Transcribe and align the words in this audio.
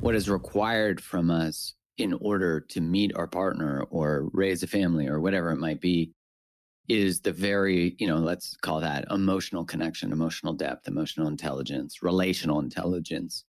what 0.00 0.14
is 0.14 0.28
required 0.28 1.00
from 1.00 1.30
us 1.30 1.74
in 1.98 2.14
order 2.14 2.60
to 2.60 2.80
meet 2.80 3.14
our 3.14 3.26
partner 3.26 3.84
or 3.90 4.28
raise 4.32 4.62
a 4.62 4.66
family 4.66 5.06
or 5.06 5.20
whatever 5.20 5.50
it 5.50 5.58
might 5.58 5.80
be 5.80 6.12
is 6.88 7.20
the 7.20 7.32
very, 7.32 7.94
you 7.98 8.08
know, 8.08 8.16
let's 8.16 8.56
call 8.56 8.80
that 8.80 9.04
emotional 9.10 9.64
connection, 9.64 10.10
emotional 10.10 10.52
depth, 10.52 10.88
emotional 10.88 11.28
intelligence, 11.28 12.02
relational 12.02 12.58
intelligence 12.60 13.44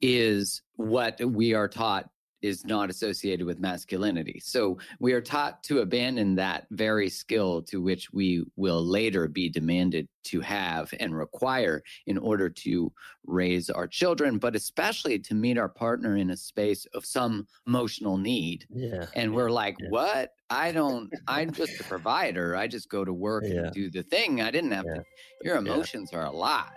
is 0.00 0.62
what 0.74 1.18
we 1.24 1.54
are 1.54 1.68
taught 1.68 2.10
is 2.42 2.64
not 2.64 2.90
associated 2.90 3.46
with 3.46 3.60
masculinity. 3.60 4.40
So 4.44 4.78
we 4.98 5.12
are 5.12 5.20
taught 5.20 5.62
to 5.64 5.80
abandon 5.80 6.34
that 6.34 6.66
very 6.70 7.08
skill 7.08 7.62
to 7.62 7.80
which 7.80 8.12
we 8.12 8.44
will 8.56 8.84
later 8.84 9.28
be 9.28 9.48
demanded 9.48 10.08
to 10.24 10.40
have 10.40 10.92
and 11.00 11.16
require 11.16 11.82
in 12.06 12.18
order 12.18 12.48
to 12.48 12.92
raise 13.26 13.70
our 13.70 13.86
children, 13.86 14.38
but 14.38 14.56
especially 14.56 15.18
to 15.20 15.34
meet 15.34 15.58
our 15.58 15.68
partner 15.68 16.16
in 16.16 16.30
a 16.30 16.36
space 16.36 16.86
of 16.94 17.04
some 17.04 17.46
emotional 17.66 18.18
need. 18.18 18.66
Yeah. 18.70 19.06
And 19.14 19.34
we're 19.34 19.50
like, 19.50 19.76
yeah. 19.80 19.88
what? 19.90 20.30
I 20.50 20.72
don't, 20.72 21.10
I'm 21.28 21.52
just 21.52 21.80
a 21.80 21.84
provider. 21.84 22.56
I 22.56 22.66
just 22.66 22.88
go 22.88 23.04
to 23.04 23.12
work 23.12 23.44
yeah. 23.46 23.60
and 23.60 23.72
do 23.72 23.90
the 23.90 24.02
thing. 24.02 24.40
I 24.42 24.50
didn't 24.50 24.72
have 24.72 24.84
yeah. 24.86 24.94
to. 24.96 25.04
Your 25.42 25.56
emotions 25.56 26.12
are 26.12 26.24
a 26.24 26.32
lot. 26.32 26.74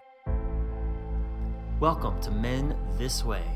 Welcome 1.80 2.22
to 2.22 2.32
Men 2.32 2.76
This 2.98 3.24
Way 3.24 3.44
the 3.44 3.55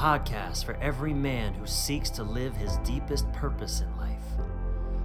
podcast 0.00 0.64
for 0.64 0.76
every 0.76 1.12
man 1.12 1.52
who 1.52 1.66
seeks 1.66 2.08
to 2.08 2.22
live 2.22 2.56
his 2.56 2.78
deepest 2.78 3.30
purpose 3.34 3.82
in 3.82 3.96
life, 3.98 4.24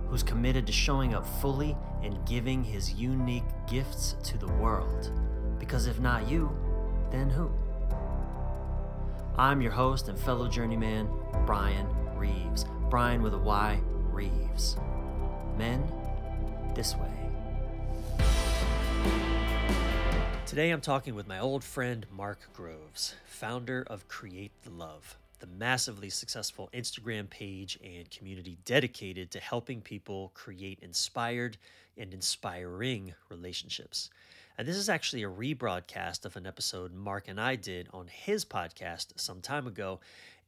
who's 0.07 0.23
committed 0.23 0.65
to 0.65 0.71
showing 0.71 1.13
up 1.13 1.27
fully 1.41 1.75
and 2.01 2.25
giving 2.25 2.63
his 2.63 2.93
unique 2.93 3.43
gifts 3.69 4.15
to 4.23 4.37
the 4.37 4.47
world. 4.47 5.11
Because 5.59 5.85
if 5.85 5.99
not 5.99 6.29
you, 6.29 6.49
then 7.11 7.29
who? 7.29 7.51
I'm 9.37 9.61
your 9.61 9.73
host 9.73 10.07
and 10.07 10.17
fellow 10.17 10.47
journeyman, 10.47 11.09
Bryan 11.45 11.87
Reeves. 12.15 12.63
Bryan 12.89 13.21
with 13.21 13.33
a 13.33 13.37
Y, 13.37 13.77
Reeves. 14.13 14.77
Men, 15.57 15.83
this 16.73 16.95
way. 16.95 17.14
Today 20.55 20.71
I'm 20.71 20.79
talking 20.79 21.15
with 21.15 21.27
my 21.27 21.37
old 21.37 21.65
friend 21.65 22.05
Mark 22.15 22.39
Groves, 22.53 23.15
founder 23.25 23.83
of 23.87 24.07
Create 24.07 24.53
the 24.63 24.69
Love, 24.69 25.17
the 25.39 25.47
massively 25.47 26.09
successful 26.09 26.69
Instagram 26.73 27.29
page 27.29 27.77
and 27.83 28.09
community 28.09 28.57
dedicated 28.63 29.31
to 29.31 29.41
helping 29.41 29.81
people 29.81 30.31
create 30.33 30.79
inspired 30.81 31.57
and 31.97 32.13
inspiring 32.13 33.13
relationships. 33.29 34.09
And 34.57 34.65
this 34.65 34.77
is 34.77 34.87
actually 34.87 35.23
a 35.23 35.29
rebroadcast 35.29 36.23
of 36.23 36.37
an 36.37 36.47
episode 36.47 36.93
Mark 36.93 37.27
and 37.27 37.37
I 37.37 37.57
did 37.57 37.89
on 37.91 38.07
his 38.07 38.45
podcast 38.45 39.07
some 39.17 39.41
time 39.41 39.67
ago. 39.67 39.99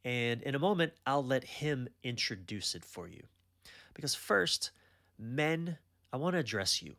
And 0.06 0.40
in 0.40 0.54
a 0.54 0.58
moment, 0.58 0.94
I'll 1.06 1.22
let 1.22 1.44
him 1.44 1.86
introduce 2.02 2.74
it 2.74 2.82
for 2.86 3.08
you. 3.08 3.24
Because 3.92 4.14
first, 4.14 4.70
men, 5.18 5.76
I 6.14 6.16
want 6.16 6.32
to 6.32 6.40
address 6.40 6.82
you. 6.82 6.94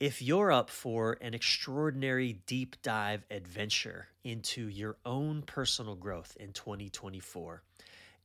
If 0.00 0.22
you're 0.22 0.52
up 0.52 0.70
for 0.70 1.18
an 1.20 1.34
extraordinary 1.34 2.34
deep 2.46 2.76
dive 2.82 3.24
adventure 3.32 4.06
into 4.22 4.68
your 4.68 4.96
own 5.04 5.42
personal 5.42 5.96
growth 5.96 6.36
in 6.38 6.52
2024, 6.52 7.64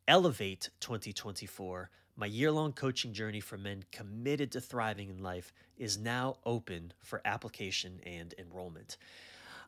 Elevate 0.07 0.69
2024, 0.81 1.89
my 2.15 2.27
year 2.27 2.51
long 2.51 2.73
coaching 2.73 3.11
journey 3.11 3.39
for 3.39 3.57
men 3.57 3.85
committed 3.91 4.51
to 4.51 4.61
thriving 4.61 5.09
in 5.09 5.23
life, 5.23 5.51
is 5.75 5.97
now 5.97 6.37
open 6.45 6.93
for 7.01 7.23
application 7.25 7.99
and 8.05 8.35
enrollment. 8.37 8.97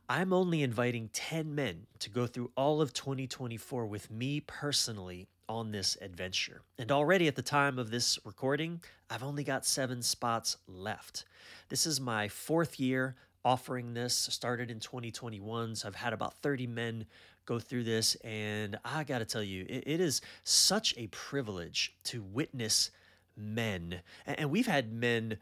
I'm 0.07 0.31
only 0.31 0.61
inviting 0.61 1.09
10 1.11 1.55
men 1.55 1.87
to 1.97 2.11
go 2.11 2.27
through 2.27 2.51
all 2.55 2.81
of 2.81 2.93
2024 2.93 3.87
with 3.87 4.11
me 4.11 4.41
personally 4.41 5.27
on 5.47 5.71
this 5.71 5.97
adventure. 6.01 6.61
And 6.77 6.91
already 6.91 7.27
at 7.27 7.35
the 7.35 7.41
time 7.41 7.79
of 7.79 7.91
this 7.91 8.17
recording, 8.25 8.81
I've 9.09 9.23
only 9.23 9.43
got 9.43 9.65
seven 9.65 10.01
spots 10.01 10.57
left. 10.67 11.25
This 11.69 11.85
is 11.85 11.99
my 11.99 12.27
fourth 12.27 12.79
year 12.79 13.15
offering 13.43 13.93
this, 13.93 14.15
started 14.31 14.71
in 14.71 14.79
2021. 14.79 15.75
So 15.75 15.87
I've 15.87 15.95
had 15.95 16.13
about 16.13 16.33
30 16.41 16.67
men 16.67 17.05
go 17.45 17.59
through 17.59 17.83
this. 17.83 18.15
And 18.23 18.77
I 18.83 19.03
got 19.03 19.19
to 19.19 19.25
tell 19.25 19.43
you, 19.43 19.65
it, 19.69 19.83
it 19.85 20.01
is 20.01 20.21
such 20.43 20.95
a 20.97 21.07
privilege 21.07 21.95
to 22.05 22.23
witness 22.23 22.89
men. 23.37 24.01
And 24.25 24.49
we've 24.49 24.67
had 24.67 24.91
men. 24.91 25.37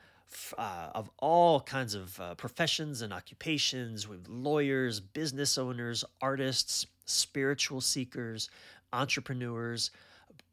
Uh, 0.58 0.90
of 0.96 1.12
all 1.20 1.62
kinds 1.62 1.94
of 1.94 2.20
uh, 2.20 2.34
professions 2.34 3.04
and 3.04 3.14
occupations, 3.14 4.08
with 4.08 4.28
lawyers, 4.28 5.00
business 5.00 5.60
owners, 5.60 6.04
artists, 6.24 6.88
spiritual 7.06 7.82
seekers, 7.82 8.50
entrepreneurs, 8.94 9.92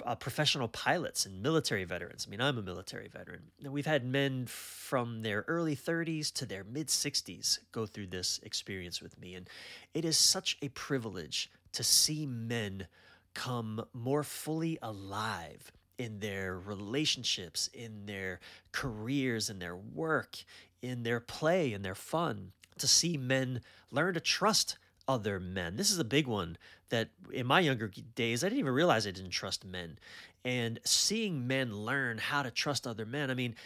uh, 0.04 0.14
professional 0.14 0.68
pilots 0.68 1.26
and 1.26 1.42
military 1.42 1.84
veterans. 1.84 2.26
I 2.26 2.30
mean, 2.30 2.40
I'm 2.40 2.58
a 2.58 2.62
military 2.62 3.08
veteran. 3.08 3.42
We've 3.62 3.86
had 3.86 4.04
men 4.04 4.46
from 4.46 5.22
their 5.22 5.44
early 5.46 5.76
30s 5.76 6.32
to 6.34 6.46
their 6.46 6.64
mid 6.64 6.88
60s 6.88 7.58
go 7.72 7.86
through 7.86 8.08
this 8.08 8.40
experience 8.42 9.00
with 9.00 9.18
me. 9.20 9.34
And 9.34 9.48
it 9.94 10.04
is 10.04 10.16
such 10.16 10.56
a 10.62 10.68
privilege 10.70 11.50
to 11.72 11.84
see 11.84 12.26
men 12.26 12.86
come 13.34 13.84
more 13.92 14.24
fully 14.24 14.78
alive 14.82 15.70
in 15.98 16.20
their 16.20 16.58
relationships, 16.58 17.68
in 17.74 18.06
their 18.06 18.40
careers, 18.72 19.50
in 19.50 19.58
their 19.58 19.76
work, 19.76 20.38
in 20.82 21.02
their 21.02 21.20
play, 21.20 21.72
in 21.72 21.82
their 21.82 21.94
fun. 21.94 22.52
To 22.78 22.88
see 22.88 23.18
men 23.18 23.60
learn 23.90 24.14
to 24.14 24.20
trust 24.20 24.78
other 25.10 25.40
men. 25.40 25.76
This 25.76 25.90
is 25.90 25.98
a 25.98 26.04
big 26.04 26.28
one 26.28 26.56
that 26.90 27.08
in 27.32 27.46
my 27.46 27.58
younger 27.58 27.90
days, 28.14 28.44
I 28.44 28.48
didn't 28.48 28.60
even 28.60 28.72
realize 28.72 29.06
I 29.06 29.10
didn't 29.10 29.30
trust 29.30 29.64
men. 29.64 29.98
And 30.44 30.78
seeing 30.84 31.48
men 31.48 31.76
learn 31.76 32.18
how 32.18 32.44
to 32.44 32.50
trust 32.50 32.86
other 32.86 33.04
men, 33.04 33.28
I 33.28 33.34
mean, 33.34 33.56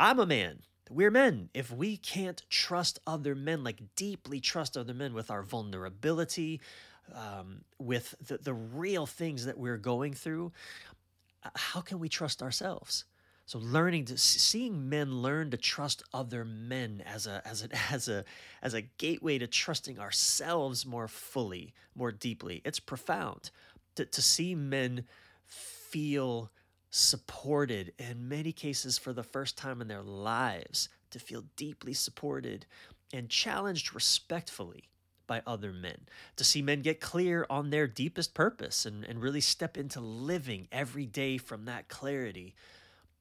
I'm 0.00 0.18
a 0.18 0.26
man. 0.26 0.62
We're 0.90 1.12
men. 1.12 1.48
If 1.54 1.70
we 1.70 1.96
can't 1.96 2.42
trust 2.50 2.98
other 3.06 3.36
men, 3.36 3.62
like 3.62 3.80
deeply 3.94 4.40
trust 4.40 4.76
other 4.76 4.92
men 4.92 5.14
with 5.14 5.30
our 5.30 5.44
vulnerability, 5.44 6.60
um, 7.14 7.62
with 7.78 8.16
the, 8.26 8.38
the 8.38 8.52
real 8.52 9.06
things 9.06 9.44
that 9.44 9.56
we're 9.56 9.76
going 9.76 10.14
through, 10.14 10.50
how 11.54 11.80
can 11.80 12.00
we 12.00 12.08
trust 12.08 12.42
ourselves? 12.42 13.04
So 13.50 13.58
learning 13.58 14.04
to 14.04 14.16
seeing 14.16 14.88
men 14.88 15.22
learn 15.22 15.50
to 15.50 15.56
trust 15.56 16.04
other 16.14 16.44
men 16.44 17.02
as 17.04 17.26
a 17.26 17.42
as 17.44 17.64
a 17.64 17.68
as 17.92 18.06
a 18.06 18.24
as 18.62 18.74
a 18.74 18.82
gateway 18.82 19.38
to 19.38 19.48
trusting 19.48 19.98
ourselves 19.98 20.86
more 20.86 21.08
fully, 21.08 21.74
more 21.96 22.12
deeply. 22.12 22.62
It's 22.64 22.78
profound 22.78 23.50
to, 23.96 24.04
to 24.04 24.22
see 24.22 24.54
men 24.54 25.02
feel 25.48 26.52
supported 26.90 27.92
in 27.98 28.28
many 28.28 28.52
cases 28.52 28.98
for 28.98 29.12
the 29.12 29.24
first 29.24 29.58
time 29.58 29.80
in 29.80 29.88
their 29.88 30.04
lives, 30.04 30.88
to 31.10 31.18
feel 31.18 31.42
deeply 31.56 31.92
supported 31.92 32.66
and 33.12 33.28
challenged 33.28 33.92
respectfully 33.92 34.84
by 35.26 35.42
other 35.44 35.72
men, 35.72 36.02
to 36.36 36.44
see 36.44 36.62
men 36.62 36.82
get 36.82 37.00
clear 37.00 37.46
on 37.50 37.70
their 37.70 37.88
deepest 37.88 38.32
purpose 38.32 38.86
and, 38.86 39.02
and 39.04 39.20
really 39.20 39.40
step 39.40 39.76
into 39.76 39.98
living 39.98 40.68
every 40.70 41.06
day 41.06 41.36
from 41.36 41.64
that 41.64 41.88
clarity 41.88 42.54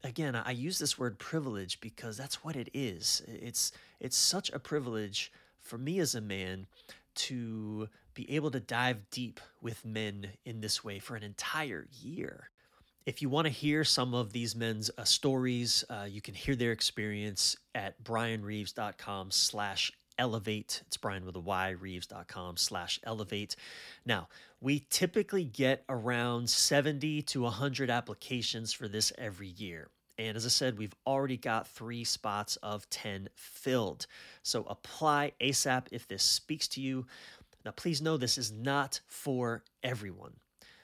again, 0.04 0.36
I 0.36 0.52
use 0.52 0.80
this 0.80 0.98
word 0.98 1.20
privilege 1.20 1.80
because 1.82 2.18
that's 2.18 2.44
what 2.44 2.56
it 2.56 2.70
is. 2.74 3.22
It's 3.28 3.72
it's 4.00 4.18
such 4.18 4.50
a 4.52 4.60
privilege 4.60 5.32
for 5.60 5.78
me 5.78 6.00
as 6.00 6.16
a 6.16 6.22
man 6.22 6.68
to 7.16 7.90
be 8.14 8.30
able 8.36 8.52
to 8.52 8.60
dive 8.60 9.10
deep 9.12 9.40
with 9.62 9.86
men 9.86 10.28
in 10.46 10.62
this 10.62 10.84
way 10.84 11.00
for 11.00 11.16
an 11.16 11.24
entire 11.24 11.88
year. 12.02 12.50
If 13.06 13.22
you 13.22 13.30
want 13.30 13.46
to 13.48 13.52
hear 13.52 13.84
some 13.84 14.14
of 14.14 14.34
these 14.34 14.56
men's 14.56 14.92
uh, 14.98 15.04
stories, 15.04 15.84
uh, 15.90 16.06
you 16.08 16.22
can 16.22 16.34
hear 16.34 16.56
their 16.56 16.72
experience 16.72 17.58
at 17.74 18.02
bryanreeves.com 18.04 19.32
slash 19.32 19.92
elevate. 20.20 20.84
It's 20.86 20.98
Bryan 20.98 21.26
with 21.26 21.36
a 21.36 21.40
Y, 21.40 21.70
reeves.com 21.70 22.58
slash 22.58 23.00
elevate. 23.04 23.56
Now, 24.06 24.28
we 24.62 24.86
typically 24.90 25.46
get 25.46 25.84
around 25.90 26.50
70 26.50 27.24
to 27.24 27.42
100 27.42 27.90
applications 27.90 28.74
for 28.74 28.88
this 28.88 29.12
every 29.18 29.48
year. 29.48 29.90
And 30.20 30.36
as 30.36 30.46
I 30.46 30.50
said, 30.50 30.78
we've 30.78 30.94
already 31.08 31.38
got 31.38 31.66
three 31.66 32.04
spots 32.04 32.58
of 32.58 32.90
10 32.90 33.30
filled. 33.36 34.06
So 34.44 34.66
apply 34.66 35.32
ASAP 35.40 35.88
if 35.94 36.10
this 36.10 36.24
speaks 36.24 36.68
to 36.70 36.82
you. 36.82 37.06
Now, 37.64 37.72
please 37.72 38.02
know 38.02 38.18
this 38.18 38.38
is 38.38 38.52
not 38.52 39.00
for 39.08 39.64
everyone. 39.82 40.34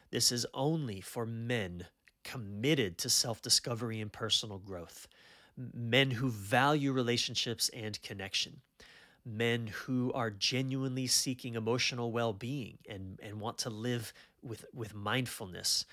This 0.10 0.32
is 0.32 0.46
only 0.54 1.02
for 1.02 1.26
men 1.26 1.88
committed 2.24 2.98
to 3.00 3.10
self 3.10 3.42
discovery 3.42 4.00
and 4.00 4.12
personal 4.12 4.58
growth, 4.58 5.06
men 5.58 6.12
who 6.12 6.30
value 6.30 6.94
relationships 6.94 7.70
and 7.74 8.02
connection, 8.02 8.62
men 9.26 9.68
who 9.68 10.14
are 10.14 10.32
genuinely 10.32 11.08
seeking 11.08 11.56
emotional 11.56 12.14
well 12.14 12.32
being 12.32 12.78
and, 12.90 13.20
and 13.22 13.42
want 13.42 13.58
to 13.58 13.70
live 13.70 14.14
with, 14.42 14.64
with 14.74 14.96
mindfulness. 14.96 15.86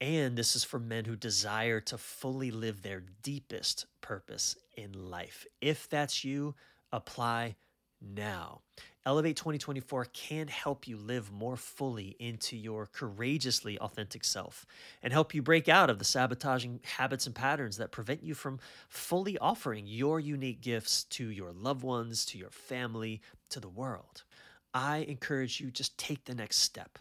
And 0.00 0.36
this 0.36 0.56
is 0.56 0.64
for 0.64 0.78
men 0.78 1.04
who 1.04 1.14
desire 1.14 1.80
to 1.80 1.98
fully 1.98 2.50
live 2.50 2.82
their 2.82 3.02
deepest 3.22 3.86
purpose 4.00 4.56
in 4.76 5.10
life. 5.10 5.44
If 5.60 5.88
that's 5.90 6.24
you, 6.24 6.54
apply 6.90 7.56
now. 8.00 8.62
Elevate 9.06 9.36
2024 9.36 10.06
can 10.12 10.48
help 10.48 10.86
you 10.86 10.96
live 10.96 11.32
more 11.32 11.56
fully 11.56 12.16
into 12.18 12.56
your 12.56 12.86
courageously 12.86 13.78
authentic 13.78 14.24
self 14.24 14.66
and 15.02 15.12
help 15.12 15.34
you 15.34 15.42
break 15.42 15.68
out 15.68 15.90
of 15.90 15.98
the 15.98 16.04
sabotaging 16.04 16.80
habits 16.96 17.26
and 17.26 17.34
patterns 17.34 17.76
that 17.78 17.92
prevent 17.92 18.22
you 18.22 18.34
from 18.34 18.58
fully 18.88 19.36
offering 19.38 19.86
your 19.86 20.20
unique 20.20 20.60
gifts 20.60 21.04
to 21.04 21.28
your 21.28 21.52
loved 21.52 21.82
ones, 21.82 22.24
to 22.26 22.38
your 22.38 22.50
family, 22.50 23.20
to 23.48 23.60
the 23.60 23.68
world. 23.68 24.22
I 24.72 24.98
encourage 24.98 25.60
you 25.60 25.70
just 25.70 25.96
take 25.98 26.24
the 26.24 26.34
next 26.34 26.58
step. 26.58 26.98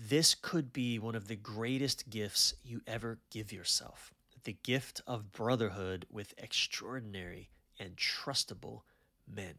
This 0.00 0.36
could 0.36 0.72
be 0.72 1.00
one 1.00 1.16
of 1.16 1.26
the 1.26 1.34
greatest 1.34 2.08
gifts 2.08 2.54
you 2.62 2.82
ever 2.86 3.18
give 3.30 3.52
yourself 3.52 4.14
the 4.44 4.56
gift 4.62 5.02
of 5.08 5.32
brotherhood 5.32 6.06
with 6.08 6.32
extraordinary 6.38 7.50
and 7.80 7.96
trustable 7.96 8.82
men. 9.26 9.54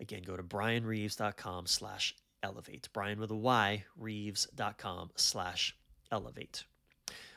Again, 0.00 0.22
go 0.26 0.36
to 0.36 0.42
bryanreeves.com 0.42 1.66
slash 1.66 2.16
elevate. 2.42 2.88
Bryan 2.92 3.20
with 3.20 3.30
a 3.30 3.36
Y, 3.36 3.84
reeves.com 3.96 5.10
slash 5.14 5.76
elevate. 6.10 6.64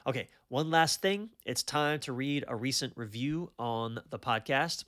Okay, 0.08 0.30
one 0.48 0.72
last 0.72 1.02
thing. 1.02 1.30
It's 1.46 1.62
time 1.62 2.00
to 2.02 2.12
read 2.12 2.44
a 2.48 2.56
recent 2.56 2.94
review 2.96 3.52
on 3.60 4.00
the 4.10 4.20
podcast. 4.20 4.84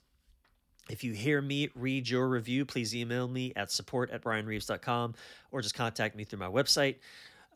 If 0.90 1.04
you 1.04 1.14
hear 1.14 1.42
me 1.42 1.70
read 1.76 2.10
your 2.10 2.28
review, 2.28 2.66
please 2.66 2.96
email 2.96 3.28
me 3.28 3.54
at 3.56 3.72
support 3.72 4.10
at 4.10 4.24
bryanreeves.com 4.24 5.14
or 5.52 5.62
just 5.62 5.76
contact 5.76 6.16
me 6.16 6.24
through 6.24 6.40
my 6.40 6.48
website. 6.48 6.96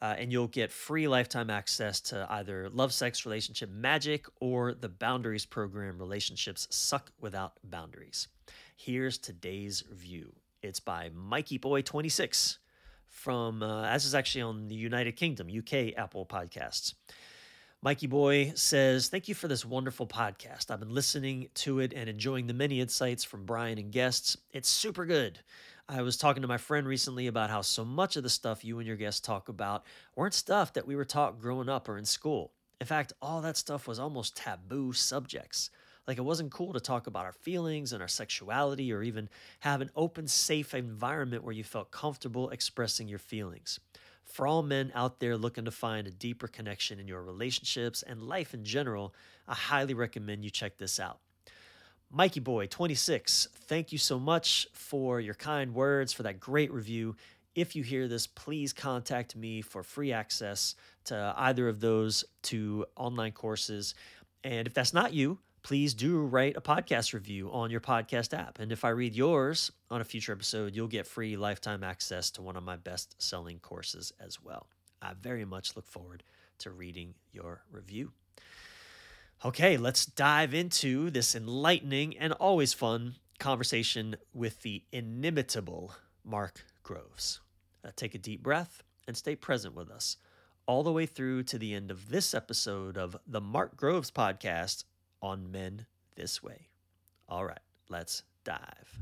Uh, 0.02 0.16
and 0.18 0.31
you'll 0.31 0.48
get 0.48 0.70
free 0.70 1.08
lifetime 1.08 1.50
access 1.50 2.02
to 2.02 2.28
either 2.30 2.70
Love, 2.70 2.92
Sex, 2.92 3.25
Relationship 3.25 3.70
Magic 3.70 4.25
or 4.42 4.74
the 4.74 4.90
Boundaries 4.90 5.46
Program 5.46 5.98
Relationships 5.98 6.68
Suck 6.70 7.12
Without 7.22 7.54
Boundaries. 7.64 8.28
Here's 8.75 9.18
today's 9.18 9.84
review. 9.90 10.34
It's 10.62 10.81
by 10.81 11.10
Mikey 11.16 11.58
Boy 11.58 11.84
26 11.84 12.60
from, 13.08 13.64
uh, 13.64 13.86
as 13.86 14.06
is 14.06 14.14
actually 14.14 14.42
on 14.42 14.68
the 14.68 14.75
United 14.75 15.14
Kingdom, 15.14 15.48
UK 15.48 15.94
Apple 15.96 16.25
Podcasts. 16.25 16.96
Mikey 17.83 18.07
Boy 18.07 18.53
says, 18.56 19.09
Thank 19.09 19.27
you 19.27 19.35
for 19.35 19.50
this 19.50 19.65
wonderful 19.65 20.07
podcast. 20.07 20.71
I've 20.71 20.80
been 20.80 20.95
listening 20.95 21.50
to 21.56 21.80
it 21.80 21.91
and 21.94 22.07
enjoying 22.07 22.47
the 22.47 22.53
many 22.53 22.80
insights 22.80 23.25
from 23.25 23.44
Bryan 23.44 23.77
and 23.77 23.91
guests. 23.91 24.38
It's 24.51 24.69
super 24.69 25.06
good. 25.06 25.39
I 25.89 26.01
was 26.01 26.15
talking 26.15 26.44
to 26.44 26.47
my 26.47 26.56
friend 26.56 26.88
recently 26.88 27.27
about 27.27 27.50
how 27.50 27.59
so 27.59 27.83
much 27.83 28.15
of 28.15 28.24
the 28.24 28.30
stuff 28.30 28.63
you 28.63 28.80
and 28.80 28.88
your 28.88 28.95
guests 28.95 29.19
talk 29.19 29.50
about 29.50 29.83
weren't 30.15 30.33
stuff 30.33 30.71
that 30.71 30.88
we 30.88 30.95
were 30.95 31.03
taught 31.03 31.41
growing 31.41 31.68
up 31.68 31.89
or 31.89 31.97
in 31.97 32.06
school. 32.06 32.53
In 32.80 32.88
fact, 32.88 33.12
all 33.21 33.41
that 33.41 33.57
stuff 33.57 33.86
was 33.86 34.00
almost 34.00 34.38
taboo 34.38 34.94
subjects. 34.94 35.69
Like 36.07 36.18
it 36.18 36.21
wasn't 36.21 36.53
cool 36.53 36.71
to 36.71 36.79
talk 36.79 37.07
about 37.07 37.25
our 37.25 37.33
feelings 37.33 37.91
and 37.91 38.01
our 38.01 38.07
sexuality 38.07 38.94
or 38.94 39.03
even 39.03 39.27
have 39.59 39.81
an 39.81 39.89
open, 39.94 40.29
safe 40.29 40.74
environment 40.74 41.44
where 41.44 41.53
you 41.53 41.65
felt 41.65 41.91
comfortable 41.91 42.50
expressing 42.51 43.09
your 43.09 43.19
feelings. 43.19 43.81
For 44.25 44.48
all 44.48 44.64
men 44.64 44.92
out 44.96 45.20
there 45.20 45.38
looking 45.38 45.66
to 45.66 45.72
find 45.72 46.08
a 46.08 46.12
deeper 46.12 46.48
connection 46.48 47.00
in 47.00 47.08
your 47.08 47.22
relationships 47.22 48.02
and 48.04 48.24
life 48.24 48.54
in 48.54 48.64
general, 48.64 49.14
I 49.48 49.54
highly 49.54 49.94
recommend 49.94 50.44
you 50.44 50.50
check 50.50 50.78
this 50.78 51.00
out. 51.00 51.20
Mikey 52.10 52.40
Boy 52.40 52.68
26, 52.68 53.48
thank 53.68 53.92
you 53.92 53.98
so 53.98 54.20
much 54.20 54.68
for 54.74 55.20
your 55.20 55.34
kind 55.34 55.74
words, 55.74 56.14
for 56.14 56.24
that 56.24 56.40
great 56.40 56.72
review. 56.72 57.16
If 57.56 57.75
you 57.75 57.84
hear 57.84 58.08
this, 58.08 58.28
please 58.28 58.74
contact 58.74 59.36
me 59.36 59.62
for 59.62 59.84
free 59.84 60.12
access 60.12 60.75
to 61.06 61.34
either 61.38 61.68
of 61.68 61.80
those 61.80 62.24
two 62.42 62.86
online 62.96 63.31
courses. 63.31 63.96
And 64.44 64.68
if 64.68 64.74
that's 64.74 64.94
not 64.94 65.14
you, 65.14 65.40
please 65.63 65.94
do 65.94 66.19
write 66.19 66.57
a 66.57 66.62
podcast 66.62 67.13
review 67.13 67.50
on 67.51 67.71
your 67.71 67.80
podcast 67.80 68.38
app. 68.38 68.60
And 68.60 68.71
if 68.71 68.83
I 68.83 68.89
read 68.89 69.15
yours 69.15 69.71
on 69.89 70.01
a 70.01 70.04
future 70.04 70.33
episode, 70.33 70.75
you'll 70.75 70.88
get 70.88 71.07
free 71.07 71.38
lifetime 71.38 71.83
access 71.83 72.30
to 72.31 72.42
one 72.42 72.57
of 72.57 72.63
my 72.63 72.75
best 72.75 73.15
selling 73.18 73.60
courses 73.60 74.12
as 74.19 74.42
well. 74.44 74.68
I 75.01 75.13
very 75.19 75.45
much 75.45 75.75
look 75.75 75.88
forward 75.88 76.24
to 76.60 76.71
reading 76.71 77.15
your 77.31 77.63
review. 77.71 78.12
Okay, 79.45 79.77
let's 79.77 80.06
dive 80.06 80.54
into 80.54 81.10
this 81.10 81.33
enlightening 81.33 82.18
and 82.18 82.33
always 82.33 82.74
fun 82.74 83.15
conversation 83.39 84.15
with 84.33 84.62
the 84.62 84.83
inimitable 84.92 85.94
Mark 86.24 86.65
Groves. 86.83 87.39
Uh, 87.86 87.92
take 87.95 88.15
a 88.15 88.19
deep 88.19 88.44
breath 88.44 88.83
and 89.07 89.18
stay 89.18 89.36
present 89.36 89.75
with 89.75 89.89
us 89.89 90.18
all 90.65 90.83
the 90.83 90.92
way 90.92 91.06
through 91.06 91.44
to 91.44 91.57
the 91.57 91.74
end 91.74 91.92
of 91.92 92.10
this 92.10 92.33
episode 92.33 92.98
of 92.98 93.18
the 93.27 93.42
Mark 93.42 93.75
Groves 93.75 94.12
podcast 94.12 94.86
on 95.24 95.50
men 95.50 95.86
this 96.16 96.44
way. 96.44 96.68
All 97.30 97.46
right, 97.46 97.58
let's 97.90 98.24
dive. 98.44 99.00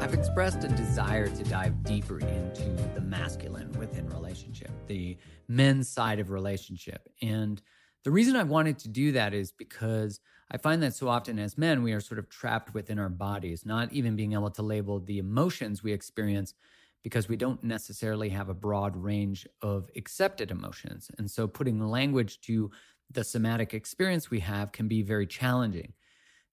I've 0.00 0.14
expressed 0.14 0.62
a 0.62 0.68
desire 0.68 1.26
to 1.26 1.44
dive 1.44 1.82
deeper 1.82 2.20
into 2.20 2.70
the 2.94 3.00
masculine 3.00 3.72
within 3.72 4.08
relationship, 4.08 4.70
the 4.86 5.18
men's 5.48 5.88
side 5.88 6.20
of 6.20 6.30
relationship. 6.30 7.08
And 7.20 7.60
the 8.04 8.12
reason 8.12 8.36
I 8.36 8.44
wanted 8.44 8.78
to 8.80 8.88
do 8.88 9.12
that 9.12 9.34
is 9.34 9.50
because 9.50 10.20
I 10.50 10.56
find 10.56 10.82
that 10.84 10.94
so 10.94 11.08
often 11.08 11.38
as 11.40 11.58
men, 11.58 11.82
we 11.82 11.92
are 11.92 12.00
sort 12.00 12.20
of 12.20 12.30
trapped 12.30 12.72
within 12.74 13.00
our 13.00 13.08
bodies, 13.08 13.66
not 13.66 13.92
even 13.92 14.14
being 14.14 14.34
able 14.34 14.50
to 14.50 14.62
label 14.62 15.00
the 15.00 15.18
emotions 15.18 15.82
we 15.82 15.92
experience 15.92 16.54
because 17.02 17.28
we 17.28 17.36
don't 17.36 17.62
necessarily 17.62 18.28
have 18.28 18.48
a 18.48 18.54
broad 18.54 18.96
range 18.96 19.46
of 19.62 19.88
accepted 19.96 20.50
emotions. 20.50 21.10
And 21.18 21.30
so 21.30 21.46
putting 21.46 21.80
language 21.80 22.40
to 22.42 22.70
the 23.10 23.24
somatic 23.24 23.72
experience 23.72 24.30
we 24.30 24.40
have 24.40 24.72
can 24.72 24.88
be 24.88 25.02
very 25.02 25.26
challenging. 25.26 25.92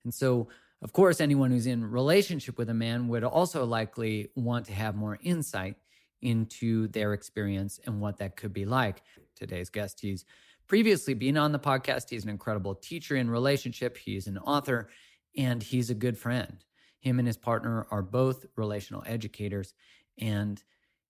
And 0.04 0.14
so, 0.14 0.48
of 0.82 0.94
course, 0.94 1.20
anyone 1.20 1.52
who's 1.52 1.68
in 1.68 1.84
relationship 1.84 2.58
with 2.58 2.70
a 2.70 2.74
man 2.74 3.08
would 3.08 3.24
also 3.24 3.66
likely 3.66 4.30
want 4.36 4.66
to 4.68 4.74
have 4.74 4.96
more 4.96 5.18
insight 5.22 5.76
into 6.22 6.88
their 6.90 7.14
experience 7.14 7.80
and 7.86 8.00
what 8.00 8.18
that 8.18 8.36
could 8.36 8.54
be 8.54 8.66
like. 8.66 9.02
Today's 9.36 9.70
guest, 9.70 10.00
he's 10.00 10.26
previously 10.68 11.14
been 11.14 11.38
on 11.38 11.52
the 11.52 11.60
podcast. 11.60 12.10
He's 12.10 12.24
an 12.24 12.30
incredible 12.30 12.76
teacher 12.76 13.16
in 13.16 13.30
relationship. 13.30 13.98
He's 13.98 14.28
an 14.28 14.38
author 14.38 14.90
and 15.38 15.62
he's 15.62 15.90
a 15.90 15.96
good 15.96 16.18
friend. 16.18 16.64
Him 17.00 17.20
and 17.20 17.28
his 17.28 17.38
partner 17.38 17.86
are 17.92 18.02
both 18.02 18.46
relational 18.56 19.04
educators. 19.06 19.74
And 20.20 20.62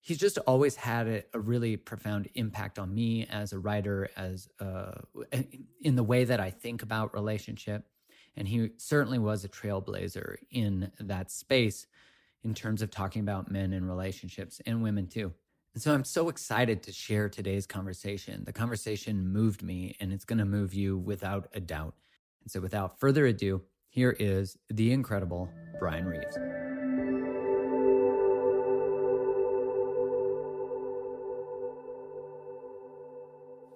he's 0.02 0.18
just 0.18 0.38
always 0.40 0.76
had 0.76 1.08
a, 1.08 1.24
a, 1.34 1.40
really 1.40 1.78
profound 1.78 2.30
impact 2.36 2.78
on 2.80 2.94
me 2.94 3.26
as 3.30 3.54
a 3.54 3.60
writer, 3.60 4.10
as 4.16 4.48
uh, 4.60 4.94
in 5.82 5.96
the 5.96 6.04
way 6.04 6.24
that 6.24 6.40
I 6.40 6.52
think 6.52 6.84
about 6.84 7.14
relationship. 7.14 7.86
And 8.36 8.48
he 8.48 8.72
certainly 8.78 9.20
was 9.20 9.44
a 9.44 9.50
trailblazer 9.50 10.36
in 10.52 10.92
that 11.00 11.32
space 11.32 11.88
in 12.44 12.54
terms 12.54 12.82
of 12.82 12.92
talking 12.92 13.22
about 13.22 13.50
men 13.50 13.74
and 13.74 13.88
relationships 13.88 14.62
and 14.66 14.84
women 14.84 15.08
too. 15.08 15.34
And 15.74 15.82
so 15.82 15.94
I'm 15.94 16.06
so 16.06 16.30
excited 16.30 16.84
to 16.84 16.94
share 16.94 17.28
today's 17.28 17.68
conversation. 17.68 18.44
The 18.46 18.54
conversation 18.54 19.28
moved 19.28 19.62
me 19.62 19.98
and 20.00 20.14
it's 20.14 20.24
going 20.24 20.40
to 20.40 20.46
move 20.46 20.74
you 20.74 20.98
without 20.98 21.50
a 21.54 21.60
doubt. 21.60 21.96
And 22.44 22.52
so 22.52 22.62
without 22.62 23.00
further 23.00 23.26
ado, 23.26 23.62
here 23.90 24.16
is 24.20 24.58
the 24.70 24.92
incredible 24.92 25.50
Bryan 25.80 26.06
Reeves. 26.06 26.38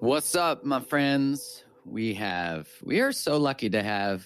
What's 0.02 0.34
up, 0.34 0.64
my 0.64 0.80
friends? 0.80 1.66
We 1.84 2.14
have 2.14 2.70
we 2.86 3.02
are 3.02 3.12
so 3.12 3.36
lucky 3.36 3.70
to 3.72 3.84
have 3.84 4.26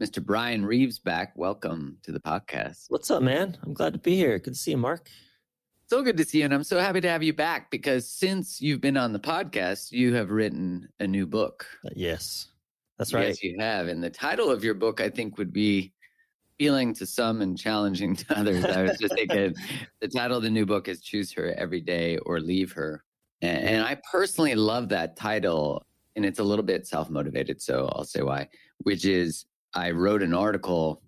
Mr. 0.00 0.24
Bryan 0.24 0.64
Reeves 0.64 1.00
back. 1.00 1.32
Welcome 1.36 1.96
to 2.04 2.12
the 2.12 2.20
podcast. 2.20 2.84
What's 2.90 3.10
up, 3.10 3.20
man? 3.20 3.58
I'm 3.64 3.74
glad 3.74 3.92
to 3.94 3.98
be 3.98 4.14
here. 4.14 4.38
Good 4.38 4.54
to 4.54 4.58
see 4.60 4.70
you, 4.70 4.76
Mark. 4.76 5.08
So 5.88 6.00
good 6.02 6.16
to 6.16 6.24
see 6.24 6.38
you, 6.38 6.44
and 6.44 6.54
I'm 6.54 6.62
so 6.62 6.78
happy 6.78 7.00
to 7.00 7.08
have 7.08 7.24
you 7.24 7.32
back 7.32 7.72
because 7.72 8.08
since 8.08 8.62
you've 8.62 8.80
been 8.80 8.96
on 8.96 9.12
the 9.12 9.18
podcast, 9.18 9.90
you 9.90 10.14
have 10.14 10.30
written 10.30 10.88
a 11.00 11.08
new 11.08 11.26
book. 11.26 11.66
Uh, 11.84 11.90
yes, 11.96 12.46
that's 12.96 13.12
right. 13.12 13.26
Yes, 13.26 13.42
you 13.42 13.56
have, 13.58 13.88
and 13.88 14.04
the 14.04 14.10
title 14.10 14.48
of 14.48 14.62
your 14.62 14.74
book, 14.74 15.00
I 15.00 15.08
think, 15.10 15.38
would 15.38 15.52
be 15.52 15.92
"Feeling 16.56 16.94
to 16.94 17.04
Some 17.04 17.40
and 17.40 17.58
Challenging 17.58 18.14
to 18.14 18.38
Others." 18.38 18.64
I 18.64 18.82
was 18.82 18.96
just 18.96 19.14
thinking, 19.14 19.56
the 20.00 20.06
title 20.06 20.36
of 20.36 20.44
the 20.44 20.50
new 20.50 20.66
book 20.66 20.86
is 20.86 21.00
"Choose 21.00 21.32
Her 21.32 21.52
Every 21.58 21.80
Day 21.80 22.16
or 22.18 22.38
Leave 22.38 22.70
Her." 22.70 23.02
And, 23.42 23.58
and 23.64 23.84
I 23.84 23.96
personally 24.10 24.54
love 24.54 24.88
that 24.90 25.16
title, 25.16 25.86
and 26.16 26.24
it's 26.24 26.38
a 26.38 26.44
little 26.44 26.64
bit 26.64 26.86
self 26.86 27.10
motivated. 27.10 27.60
So 27.60 27.88
I'll 27.92 28.04
say 28.04 28.22
why, 28.22 28.48
which 28.78 29.04
is 29.04 29.46
I 29.74 29.90
wrote 29.90 30.22
an 30.22 30.34
article 30.34 31.02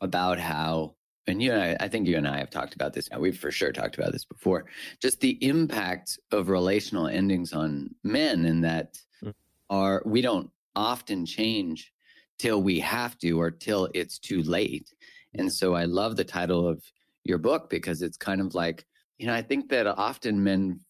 about 0.00 0.38
how, 0.38 0.94
and 1.26 1.42
you 1.42 1.52
and 1.52 1.62
I, 1.62 1.84
I 1.84 1.88
think 1.88 2.06
you 2.06 2.16
and 2.16 2.28
I 2.28 2.38
have 2.38 2.50
talked 2.50 2.74
about 2.74 2.92
this. 2.92 3.10
Now. 3.10 3.18
We've 3.18 3.38
for 3.38 3.50
sure 3.50 3.72
talked 3.72 3.98
about 3.98 4.12
this 4.12 4.24
before. 4.24 4.66
Just 5.00 5.20
the 5.20 5.38
impact 5.44 6.18
of 6.32 6.48
relational 6.48 7.08
endings 7.08 7.52
on 7.52 7.94
men, 8.04 8.46
and 8.46 8.64
that 8.64 8.98
mm. 9.22 9.32
are 9.70 10.02
we 10.04 10.20
don't 10.20 10.50
often 10.74 11.24
change 11.24 11.92
till 12.38 12.62
we 12.62 12.78
have 12.80 13.16
to 13.18 13.40
or 13.40 13.50
till 13.50 13.88
it's 13.94 14.18
too 14.18 14.42
late. 14.42 14.92
And 15.34 15.52
so 15.52 15.74
I 15.74 15.84
love 15.84 16.16
the 16.16 16.24
title 16.24 16.68
of 16.68 16.82
your 17.24 17.38
book 17.38 17.68
because 17.70 18.02
it's 18.02 18.16
kind 18.16 18.40
of 18.40 18.54
like, 18.54 18.84
you 19.18 19.26
know, 19.26 19.34
I 19.34 19.42
think 19.42 19.68
that 19.70 19.86
often 19.86 20.42
men 20.42 20.80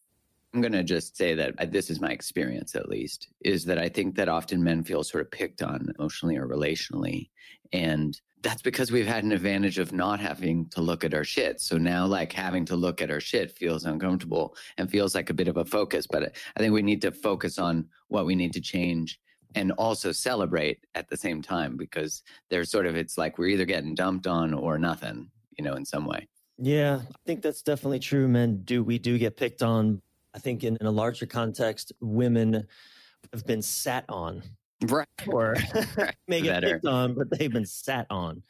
I'm 0.57 0.63
going 0.63 0.73
to 0.73 0.83
just 0.83 1.19
say 1.19 1.35
that 1.35 1.53
uh, 1.59 1.67
this 1.67 1.91
is 1.91 2.01
my 2.01 2.11
experience, 2.11 2.75
at 2.75 2.89
least, 2.89 3.29
is 3.43 3.67
that 3.67 3.77
I 3.77 3.91
think 3.91 4.17
that 4.17 4.31
often 4.31 4.65
men 4.65 4.83
feel 4.83 5.05
sort 5.05 5.23
of 5.23 5.31
picked 5.31 5.61
on 5.61 5.93
emotionally 5.99 6.39
or 6.39 6.49
relationally. 6.49 7.29
And 7.75 8.19
that's 8.41 8.63
because 8.63 8.91
we've 8.91 9.07
had 9.07 9.23
an 9.23 9.33
advantage 9.33 9.79
of 9.79 9.93
not 9.93 10.19
having 10.19 10.67
to 10.71 10.81
look 10.81 11.05
at 11.05 11.13
our 11.13 11.25
shit. 11.25 11.61
So 11.61 11.77
now, 11.77 12.07
like, 12.07 12.33
having 12.33 12.65
to 12.67 12.75
look 12.75 13.03
at 13.03 13.11
our 13.11 13.21
shit 13.21 13.53
feels 13.53 13.85
uncomfortable 13.85 14.57
and 14.79 14.91
feels 14.91 15.15
like 15.15 15.29
a 15.29 15.35
bit 15.35 15.49
of 15.49 15.59
a 15.59 15.65
focus. 15.67 16.07
But 16.07 16.35
I 16.57 16.59
think 16.61 16.73
we 16.73 16.81
need 16.81 17.03
to 17.03 17.13
focus 17.13 17.59
on 17.59 17.87
what 18.09 18.25
we 18.25 18.35
need 18.35 18.55
to 18.55 18.61
change 18.63 19.21
and 19.55 19.73
also 19.73 20.11
celebrate 20.11 20.87
at 20.95 21.11
the 21.11 21.19
same 21.19 21.43
time 21.43 21.77
because 21.77 22.23
there's 22.49 22.71
sort 22.71 22.87
of, 22.87 22.97
it's 22.97 23.19
like 23.19 23.37
we're 23.37 23.49
either 23.49 23.67
getting 23.67 23.95
dumped 23.95 24.27
on 24.27 24.55
or 24.55 24.79
nothing, 24.79 25.31
you 25.59 25.65
know, 25.67 25.75
in 25.75 25.85
some 25.85 26.07
way. 26.07 26.27
Yeah, 26.59 27.01
I 27.11 27.17
think 27.27 27.43
that's 27.43 27.61
definitely 27.61 27.99
true. 27.99 28.27
Men 28.27 28.63
do 28.65 28.83
we 28.83 28.99
do 28.99 29.19
get 29.19 29.37
picked 29.37 29.63
on 29.63 30.01
I 30.37 30.39
think 30.39 30.65
in, 30.65 30.77
in 30.77 30.87
a 30.87 30.91
larger 30.91 31.25
context, 31.25 31.93
women 32.01 32.67
have 33.33 33.47
been 33.47 33.63
sat 33.63 34.05
on. 34.11 34.43
Right. 34.87 35.09
Or 35.27 35.57
may 36.29 36.43
get 36.43 36.63
picked 36.63 36.85
on, 36.85 37.15
but 37.15 37.31
they've 37.31 37.53
been 37.53 37.67
sat 37.67 38.07
on 38.11 38.43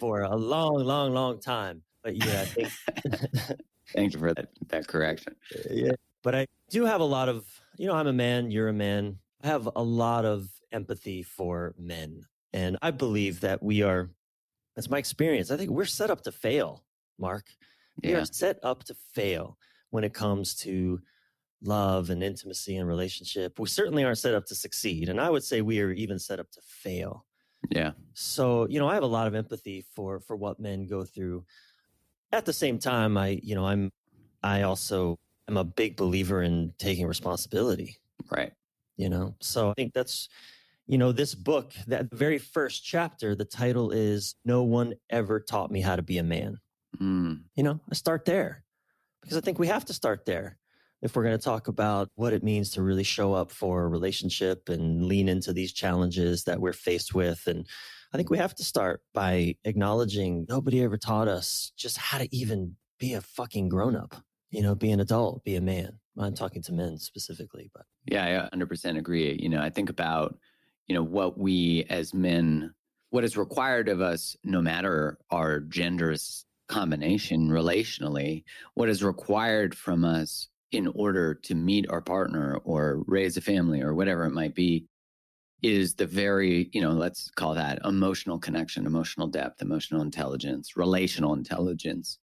for 0.00 0.22
a 0.22 0.34
long, 0.34 0.74
long, 0.74 1.14
long 1.14 1.40
time. 1.40 1.82
But 2.02 2.16
yeah, 2.16 2.40
I 2.40 2.44
think. 2.44 2.68
Thank 3.94 4.12
you 4.12 4.18
for 4.18 4.34
that, 4.34 4.48
that 4.68 4.88
correction. 4.88 5.36
Yeah. 5.70 5.92
But 6.22 6.34
I 6.34 6.46
do 6.68 6.84
have 6.84 7.00
a 7.00 7.04
lot 7.04 7.28
of, 7.28 7.46
you 7.76 7.86
know, 7.86 7.94
I'm 7.94 8.08
a 8.08 8.12
man, 8.12 8.50
you're 8.50 8.68
a 8.68 8.72
man. 8.72 9.18
I 9.42 9.46
have 9.46 9.68
a 9.76 9.82
lot 9.82 10.24
of 10.24 10.48
empathy 10.72 11.22
for 11.22 11.74
men. 11.78 12.26
And 12.52 12.76
I 12.82 12.90
believe 12.90 13.40
that 13.40 13.62
we 13.62 13.82
are, 13.82 14.10
that's 14.74 14.90
my 14.90 14.98
experience. 14.98 15.52
I 15.52 15.56
think 15.56 15.70
we're 15.70 15.84
set 15.84 16.10
up 16.10 16.22
to 16.22 16.32
fail, 16.32 16.82
Mark. 17.18 17.46
We 18.02 18.10
yeah. 18.10 18.18
are 18.18 18.24
set 18.24 18.58
up 18.64 18.82
to 18.84 18.96
fail 19.12 19.58
when 19.94 20.02
it 20.02 20.12
comes 20.12 20.56
to 20.56 21.00
love 21.62 22.10
and 22.10 22.20
intimacy 22.20 22.76
and 22.76 22.88
relationship. 22.88 23.60
We 23.60 23.68
certainly 23.68 24.02
aren't 24.02 24.18
set 24.18 24.34
up 24.34 24.44
to 24.46 24.54
succeed. 24.56 25.08
And 25.08 25.20
I 25.20 25.30
would 25.30 25.44
say 25.44 25.60
we 25.60 25.80
are 25.82 25.92
even 25.92 26.18
set 26.18 26.40
up 26.40 26.50
to 26.50 26.60
fail. 26.62 27.24
Yeah. 27.70 27.92
So, 28.12 28.66
you 28.68 28.80
know, 28.80 28.88
I 28.88 28.94
have 28.94 29.04
a 29.04 29.06
lot 29.18 29.28
of 29.28 29.36
empathy 29.36 29.86
for 29.94 30.18
for 30.18 30.34
what 30.34 30.58
men 30.58 30.88
go 30.88 31.04
through. 31.04 31.44
At 32.32 32.44
the 32.44 32.52
same 32.52 32.80
time, 32.80 33.16
I, 33.16 33.38
you 33.40 33.54
know, 33.54 33.66
I'm 33.66 33.92
I 34.42 34.62
also 34.62 35.16
am 35.48 35.56
a 35.56 35.62
big 35.62 35.96
believer 35.96 36.42
in 36.42 36.74
taking 36.76 37.06
responsibility. 37.06 37.98
Right. 38.28 38.52
You 38.96 39.10
know. 39.10 39.36
So 39.40 39.70
I 39.70 39.74
think 39.74 39.94
that's 39.94 40.28
you 40.88 40.98
know, 40.98 41.12
this 41.12 41.36
book, 41.36 41.72
that 41.86 42.10
very 42.10 42.38
first 42.38 42.84
chapter, 42.84 43.36
the 43.36 43.44
title 43.44 43.92
is 43.92 44.34
No 44.44 44.64
One 44.64 44.94
Ever 45.08 45.38
Taught 45.38 45.70
Me 45.70 45.80
How 45.80 45.94
to 45.94 46.02
Be 46.02 46.18
a 46.18 46.24
Man. 46.24 46.58
Mm. 47.00 47.42
You 47.54 47.62
know, 47.62 47.80
I 47.88 47.94
start 47.94 48.24
there 48.24 48.64
because 49.24 49.38
I 49.38 49.40
think 49.40 49.58
we 49.58 49.68
have 49.68 49.86
to 49.86 49.94
start 49.94 50.26
there 50.26 50.58
if 51.00 51.16
we're 51.16 51.24
going 51.24 51.36
to 51.36 51.42
talk 51.42 51.68
about 51.68 52.10
what 52.14 52.32
it 52.32 52.42
means 52.42 52.70
to 52.70 52.82
really 52.82 53.02
show 53.02 53.32
up 53.32 53.50
for 53.50 53.84
a 53.84 53.88
relationship 53.88 54.68
and 54.68 55.04
lean 55.04 55.28
into 55.28 55.52
these 55.52 55.72
challenges 55.72 56.44
that 56.44 56.60
we're 56.60 56.72
faced 56.72 57.14
with. 57.14 57.46
And 57.46 57.66
I 58.12 58.16
think 58.16 58.30
we 58.30 58.38
have 58.38 58.54
to 58.56 58.64
start 58.64 59.02
by 59.12 59.56
acknowledging 59.64 60.46
nobody 60.48 60.82
ever 60.82 60.96
taught 60.96 61.28
us 61.28 61.72
just 61.76 61.96
how 61.96 62.18
to 62.18 62.34
even 62.34 62.76
be 62.98 63.14
a 63.14 63.20
fucking 63.20 63.68
grown 63.68 63.96
up, 63.96 64.14
you 64.50 64.62
know, 64.62 64.74
be 64.74 64.90
an 64.90 65.00
adult, 65.00 65.42
be 65.42 65.56
a 65.56 65.60
man. 65.60 65.98
I'm 66.18 66.34
talking 66.34 66.62
to 66.62 66.72
men 66.72 66.98
specifically, 66.98 67.70
but 67.74 67.86
yeah, 68.06 68.24
I 68.24 68.34
uh, 68.34 68.50
100% 68.54 68.98
agree. 68.98 69.38
You 69.40 69.48
know, 69.48 69.60
I 69.60 69.70
think 69.70 69.90
about, 69.90 70.38
you 70.86 70.94
know, 70.94 71.02
what 71.02 71.38
we 71.38 71.86
as 71.90 72.14
men, 72.14 72.74
what 73.10 73.24
is 73.24 73.36
required 73.36 73.88
of 73.88 74.00
us, 74.00 74.36
no 74.44 74.62
matter 74.62 75.18
our 75.30 75.60
genders 75.60 76.46
combination 76.68 77.48
relationally, 77.48 78.44
what 78.74 78.88
is 78.88 79.02
required 79.02 79.74
from 79.74 80.04
us 80.04 80.48
in 80.72 80.88
order 80.88 81.34
to 81.34 81.54
meet 81.54 81.88
our 81.90 82.00
partner 82.00 82.58
or 82.64 83.02
raise 83.06 83.36
a 83.36 83.40
family 83.40 83.80
or 83.80 83.94
whatever 83.94 84.24
it 84.24 84.32
might 84.32 84.54
be 84.54 84.86
is 85.62 85.94
the 85.94 86.06
very, 86.06 86.68
you 86.72 86.82
know, 86.82 86.90
let's 86.90 87.30
call 87.30 87.54
that 87.54 87.78
emotional 87.84 88.38
connection, 88.38 88.86
emotional 88.86 89.26
depth, 89.26 89.62
emotional 89.62 90.02
intelligence, 90.02 90.76
relational 90.76 91.34
intelligence 91.34 92.18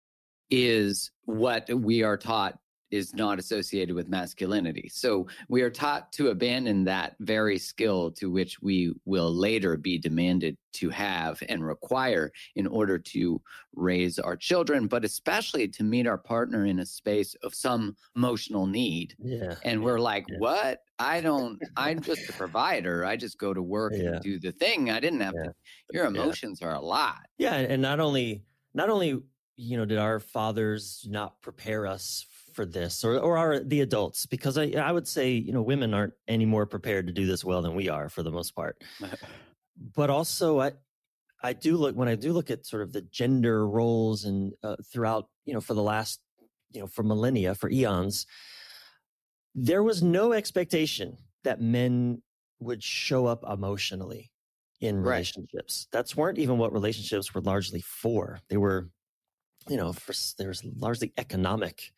is 0.51 1.11
what 1.23 1.67
we 1.73 2.03
are 2.03 2.17
taught 2.17 2.59
is 2.91 3.13
not 3.13 3.39
associated 3.39 3.95
with 3.95 4.09
masculinity. 4.09 4.89
So 4.91 5.27
we 5.47 5.61
are 5.61 5.69
taught 5.69 6.11
to 6.13 6.29
abandon 6.29 6.83
that 6.83 7.15
very 7.19 7.57
skill 7.57 8.11
to 8.11 8.29
which 8.29 8.61
we 8.61 8.93
will 9.05 9.33
later 9.33 9.77
be 9.77 9.97
demanded 9.97 10.57
to 10.73 10.89
have 10.89 11.41
and 11.49 11.65
require 11.65 12.31
in 12.55 12.67
order 12.67 12.97
to 12.97 13.41
raise 13.75 14.19
our 14.19 14.35
children, 14.35 14.87
but 14.87 15.03
especially 15.03 15.67
to 15.67 15.83
meet 15.83 16.07
our 16.07 16.17
partner 16.17 16.65
in 16.65 16.79
a 16.79 16.85
space 16.85 17.35
of 17.43 17.53
some 17.53 17.95
emotional 18.15 18.67
need. 18.67 19.15
Yeah. 19.19 19.55
And 19.63 19.83
we're 19.83 19.99
like, 19.99 20.25
yeah. 20.29 20.37
what? 20.39 20.79
I 20.99 21.19
don't, 21.19 21.59
I'm 21.75 21.99
just 22.01 22.29
a 22.29 22.33
provider. 22.33 23.05
I 23.05 23.17
just 23.17 23.37
go 23.37 23.53
to 23.53 23.61
work 23.61 23.93
yeah. 23.95 24.03
and 24.03 24.21
do 24.21 24.39
the 24.39 24.51
thing. 24.51 24.91
I 24.91 24.99
didn't 24.99 25.21
have 25.21 25.33
yeah. 25.35 25.43
to, 25.45 25.53
your 25.91 26.05
emotions 26.05 26.61
are 26.61 26.73
a 26.73 26.81
lot. 26.81 27.21
Yeah. 27.37 27.55
And 27.55 27.81
not 27.81 27.99
only, 27.99 28.43
not 28.73 28.89
only, 28.89 29.19
you 29.57 29.77
know, 29.77 29.85
did 29.85 29.97
our 29.97 30.19
fathers 30.19 31.05
not 31.09 31.41
prepare 31.41 31.85
us 31.85 32.25
for 32.61 32.65
this 32.65 33.03
or, 33.03 33.17
or 33.17 33.37
are 33.37 33.59
the 33.59 33.81
adults? 33.81 34.25
Because 34.27 34.57
I, 34.57 34.71
I 34.77 34.91
would 34.91 35.07
say 35.07 35.31
you 35.31 35.51
know 35.51 35.61
women 35.61 35.93
aren't 35.93 36.13
any 36.27 36.45
more 36.45 36.65
prepared 36.65 37.07
to 37.07 37.13
do 37.13 37.25
this 37.25 37.43
well 37.43 37.61
than 37.61 37.73
we 37.73 37.89
are 37.89 38.07
for 38.07 38.23
the 38.23 38.31
most 38.31 38.55
part. 38.55 38.81
But 39.95 40.11
also 40.11 40.59
i 40.59 40.73
i 41.41 41.53
do 41.53 41.75
look 41.75 41.95
when 41.95 42.07
i 42.07 42.13
do 42.13 42.33
look 42.33 42.51
at 42.51 42.67
sort 42.67 42.83
of 42.83 42.91
the 42.91 43.01
gender 43.01 43.67
roles 43.67 44.25
and 44.25 44.53
uh, 44.61 44.75
throughout 44.91 45.27
you 45.45 45.55
know 45.55 45.61
for 45.61 45.73
the 45.73 45.81
last 45.81 46.19
you 46.71 46.81
know 46.81 46.87
for 46.87 47.01
millennia 47.01 47.55
for 47.55 47.67
eons 47.71 48.27
there 49.55 49.81
was 49.81 50.03
no 50.03 50.33
expectation 50.33 51.17
that 51.45 51.61
men 51.61 52.21
would 52.59 52.83
show 52.83 53.25
up 53.25 53.43
emotionally 53.49 54.29
in 54.81 54.99
relationships. 54.99 55.87
Right. 55.87 55.97
that's 55.97 56.15
weren't 56.15 56.37
even 56.37 56.59
what 56.59 56.73
relationships 56.73 57.33
were 57.33 57.41
largely 57.41 57.81
for. 57.81 58.39
They 58.49 58.57
were 58.57 58.89
you 59.67 59.77
know 59.77 59.93
for 59.93 60.13
there's 60.37 60.63
largely 60.63 61.13
economic 61.17 61.91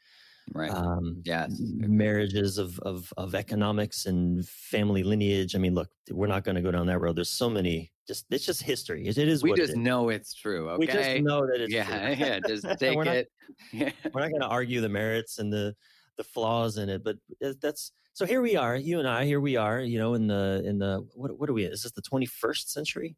right. 0.54 0.72
um 0.72 1.22
yes 1.24 1.56
marriages 1.60 2.58
of, 2.58 2.80
of 2.80 3.12
of 3.18 3.36
economics 3.36 4.06
and 4.06 4.48
family 4.48 5.04
lineage. 5.04 5.56
I 5.56 5.60
mean 5.60 5.76
look 5.76 5.90
we're 6.12 6.28
not 6.28 6.44
going 6.44 6.56
to 6.56 6.62
go 6.62 6.72
down 6.72 6.88
that 6.88 7.00
road. 7.00 7.16
There's 7.16 7.30
so 7.30 7.50
many 7.50 7.92
just 8.08 8.26
it's 8.30 8.46
just 8.46 8.62
history. 8.62 9.08
It, 9.08 9.18
it 9.18 9.28
is 9.28 9.44
we 9.44 9.54
just 9.54 9.76
know 9.76 10.10
it's 10.10 10.34
true 10.34 10.70
okay 10.72 10.80
we 10.80 10.88
just 10.88 11.22
know 11.22 11.46
that 11.46 11.62
it's 11.62 11.74
yeah 11.74 12.16
true. 12.16 12.26
yeah 12.26 12.40
just 12.48 12.66
take 12.80 12.96
we're 12.96 13.06
it. 13.06 13.32
Not, 13.74 13.94
we're 14.14 14.22
not 14.22 14.30
going 14.30 14.42
to 14.42 14.48
argue 14.48 14.82
the 14.82 14.90
merits 14.90 15.40
and 15.40 15.52
the 15.52 15.76
the 16.18 16.24
flaws 16.24 16.78
in 16.78 16.90
it 16.90 17.04
but 17.04 17.18
that's 17.62 17.92
so 18.14 18.26
here 18.26 18.42
we 18.42 18.56
are 18.56 18.76
you 18.76 19.00
and 19.00 19.08
i 19.08 19.26
here 19.26 19.40
we 19.40 19.56
are 19.56 19.82
you 19.82 19.98
know 19.98 20.14
in 20.14 20.28
the 20.28 20.64
in 20.66 20.78
the 20.78 21.06
what 21.16 21.38
what 21.40 21.50
are 21.50 21.54
we 21.54 21.66
is 21.66 21.84
this 21.84 21.92
the 21.92 22.02
21st 22.02 22.68
century 22.70 23.16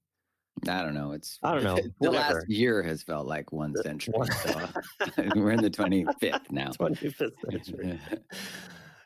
I 0.67 0.81
don't 0.81 0.93
know. 0.93 1.11
It's 1.11 1.37
I 1.43 1.53
don't 1.53 1.63
know. 1.69 1.75
the 1.75 1.91
Whatever. 1.99 2.35
last 2.35 2.49
year 2.49 2.81
has 2.83 3.03
felt 3.03 3.27
like 3.27 3.51
one 3.51 3.75
century. 3.83 4.13
So 4.43 5.23
we're 5.35 5.51
in 5.51 5.61
the 5.61 5.69
25th 5.69 6.51
now. 6.51 6.69
25th 6.71 7.31
century. 7.51 7.99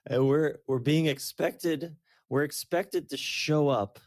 and 0.08 0.28
we're 0.28 0.58
we're 0.68 0.80
being 0.80 1.08
expected 1.08 1.96
we're 2.30 2.44
expected 2.44 3.10
to 3.10 3.18
show 3.18 3.68
up 3.70 4.00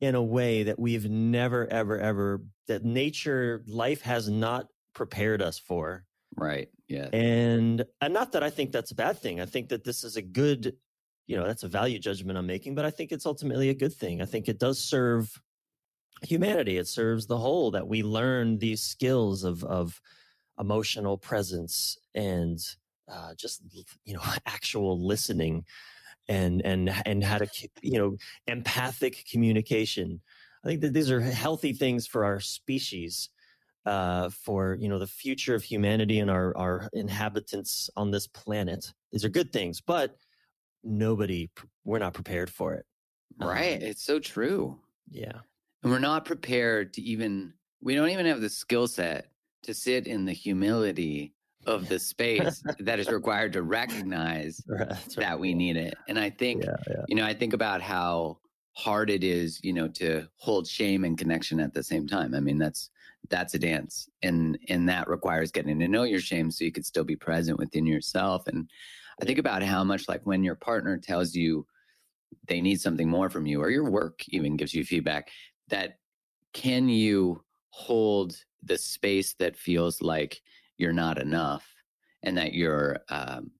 in 0.00 0.14
a 0.14 0.22
way 0.22 0.62
that 0.62 0.78
we've 0.78 1.10
never 1.10 1.66
ever 1.72 1.98
ever 1.98 2.42
that 2.68 2.84
nature 2.84 3.64
life 3.66 4.00
has 4.02 4.28
not 4.28 4.68
prepared 4.94 5.42
us 5.42 5.58
for. 5.58 6.04
Right. 6.36 6.68
Yeah. 6.88 7.08
And 7.12 7.84
and 8.00 8.14
not 8.14 8.32
that 8.32 8.42
I 8.44 8.50
think 8.50 8.70
that's 8.72 8.92
a 8.92 8.94
bad 8.94 9.18
thing. 9.18 9.40
I 9.40 9.46
think 9.46 9.68
that 9.70 9.84
this 9.84 10.04
is 10.04 10.16
a 10.16 10.22
good 10.22 10.76
you 11.26 11.36
know, 11.36 11.46
that's 11.46 11.62
a 11.62 11.68
value 11.68 11.98
judgment 11.98 12.38
I'm 12.38 12.46
making, 12.46 12.74
but 12.74 12.86
I 12.86 12.90
think 12.90 13.12
it's 13.12 13.26
ultimately 13.26 13.68
a 13.68 13.74
good 13.74 13.92
thing. 13.92 14.22
I 14.22 14.24
think 14.24 14.48
it 14.48 14.58
does 14.58 14.78
serve 14.82 15.30
humanity. 16.22 16.78
It 16.78 16.88
serves 16.88 17.26
the 17.26 17.38
whole 17.38 17.70
that 17.72 17.86
we 17.86 18.02
learn 18.02 18.58
these 18.58 18.82
skills 18.82 19.44
of 19.44 19.64
of 19.64 20.00
emotional 20.58 21.16
presence 21.16 21.98
and 22.14 22.58
uh, 23.10 23.34
just 23.34 23.62
you 24.04 24.14
know 24.14 24.22
actual 24.46 25.04
listening 25.04 25.64
and 26.28 26.64
and 26.64 26.90
and 27.06 27.24
how 27.24 27.38
to 27.38 27.48
you 27.82 27.98
know 27.98 28.16
empathic 28.46 29.24
communication. 29.30 30.20
I 30.64 30.68
think 30.68 30.80
that 30.80 30.92
these 30.92 31.10
are 31.10 31.20
healthy 31.20 31.72
things 31.72 32.06
for 32.06 32.24
our 32.24 32.40
species, 32.40 33.30
uh, 33.86 34.28
for 34.30 34.76
you 34.80 34.88
know 34.88 34.98
the 34.98 35.06
future 35.06 35.54
of 35.54 35.62
humanity 35.62 36.18
and 36.18 36.30
our 36.30 36.56
our 36.56 36.88
inhabitants 36.92 37.88
on 37.96 38.10
this 38.10 38.26
planet. 38.26 38.92
These 39.12 39.24
are 39.24 39.30
good 39.30 39.52
things, 39.52 39.80
but 39.80 40.16
nobody 40.84 41.50
we're 41.84 41.98
not 41.98 42.14
prepared 42.14 42.50
for 42.50 42.74
it. 42.74 42.84
Right. 43.40 43.76
Um, 43.76 43.82
it's 43.82 44.02
so 44.02 44.18
true. 44.18 44.78
Yeah 45.10 45.40
and 45.82 45.92
we're 45.92 45.98
not 45.98 46.24
prepared 46.24 46.92
to 46.94 47.02
even 47.02 47.52
we 47.80 47.94
don't 47.94 48.10
even 48.10 48.26
have 48.26 48.40
the 48.40 48.48
skill 48.48 48.86
set 48.86 49.30
to 49.62 49.74
sit 49.74 50.06
in 50.06 50.24
the 50.24 50.32
humility 50.32 51.34
of 51.66 51.88
the 51.88 51.98
space 51.98 52.62
that 52.80 52.98
is 52.98 53.08
required 53.08 53.52
to 53.52 53.62
recognize 53.62 54.62
right, 54.68 54.96
that 55.16 55.38
we 55.38 55.54
need 55.54 55.76
it. 55.76 55.94
And 56.08 56.18
i 56.18 56.30
think 56.30 56.64
yeah, 56.64 56.76
yeah. 56.88 57.04
you 57.08 57.14
know 57.14 57.24
i 57.24 57.34
think 57.34 57.52
about 57.52 57.80
how 57.80 58.38
hard 58.74 59.10
it 59.10 59.24
is 59.24 59.60
you 59.64 59.72
know 59.72 59.88
to 59.88 60.26
hold 60.36 60.66
shame 60.66 61.04
and 61.04 61.18
connection 61.18 61.60
at 61.60 61.74
the 61.74 61.82
same 61.82 62.06
time. 62.06 62.34
I 62.34 62.40
mean 62.40 62.58
that's 62.58 62.90
that's 63.28 63.54
a 63.54 63.58
dance 63.58 64.08
and 64.22 64.56
and 64.68 64.88
that 64.88 65.08
requires 65.08 65.50
getting 65.50 65.78
to 65.80 65.88
know 65.88 66.04
your 66.04 66.20
shame 66.20 66.50
so 66.50 66.64
you 66.64 66.72
can 66.72 66.84
still 66.84 67.04
be 67.04 67.16
present 67.16 67.58
within 67.58 67.86
yourself. 67.86 68.46
And 68.46 68.68
I 69.20 69.24
think 69.24 69.38
about 69.38 69.62
how 69.62 69.82
much 69.82 70.08
like 70.08 70.22
when 70.24 70.44
your 70.44 70.54
partner 70.54 70.96
tells 70.96 71.34
you 71.34 71.66
they 72.46 72.60
need 72.60 72.80
something 72.80 73.08
more 73.08 73.30
from 73.30 73.46
you, 73.46 73.60
or 73.60 73.70
your 73.70 73.90
work 73.90 74.22
even 74.28 74.56
gives 74.56 74.74
you 74.74 74.84
feedback, 74.84 75.30
that 75.68 75.98
can 76.52 76.88
you 76.88 77.42
hold 77.70 78.36
the 78.62 78.78
space 78.78 79.34
that 79.34 79.56
feels 79.56 80.02
like 80.02 80.40
you're 80.78 80.92
not 80.92 81.18
enough 81.18 81.66
and 82.22 82.36
that 82.36 82.52
you're 82.54 82.98
um 83.08 83.50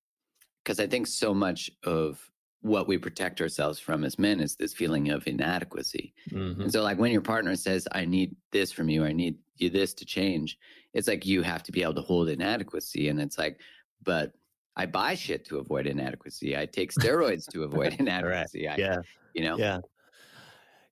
because 0.65 0.81
I 0.81 0.87
think 0.87 1.07
so 1.07 1.33
much 1.33 1.71
of 1.85 2.31
what 2.61 2.89
we 2.89 2.99
protect 2.99 3.41
ourselves 3.41 3.79
from 3.79 4.05
as 4.05 4.19
men 4.19 4.41
is 4.41 4.57
this 4.57 4.75
feeling 4.75 5.11
of 5.11 5.27
inadequacy. 5.27 6.13
Mhm. 6.31 6.61
And 6.61 6.73
so, 6.73 6.83
like, 6.83 6.99
when 6.99 7.13
your 7.13 7.23
partner 7.23 7.55
says, 7.57 7.89
I 7.93 8.05
need 8.05 8.37
this 8.51 8.71
from 8.73 8.89
you, 8.91 9.05
I 9.05 9.13
need 9.13 9.39
you 9.57 9.71
this 9.71 9.95
to 9.95 10.05
change, 10.05 10.59
it's 10.93 11.09
like 11.09 11.25
you 11.25 11.43
have 11.43 11.63
to 11.63 11.73
be 11.73 11.83
able 11.83 11.95
to 11.95 12.03
hold 12.03 12.29
inadequacy. 12.29 13.09
And 13.09 13.21
it's 13.21 13.39
like, 13.39 13.61
but 14.03 14.33
I 14.77 14.87
buy 14.87 15.15
shit 15.15 15.45
to 15.47 15.59
avoid 15.59 15.87
inadequacy. 15.87 16.57
I 16.57 16.67
take 16.67 16.93
steroids 16.93 17.47
to 17.53 17.63
avoid 17.63 17.95
inadequacy. 17.99 18.69
I, 18.69 18.77
Yeah. 18.77 19.03
You 19.35 19.45
know? 19.45 19.57
Yeah. 19.57 19.81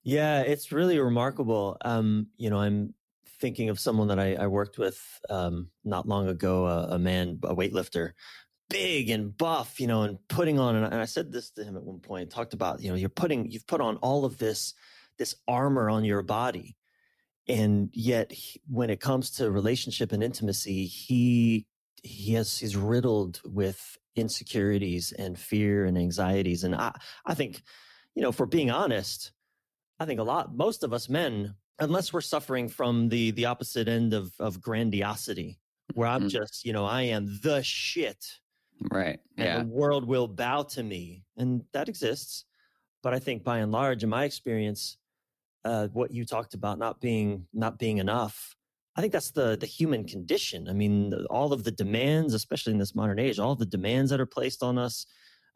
Yeah, 0.07 0.39
it's 0.39 0.71
really 0.71 0.99
remarkable. 0.99 1.75
Um, 1.83 2.27
you 2.37 2.49
know, 2.49 2.59
I'm 2.59 2.93
thinking 3.41 3.67
of 3.67 3.77
someone 3.77 4.07
that 4.07 4.17
I, 4.17 4.35
I 4.35 4.47
worked 4.47 4.77
with 4.77 4.97
um, 5.29 5.67
not 5.83 6.07
long 6.07 6.29
ago, 6.29 6.65
a, 6.65 6.95
a 6.95 6.97
man, 6.97 7.39
a 7.43 7.53
weightlifter, 7.53 8.13
big 8.69 9.09
and 9.09 9.37
buff, 9.37 9.81
you 9.81 9.87
know, 9.87 10.03
and 10.03 10.17
putting 10.29 10.59
on, 10.59 10.77
and 10.77 10.95
I, 10.95 11.03
said 11.03 11.33
this 11.33 11.51
to 11.51 11.65
him 11.65 11.75
at 11.75 11.83
one 11.83 11.99
point, 11.99 12.29
talked 12.29 12.53
about, 12.53 12.81
you 12.81 12.89
know, 12.89 12.95
you're 12.95 13.09
putting, 13.09 13.51
you've 13.51 13.67
put 13.67 13.81
on 13.81 13.97
all 13.97 14.23
of 14.23 14.37
this, 14.37 14.73
this 15.17 15.35
armor 15.45 15.89
on 15.89 16.05
your 16.05 16.21
body. 16.21 16.77
And 17.49 17.89
yet 17.91 18.31
he- 18.31 18.61
when 18.69 18.89
it 18.89 19.01
comes 19.01 19.31
to 19.31 19.51
relationship 19.51 20.13
and 20.13 20.23
intimacy, 20.23 20.85
he, 20.85 21.67
he 22.01 22.31
has, 22.35 22.57
he's 22.57 22.77
riddled 22.77 23.41
with 23.43 23.97
insecurities 24.15 25.11
and 25.11 25.37
fear 25.37 25.83
and 25.83 25.97
anxieties. 25.97 26.63
And 26.63 26.75
I, 26.75 26.97
I 27.25 27.33
think, 27.33 27.61
you 28.15 28.21
know, 28.21 28.31
for 28.31 28.45
being 28.45 28.71
honest, 28.71 29.33
I 29.99 30.05
think 30.05 30.19
a 30.19 30.23
lot, 30.23 30.55
most 30.55 30.83
of 30.83 30.93
us 30.93 31.09
men, 31.09 31.55
unless 31.79 32.13
we're 32.13 32.21
suffering 32.21 32.69
from 32.69 33.09
the 33.09 33.31
the 33.31 33.45
opposite 33.45 33.87
end 33.87 34.13
of 34.13 34.33
of 34.39 34.61
grandiosity, 34.61 35.59
where 35.93 36.07
I'm 36.07 36.23
Mhm. 36.23 36.29
just, 36.29 36.65
you 36.65 36.73
know, 36.73 36.85
I 36.85 37.03
am 37.03 37.39
the 37.41 37.63
shit, 37.63 38.39
Right. 38.91 39.19
and 39.37 39.45
Yeah. 39.47 39.63
the 39.63 39.69
world 39.69 40.05
will 40.05 40.27
bow 40.27 40.63
to 40.63 40.83
me, 40.83 41.25
and 41.35 41.65
that 41.73 41.89
exists. 41.89 42.45
But 43.03 43.13
I 43.13 43.19
think 43.19 43.43
by 43.43 43.59
and 43.59 43.71
large, 43.71 44.03
in 44.03 44.09
my 44.09 44.25
experience, 44.25 44.97
uh, 45.65 45.87
what 45.89 46.11
you 46.11 46.25
talked 46.25 46.53
about 46.53 46.79
not 46.79 47.01
being 47.01 47.47
not 47.53 47.79
being 47.79 47.97
enough, 47.99 48.55
I 48.95 49.01
think 49.01 49.13
that's 49.13 49.31
the 49.31 49.57
the 49.57 49.67
human 49.67 50.05
condition. 50.07 50.69
I 50.69 50.73
mean, 50.73 51.11
the- 51.11 51.25
all 51.27 51.53
of 51.53 51.63
the 51.65 51.71
demands, 51.71 52.33
especially 52.35 52.73
in 52.73 52.79
this 52.79 52.95
modern 52.95 53.19
age, 53.19 53.39
all 53.39 53.55
the 53.55 53.65
demands 53.65 54.11
that 54.11 54.21
are 54.21 54.27
placed 54.27 54.63
on 54.63 54.77
us, 54.77 55.05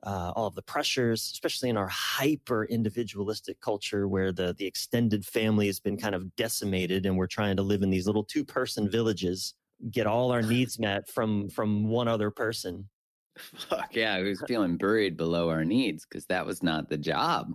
uh, 0.04 0.34
all 0.36 0.48
of 0.48 0.56
the 0.56 0.62
pressures, 0.62 1.22
especially 1.34 1.70
in 1.70 1.78
our 1.78 1.88
hyper 1.88 2.66
individualistic 2.66 3.60
culture 3.62 4.08
where 4.08 4.32
the 4.32 4.56
the 4.58 4.66
extended 4.66 5.26
family 5.26 5.68
has 5.68 5.80
been 5.80 5.98
kind 5.98 6.16
of 6.16 6.36
decimated, 6.36 7.06
and 7.06 7.18
we're 7.18 7.28
trying 7.28 7.56
to 7.58 7.64
live 7.64 7.82
in 7.82 7.90
these 7.90 8.08
little 8.08 8.24
two 8.24 8.44
person 8.44 8.90
villages, 8.90 9.54
get 9.92 10.08
all 10.08 10.32
our 10.32 10.42
needs 10.54 10.80
met 10.80 11.10
from 11.10 11.50
from 11.50 11.88
one 11.88 12.08
other 12.08 12.32
person. 12.32 12.90
Fuck 13.38 13.96
yeah. 13.96 14.16
I 14.16 14.22
was 14.22 14.44
feeling 14.48 14.78
buried 14.78 15.16
below 15.18 15.50
our 15.50 15.64
needs 15.64 16.06
because 16.06 16.26
that 16.26 16.46
was 16.46 16.62
not 16.62 16.90
the 16.90 16.98
job 16.98 17.54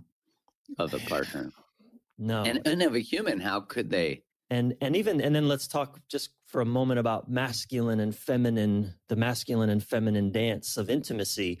of 0.79 0.93
a 0.93 0.99
partner 0.99 1.51
No, 2.17 2.43
and, 2.43 2.65
and 2.65 2.81
of 2.81 2.95
a 2.95 2.99
human. 2.99 3.39
How 3.39 3.61
could 3.61 3.89
they? 3.89 4.23
and 4.49 4.75
and 4.81 4.95
even 4.95 5.21
and 5.21 5.35
then 5.35 5.47
let's 5.47 5.67
talk 5.67 5.99
just 6.07 6.29
for 6.45 6.61
a 6.61 6.65
moment 6.65 6.99
about 6.99 7.29
masculine 7.29 7.99
and 7.99 8.15
feminine 8.15 8.93
the 9.09 9.15
masculine 9.15 9.69
and 9.69 9.83
feminine 9.83 10.31
dance 10.31 10.77
of 10.77 10.89
intimacy 10.89 11.59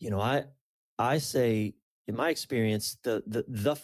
you 0.00 0.10
know 0.10 0.20
i 0.20 0.42
i 0.98 1.16
say 1.18 1.72
in 2.08 2.16
my 2.16 2.28
experience 2.30 2.98
the 3.04 3.22
the 3.28 3.44
the 3.46 3.76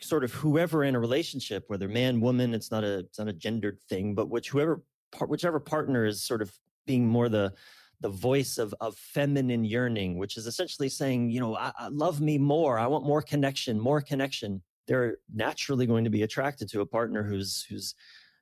sort 0.00 0.22
of 0.22 0.32
whoever 0.34 0.84
in 0.84 0.94
a 0.94 1.00
relationship 1.00 1.64
whether 1.68 1.88
man 1.88 2.20
woman 2.20 2.52
it's 2.52 2.70
not 2.70 2.84
a 2.84 2.98
it's 2.98 3.18
not 3.18 3.28
a 3.28 3.32
gendered 3.32 3.80
thing 3.88 4.14
but 4.14 4.28
which 4.28 4.50
whoever 4.50 4.82
whichever 5.26 5.58
partner 5.58 6.04
is 6.04 6.22
sort 6.22 6.42
of 6.42 6.52
being 6.86 7.06
more 7.06 7.28
the 7.28 7.52
the 8.00 8.08
voice 8.08 8.58
of 8.58 8.74
of 8.80 8.96
feminine 8.96 9.64
yearning 9.64 10.18
which 10.18 10.36
is 10.36 10.46
essentially 10.46 10.88
saying 10.88 11.30
you 11.30 11.40
know 11.40 11.56
I, 11.56 11.72
I 11.78 11.88
love 11.88 12.20
me 12.20 12.38
more. 12.38 12.78
I 12.78 12.86
want 12.86 13.04
more 13.04 13.22
connection 13.22 13.78
more 13.78 14.00
connection. 14.00 14.62
They're 14.86 15.18
naturally 15.32 15.86
going 15.86 16.04
to 16.04 16.10
be 16.10 16.22
attracted 16.22 16.68
to 16.70 16.80
a 16.80 16.86
partner 16.86 17.22
who's 17.22 17.64
who's 17.68 17.94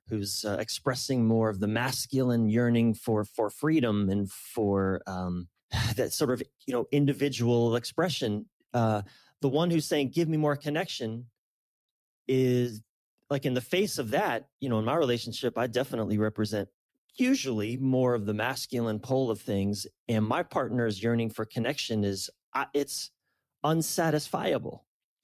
who's 0.07 0.43
uh, 0.45 0.57
expressing 0.59 1.25
more 1.25 1.49
of 1.49 1.59
the 1.59 1.67
masculine 1.67 2.49
yearning 2.49 2.93
for 2.93 3.23
for 3.25 3.49
freedom 3.49 4.09
and 4.09 4.31
for 4.31 5.01
um, 5.05 5.47
that 5.95 6.13
sort 6.13 6.31
of 6.31 6.41
you 6.65 6.73
know 6.73 6.85
individual 6.91 7.75
expression. 7.75 8.47
Uh, 8.73 9.01
the 9.41 9.49
one 9.49 9.71
who's 9.71 9.85
saying 9.85 10.09
"Give 10.11 10.27
me 10.29 10.37
more 10.37 10.55
connection" 10.55 11.29
is 12.27 12.81
like 13.29 13.45
in 13.45 13.53
the 13.53 13.61
face 13.61 13.97
of 13.97 14.11
that. 14.11 14.49
You 14.59 14.69
know, 14.69 14.79
in 14.79 14.85
my 14.85 14.95
relationship, 14.95 15.57
I 15.57 15.67
definitely 15.67 16.17
represent 16.17 16.69
usually 17.15 17.77
more 17.77 18.13
of 18.13 18.25
the 18.25 18.33
masculine 18.33 18.99
pole 18.99 19.29
of 19.31 19.41
things, 19.41 19.87
and 20.07 20.25
my 20.25 20.43
partner's 20.43 21.01
yearning 21.01 21.29
for 21.29 21.45
connection 21.45 22.03
is 22.03 22.29
uh, 22.53 22.65
it's 22.73 23.11
unsatisfiable. 23.65 24.81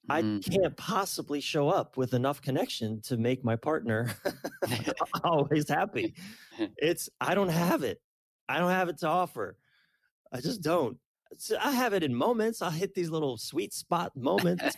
I 0.08 0.22
Mm. 0.22 0.40
can't 0.48 0.76
possibly 0.76 1.40
show 1.40 1.68
up 1.68 1.96
with 1.96 2.14
enough 2.14 2.40
connection 2.40 3.00
to 3.02 3.16
make 3.16 3.44
my 3.44 3.56
partner 3.56 4.14
always 5.24 5.68
happy. 5.68 6.14
It's 6.76 7.08
I 7.20 7.34
don't 7.34 7.48
have 7.48 7.82
it. 7.82 8.00
I 8.48 8.58
don't 8.60 8.70
have 8.70 8.88
it 8.88 8.98
to 8.98 9.08
offer. 9.08 9.58
I 10.32 10.40
just 10.40 10.62
don't. 10.62 10.98
So 11.38 11.56
I 11.60 11.72
have 11.72 11.92
it 11.92 12.02
in 12.02 12.14
moments. 12.14 12.62
I'll 12.62 12.70
hit 12.70 12.94
these 12.94 13.10
little 13.10 13.36
sweet 13.36 13.72
spot 13.72 14.16
moments. 14.16 14.76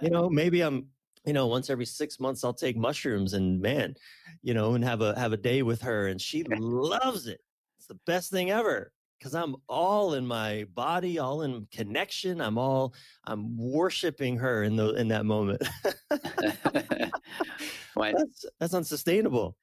you 0.00 0.10
know, 0.10 0.28
maybe 0.30 0.62
I'm, 0.62 0.86
you 1.24 1.32
know, 1.32 1.46
once 1.46 1.70
every 1.70 1.86
six 1.86 2.18
months 2.18 2.44
I'll 2.44 2.54
take 2.54 2.76
mushrooms 2.76 3.34
and 3.34 3.60
man, 3.60 3.94
you 4.42 4.54
know, 4.54 4.74
and 4.74 4.84
have 4.84 5.00
a 5.00 5.18
have 5.18 5.32
a 5.32 5.36
day 5.36 5.62
with 5.62 5.82
her 5.82 6.08
and 6.08 6.20
she 6.20 6.42
loves 6.58 7.26
it. 7.26 7.40
It's 7.78 7.86
the 7.86 7.98
best 8.06 8.30
thing 8.30 8.50
ever. 8.50 8.92
Cause 9.22 9.34
I'm 9.34 9.56
all 9.68 10.14
in 10.14 10.26
my 10.26 10.66
body, 10.74 11.18
all 11.18 11.42
in 11.42 11.66
connection. 11.72 12.42
I'm 12.42 12.58
all 12.58 12.92
I'm 13.24 13.56
worshiping 13.56 14.36
her 14.36 14.64
in 14.64 14.76
the 14.76 14.92
in 14.94 15.08
that 15.08 15.24
moment. 15.24 15.62
Why, 17.94 18.12
that's 18.12 18.44
that's 18.60 18.74
unsustainable. 18.74 19.56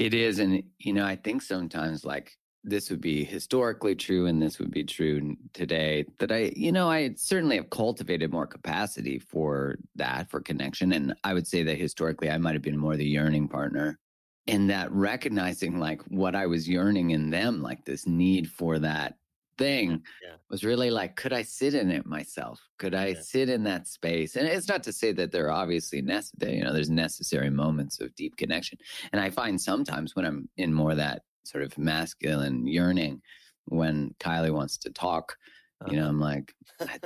It 0.00 0.14
is. 0.14 0.38
And, 0.38 0.62
you 0.78 0.94
know, 0.94 1.04
I 1.04 1.16
think 1.16 1.42
sometimes 1.42 2.06
like 2.06 2.32
this 2.62 2.90
would 2.90 3.00
be 3.00 3.24
historically 3.24 3.94
true 3.94 4.26
and 4.26 4.42
this 4.42 4.58
would 4.58 4.70
be 4.70 4.84
true 4.84 5.36
today 5.54 6.04
that 6.18 6.30
I, 6.30 6.52
you 6.56 6.70
know, 6.70 6.88
I 6.90 7.14
certainly 7.14 7.56
have 7.56 7.70
cultivated 7.70 8.30
more 8.32 8.46
capacity 8.46 9.18
for 9.18 9.76
that, 9.94 10.30
for 10.30 10.40
connection. 10.40 10.92
And 10.92 11.14
I 11.24 11.32
would 11.32 11.46
say 11.46 11.62
that 11.62 11.78
historically 11.78 12.30
I 12.30 12.36
might 12.38 12.52
have 12.54 12.62
been 12.62 12.76
more 12.76 12.96
the 12.96 13.06
yearning 13.06 13.48
partner. 13.48 13.98
And 14.46 14.68
that 14.68 14.90
recognizing 14.92 15.78
like 15.78 16.02
what 16.08 16.34
I 16.34 16.46
was 16.46 16.68
yearning 16.68 17.10
in 17.10 17.30
them, 17.30 17.62
like 17.62 17.84
this 17.84 18.06
need 18.06 18.50
for 18.50 18.78
that 18.78 19.18
thing 19.58 20.04
Yeah. 20.20 20.36
was 20.48 20.64
really 20.64 20.90
like, 20.90 21.14
could 21.16 21.32
I 21.32 21.42
sit 21.42 21.74
in 21.74 21.90
it 21.90 22.04
myself? 22.06 22.60
Could 22.78 22.94
I 22.94 23.12
Yeah. 23.12 23.22
sit 23.22 23.48
in 23.48 23.62
that 23.64 23.86
space? 23.86 24.34
And 24.36 24.48
it's 24.48 24.68
not 24.68 24.82
to 24.84 24.92
say 24.92 25.12
that 25.12 25.30
there 25.30 25.46
are 25.46 25.52
obviously 25.52 26.02
necessary, 26.02 26.56
you 26.56 26.64
know, 26.64 26.72
there's 26.72 26.90
necessary 26.90 27.50
moments 27.50 28.00
of 28.00 28.14
deep 28.16 28.36
connection. 28.36 28.78
And 29.12 29.20
I 29.20 29.30
find 29.30 29.60
sometimes 29.60 30.16
when 30.16 30.24
I'm 30.24 30.48
in 30.56 30.74
more 30.74 30.94
that 30.96 31.22
sort 31.44 31.64
of 31.64 31.78
masculine 31.78 32.66
yearning, 32.66 33.22
when 33.66 34.14
Kylie 34.20 34.52
wants 34.52 34.76
to 34.78 34.90
talk, 34.90 35.36
you 35.84 35.96
know, 35.96 36.08
I'm 36.08 36.20
like, 36.20 36.54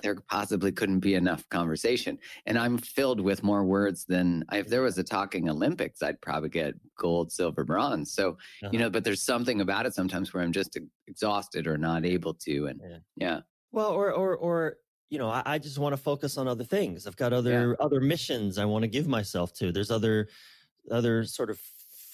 there 0.02 0.16
possibly 0.28 0.72
couldn't 0.72 1.00
be 1.00 1.14
enough 1.14 1.48
conversation. 1.48 2.18
And 2.46 2.58
I'm 2.58 2.78
filled 2.78 3.20
with 3.20 3.42
more 3.42 3.64
words 3.64 4.06
than 4.06 4.44
if 4.52 4.68
there 4.68 4.82
was 4.82 4.98
a 4.98 5.04
talking 5.04 5.48
Olympics, 5.48 6.02
I'd 6.02 6.20
probably 6.20 6.48
get 6.48 6.74
gold, 6.98 7.32
silver, 7.32 7.64
bronze. 7.64 8.12
So, 8.12 8.36
you 8.70 8.78
Uh-huh. 8.78 8.80
know, 8.80 8.90
but 8.90 9.04
there's 9.04 9.22
something 9.22 9.60
about 9.60 9.86
it 9.86 9.94
sometimes 9.94 10.32
where 10.34 10.42
I'm 10.42 10.52
just 10.52 10.76
exhausted 11.06 11.66
or 11.66 11.78
not 11.78 12.04
able 12.04 12.34
to. 12.34 12.66
And 12.66 12.82
Yeah. 12.82 12.98
yeah, 13.16 13.40
Well, 13.72 13.92
or 13.92 14.12
or 14.12 14.36
or 14.36 14.78
you 15.10 15.18
know, 15.18 15.30
I, 15.30 15.42
I 15.46 15.58
just 15.58 15.78
want 15.78 15.94
to 15.94 15.98
focus 16.02 16.38
on 16.38 16.48
other 16.48 16.64
things. 16.64 17.06
I've 17.06 17.16
got 17.16 17.32
other 17.32 17.76
other 17.80 18.00
missions 18.00 18.58
I 18.58 18.64
want 18.66 18.84
to 18.84 18.88
give 18.88 19.08
myself 19.08 19.52
to. 19.54 19.72
There's 19.72 19.90
other 19.90 20.28
other 20.90 21.24
sort 21.24 21.50
of 21.50 21.60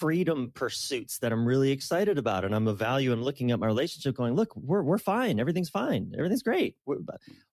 freedom 0.01 0.51
pursuits 0.55 1.19
that 1.19 1.33
I'm 1.33 1.47
really 1.47 1.71
excited 1.71 2.19
about, 2.19 2.45
and 2.45 2.55
I'm 2.55 2.67
a 2.67 2.75
value. 2.75 3.13
I'm 3.13 3.23
looking 3.23 3.51
at 3.51 3.59
my 3.61 3.67
relationship, 3.67 4.17
going, 4.17 4.35
look, 4.35 4.55
we're 4.57 4.83
we're 4.83 4.99
fine. 4.99 5.39
Everything's 5.39 5.69
fine. 5.71 6.13
Everything's 6.17 6.43
great. 6.43 6.77
We're- 6.87 7.03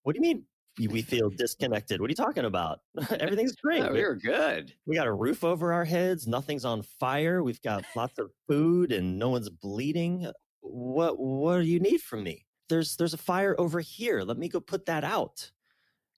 what 0.04 0.14
do 0.16 0.18
you 0.18 0.22
mean? 0.22 0.44
we- 0.80 1.02
feel 1.02 1.30
disconnected. 1.30 2.00
What 2.00 2.08
are 2.08 2.12
you 2.12 2.16
talking 2.16 2.46
about? 2.46 2.80
Everything's 3.20 3.56
great. 3.56 3.82
Oh, 3.82 3.86
yeah, 3.86 3.92
we're 3.92 4.16
good. 4.16 4.74
we 4.86 4.96
got 4.96 5.08
a 5.08 5.14
roof 5.14 5.44
over 5.44 5.74
our 5.74 5.86
heads 5.86 6.28
nothing's 6.28 6.66
on 6.66 6.84
fire 7.00 7.44
we've 7.44 7.62
got 7.64 7.84
lots 7.96 8.18
of 8.20 8.30
food 8.48 8.92
and 8.92 9.18
no 9.20 9.30
one's 9.30 9.50
bleeding 9.50 10.26
uh, 10.28 10.32
what 10.62 11.18
what 11.20 11.58
do 11.58 11.64
you 11.64 11.80
need 11.80 12.00
from 12.02 12.24
me 12.24 12.46
there's 12.70 12.96
there's 12.98 13.14
a 13.16 13.18
fire 13.18 13.56
over 13.58 13.80
here 13.80 14.22
let 14.22 14.38
me 14.38 14.48
go 14.50 14.60
put 14.60 14.86
that 14.86 15.04
out 15.04 15.50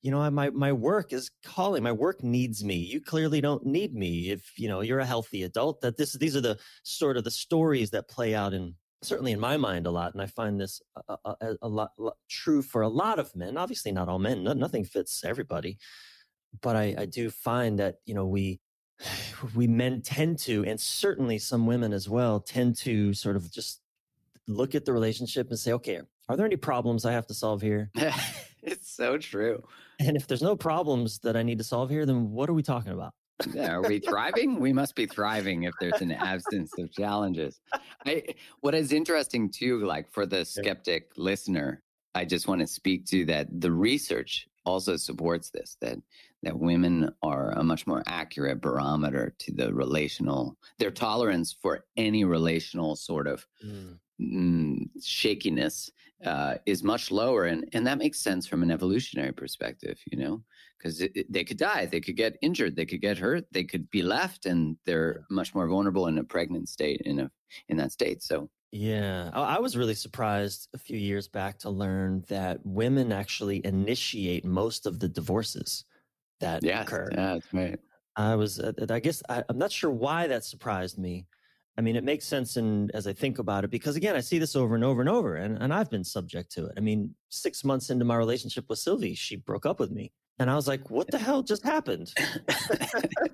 you 0.01 0.11
know 0.11 0.29
my 0.31 0.49
my 0.51 0.71
work 0.71 1.13
is 1.13 1.31
calling 1.43 1.83
my 1.83 1.91
work 1.91 2.23
needs 2.23 2.63
me. 2.63 2.75
You 2.75 3.01
clearly 3.01 3.41
don't 3.41 3.65
need 3.65 3.93
me 3.93 4.29
if 4.31 4.57
you 4.57 4.67
know 4.67 4.81
you're 4.81 4.99
a 4.99 5.05
healthy 5.05 5.43
adult 5.43 5.81
that 5.81 5.97
this 5.97 6.13
these 6.13 6.35
are 6.35 6.41
the 6.41 6.57
sort 6.83 7.17
of 7.17 7.23
the 7.23 7.31
stories 7.31 7.89
that 7.91 8.07
play 8.07 8.33
out 8.33 8.53
in 8.53 8.75
certainly 9.01 9.31
in 9.31 9.39
my 9.39 9.57
mind 9.57 9.87
a 9.87 9.91
lot 9.91 10.13
and 10.13 10.21
i 10.21 10.25
find 10.25 10.59
this 10.59 10.81
a, 11.07 11.17
a, 11.25 11.55
a 11.61 11.67
lot, 11.67 11.91
true 12.29 12.61
for 12.61 12.81
a 12.81 12.87
lot 12.87 13.17
of 13.17 13.33
men 13.35 13.55
obviously 13.55 13.91
not 13.91 14.09
all 14.09 14.19
men 14.19 14.43
no, 14.43 14.53
nothing 14.53 14.83
fits 14.83 15.23
everybody 15.23 15.77
but 16.61 16.75
I, 16.75 16.95
I 16.97 17.05
do 17.05 17.29
find 17.29 17.79
that 17.79 17.95
you 18.05 18.13
know 18.13 18.25
we 18.25 18.59
we 19.55 19.67
men 19.67 20.01
tend 20.01 20.39
to 20.39 20.65
and 20.65 20.79
certainly 20.79 21.39
some 21.39 21.65
women 21.65 21.93
as 21.93 22.09
well 22.09 22.39
tend 22.39 22.75
to 22.77 23.13
sort 23.13 23.35
of 23.35 23.51
just 23.51 23.81
look 24.47 24.75
at 24.75 24.83
the 24.83 24.93
relationship 24.93 25.49
and 25.49 25.59
say 25.59 25.71
okay 25.73 26.01
are 26.27 26.35
there 26.35 26.45
any 26.45 26.57
problems 26.57 27.05
i 27.05 27.11
have 27.11 27.27
to 27.27 27.33
solve 27.33 27.61
here? 27.61 27.91
It's 28.61 28.91
so 28.91 29.17
true 29.17 29.63
and 29.99 30.15
if 30.17 30.27
there's 30.27 30.41
no 30.41 30.55
problems 30.55 31.19
that 31.19 31.35
i 31.35 31.43
need 31.43 31.57
to 31.57 31.63
solve 31.63 31.89
here 31.89 32.05
then 32.05 32.31
what 32.31 32.49
are 32.49 32.53
we 32.53 32.63
talking 32.63 32.91
about 32.91 33.13
yeah, 33.53 33.71
are 33.71 33.81
we 33.81 33.99
thriving? 33.99 34.59
we 34.59 34.73
must 34.73 34.95
be 34.95 35.05
thriving 35.05 35.63
if 35.63 35.73
there's 35.79 36.01
an 36.01 36.11
absence 36.11 36.77
of 36.77 36.91
challenges. 36.91 37.61
I, 38.05 38.23
what 38.59 38.75
is 38.75 38.91
interesting 38.91 39.49
too, 39.49 39.85
like 39.85 40.11
for 40.11 40.25
the 40.25 40.43
skeptic 40.43 41.11
listener, 41.15 41.81
I 42.13 42.25
just 42.25 42.47
want 42.47 42.61
to 42.61 42.67
speak 42.67 43.05
to 43.07 43.25
that 43.25 43.47
the 43.61 43.71
research 43.71 44.47
also 44.65 44.97
supports 44.97 45.49
this 45.49 45.77
that 45.81 45.97
that 46.43 46.57
women 46.57 47.11
are 47.21 47.51
a 47.51 47.63
much 47.63 47.87
more 47.87 48.03
accurate 48.05 48.61
barometer 48.61 49.33
to 49.39 49.51
the 49.53 49.73
relational 49.73 50.57
their 50.77 50.91
tolerance 50.91 51.55
for 51.61 51.85
any 51.97 52.23
relational 52.23 52.95
sort 52.95 53.27
of 53.27 53.45
mm. 53.65 53.97
Mm, 54.19 54.89
shakiness 55.01 55.89
uh, 56.25 56.55
is 56.65 56.83
much 56.83 57.09
lower 57.09 57.45
and 57.45 57.65
and 57.71 57.87
that 57.87 57.97
makes 57.97 58.19
sense 58.19 58.45
from 58.45 58.63
an 58.63 58.69
evolutionary 58.69 59.31
perspective 59.31 59.97
you 60.11 60.17
know 60.17 60.43
because 60.77 61.03
they 61.29 61.43
could 61.43 61.57
die, 61.57 61.85
they 61.85 62.01
could 62.01 62.15
get 62.15 62.37
injured, 62.41 62.75
they 62.75 62.85
could 62.85 63.01
get 63.01 63.17
hurt, 63.17 63.45
they 63.51 63.63
could 63.63 63.89
be 63.89 64.01
left, 64.01 64.45
and 64.45 64.77
they're 64.85 65.25
much 65.29 65.53
more 65.53 65.67
vulnerable 65.67 66.07
in 66.07 66.17
a 66.17 66.23
pregnant 66.23 66.69
state 66.69 67.01
in 67.05 67.19
a 67.19 67.31
in 67.67 67.77
that 67.77 67.91
state. 67.91 68.23
So 68.23 68.49
yeah, 68.71 69.31
I 69.33 69.59
was 69.59 69.75
really 69.75 69.95
surprised 69.95 70.69
a 70.73 70.77
few 70.77 70.97
years 70.97 71.27
back 71.27 71.57
to 71.59 71.69
learn 71.69 72.23
that 72.27 72.63
women 72.65 73.11
actually 73.11 73.65
initiate 73.65 74.45
most 74.45 74.85
of 74.85 74.99
the 74.99 75.09
divorces 75.09 75.85
that 76.39 76.63
yes, 76.63 76.87
occur. 76.87 77.09
Yeah, 77.11 77.33
that's 77.33 77.53
right. 77.53 77.79
I 78.15 78.35
was, 78.35 78.59
uh, 78.59 78.73
I 78.89 78.99
guess, 78.99 79.23
I, 79.29 79.43
I'm 79.49 79.57
not 79.57 79.71
sure 79.71 79.89
why 79.89 80.27
that 80.27 80.43
surprised 80.43 80.99
me. 80.99 81.25
I 81.79 81.81
mean, 81.81 81.95
it 81.95 82.03
makes 82.03 82.25
sense 82.25 82.57
And 82.57 82.91
as 82.91 83.07
I 83.07 83.13
think 83.13 83.39
about 83.39 83.63
it 83.63 83.69
because 83.69 83.95
again, 83.95 84.17
I 84.17 84.19
see 84.19 84.37
this 84.37 84.53
over 84.53 84.75
and 84.75 84.83
over 84.83 84.99
and 84.99 85.09
over, 85.09 85.37
and, 85.37 85.57
and 85.63 85.73
I've 85.73 85.89
been 85.89 86.03
subject 86.03 86.51
to 86.55 86.65
it. 86.65 86.73
I 86.75 86.81
mean, 86.81 87.15
six 87.29 87.63
months 87.63 87.89
into 87.89 88.03
my 88.03 88.17
relationship 88.17 88.65
with 88.67 88.79
Sylvie, 88.79 89.15
she 89.15 89.37
broke 89.37 89.65
up 89.65 89.79
with 89.79 89.89
me. 89.89 90.11
And 90.39 90.51
I 90.51 90.55
was 90.55 90.67
like, 90.67 90.89
what 90.89 91.09
the 91.09 91.17
hell 91.17 91.41
just 91.41 91.63
happened? 91.63 92.13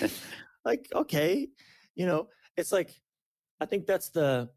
like, 0.64 0.88
okay, 0.96 1.48
you 1.94 2.06
know, 2.06 2.26
it's 2.56 2.72
like, 2.72 2.90
I 3.60 3.66
think 3.66 3.86
that's 3.86 4.08
the, 4.08 4.50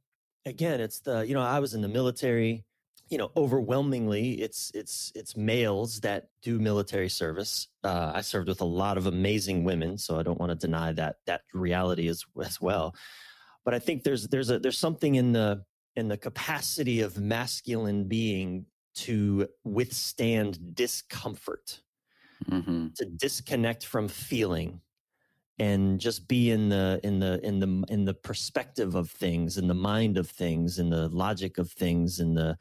again, 0.48 0.82
it's 0.82 1.02
the, 1.02 1.22
you 1.22 1.36
know, 1.36 1.44
I 1.44 1.60
was 1.60 1.76
in 1.76 1.82
the 1.82 1.88
military, 1.88 2.66
you 3.10 3.18
know, 3.18 3.32
overwhelmingly 3.36 4.34
it's, 4.42 4.72
it's, 4.74 5.12
it's 5.16 5.36
males 5.36 6.00
that 6.02 6.28
do 6.42 6.60
military 6.60 7.10
service. 7.10 7.68
Uh, 7.84 8.12
I 8.14 8.22
served 8.22 8.48
with 8.48 8.62
a 8.62 8.66
lot 8.66 8.98
of 8.98 9.08
amazing 9.08 9.64
women, 9.64 9.98
so 9.98 10.20
I 10.20 10.24
don't 10.24 10.40
want 10.40 10.52
to 10.52 10.56
deny 10.56 10.92
that, 10.94 11.18
that 11.26 11.42
reality 11.54 12.08
as, 12.08 12.24
as 12.44 12.62
well. 12.62 12.96
But 13.66 13.74
I 13.74 13.80
think 13.80 14.04
there's, 14.04 14.28
there's 14.28 14.50
a, 14.50 14.60
there's 14.60 14.78
something 14.78 15.16
in 15.16 15.32
the, 15.32 15.64
in 15.96 16.08
the 16.08 16.18
capacity 16.18 17.02
of 17.02 17.18
masculine 17.18 18.08
being 18.08 18.66
to 18.96 19.48
withstand 19.64 20.76
discomfort, 20.76 21.82
mm-hmm. 22.50 22.88
to 22.96 23.06
disconnect 23.06 23.86
from 23.86 24.08
feeling 24.08 24.82
and 25.60 26.00
just 26.00 26.28
be 26.28 26.52
in 26.52 26.70
the 26.70 27.00
in 27.04 27.20
the 27.20 27.46
in 27.46 27.60
the 27.60 27.84
in 27.90 28.06
the 28.06 28.14
perspective 28.14 28.96
of 28.96 29.12
things 29.12 29.58
in 29.58 29.68
the 29.68 29.74
mind 29.74 30.18
of 30.18 30.30
things 30.30 30.80
in 30.80 30.90
the 30.90 31.10
logic 31.10 31.58
of 31.58 31.70
things 31.72 32.20
in 32.20 32.34
the 32.34 32.58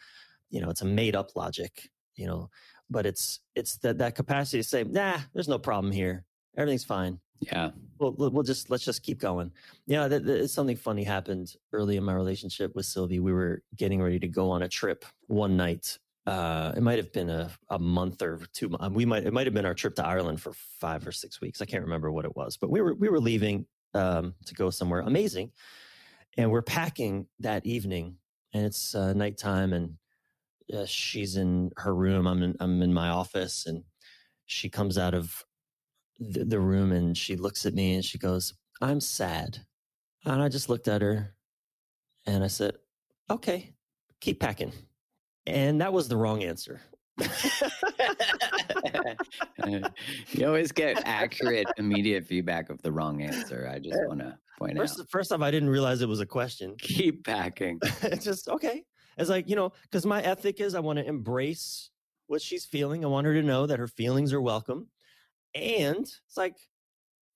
you 0.50 0.60
know 0.60 0.70
it's 0.70 0.82
a 0.82 0.86
made 0.86 1.14
up 1.14 1.36
logic 1.36 1.88
you 2.16 2.26
know 2.26 2.48
but 2.90 3.06
it's 3.06 3.40
it's 3.54 3.76
that 3.78 3.98
that 3.98 4.14
capacity 4.14 4.58
to 4.58 4.68
say 4.68 4.84
nah 4.84 5.18
there's 5.34 5.48
no 5.48 5.58
problem 5.58 5.92
here. 5.92 6.24
Everything's 6.56 6.84
fine. 6.84 7.20
Yeah. 7.40 7.70
We'll, 8.00 8.12
we'll 8.12 8.42
just 8.42 8.70
let's 8.70 8.84
just 8.84 9.02
keep 9.02 9.20
going. 9.20 9.52
Yeah 9.86 10.08
that, 10.08 10.24
that, 10.24 10.48
something 10.48 10.76
funny 10.76 11.04
happened 11.04 11.54
early 11.72 11.96
in 11.96 12.04
my 12.04 12.14
relationship 12.14 12.74
with 12.74 12.86
sylvie. 12.86 13.20
We 13.20 13.32
were 13.32 13.62
getting 13.76 14.02
ready 14.02 14.18
to 14.20 14.28
go 14.28 14.50
on 14.50 14.62
a 14.62 14.68
trip 14.68 15.04
one 15.26 15.56
night. 15.56 15.98
Uh, 16.26 16.72
it 16.76 16.82
might 16.82 16.98
have 16.98 17.12
been 17.12 17.30
a, 17.30 17.50
a 17.70 17.78
month 17.78 18.20
or 18.22 18.40
two. 18.52 18.74
We 18.90 19.04
might 19.04 19.24
it 19.24 19.32
might 19.32 19.46
have 19.46 19.54
been 19.54 19.66
our 19.66 19.74
trip 19.74 19.94
to 19.96 20.06
Ireland 20.06 20.40
for 20.40 20.52
five 20.80 21.06
or 21.06 21.12
six 21.12 21.40
weeks. 21.40 21.62
I 21.62 21.64
can't 21.64 21.84
remember 21.84 22.10
what 22.10 22.24
it 22.24 22.36
was, 22.36 22.56
but 22.56 22.70
we 22.70 22.80
were 22.80 22.94
we 22.94 23.08
were 23.08 23.20
leaving 23.20 23.66
um, 23.94 24.34
to 24.46 24.54
go 24.54 24.68
somewhere 24.70 25.00
amazing, 25.00 25.52
and 26.36 26.50
we're 26.50 26.62
packing 26.62 27.26
that 27.40 27.64
evening, 27.64 28.16
and 28.52 28.66
it's 28.66 28.94
uh, 28.94 29.14
nighttime, 29.14 29.72
and 29.72 29.96
uh, 30.74 30.86
she's 30.86 31.36
in 31.36 31.70
her 31.76 31.94
room. 31.94 32.26
I'm 32.26 32.42
in 32.42 32.56
I'm 32.60 32.82
in 32.82 32.92
my 32.92 33.08
office, 33.08 33.66
and 33.66 33.84
she 34.46 34.68
comes 34.68 34.98
out 34.98 35.14
of 35.14 35.44
the, 36.18 36.44
the 36.44 36.60
room, 36.60 36.92
and 36.92 37.16
she 37.16 37.36
looks 37.36 37.66
at 37.66 37.74
me, 37.74 37.94
and 37.94 38.04
she 38.04 38.18
goes, 38.18 38.54
"I'm 38.80 39.00
sad," 39.00 39.58
and 40.24 40.42
I 40.42 40.48
just 40.48 40.68
looked 40.68 40.88
at 40.88 41.02
her, 41.02 41.34
and 42.26 42.44
I 42.44 42.48
said, 42.48 42.76
"Okay, 43.30 43.74
keep 44.20 44.40
packing." 44.40 44.72
And 45.46 45.80
that 45.80 45.92
was 45.92 46.08
the 46.08 46.16
wrong 46.16 46.42
answer. 46.42 46.80
you 49.66 50.46
always 50.46 50.70
get 50.72 51.02
accurate, 51.06 51.66
immediate 51.78 52.26
feedback 52.26 52.70
of 52.70 52.80
the 52.82 52.92
wrong 52.92 53.22
answer. 53.22 53.68
I 53.72 53.78
just 53.78 53.98
want 54.06 54.20
to 54.20 54.38
point 54.58 54.76
first, 54.76 55.00
out. 55.00 55.10
First 55.10 55.32
off, 55.32 55.40
I 55.40 55.50
didn't 55.50 55.70
realize 55.70 56.02
it 56.02 56.08
was 56.08 56.20
a 56.20 56.26
question. 56.26 56.74
Keep 56.78 57.24
packing. 57.24 57.80
it's 58.02 58.24
just 58.26 58.48
okay. 58.48 58.84
It's 59.18 59.30
like, 59.30 59.48
you 59.48 59.56
know, 59.56 59.72
because 59.82 60.06
my 60.06 60.22
ethic 60.22 60.60
is 60.60 60.74
I 60.74 60.80
want 60.80 60.98
to 60.98 61.06
embrace 61.06 61.90
what 62.26 62.42
she's 62.42 62.64
feeling. 62.64 63.04
I 63.04 63.08
want 63.08 63.26
her 63.26 63.34
to 63.34 63.42
know 63.42 63.66
that 63.66 63.78
her 63.78 63.88
feelings 63.88 64.32
are 64.32 64.40
welcome. 64.40 64.88
And 65.54 66.00
it's 66.00 66.36
like, 66.36 66.56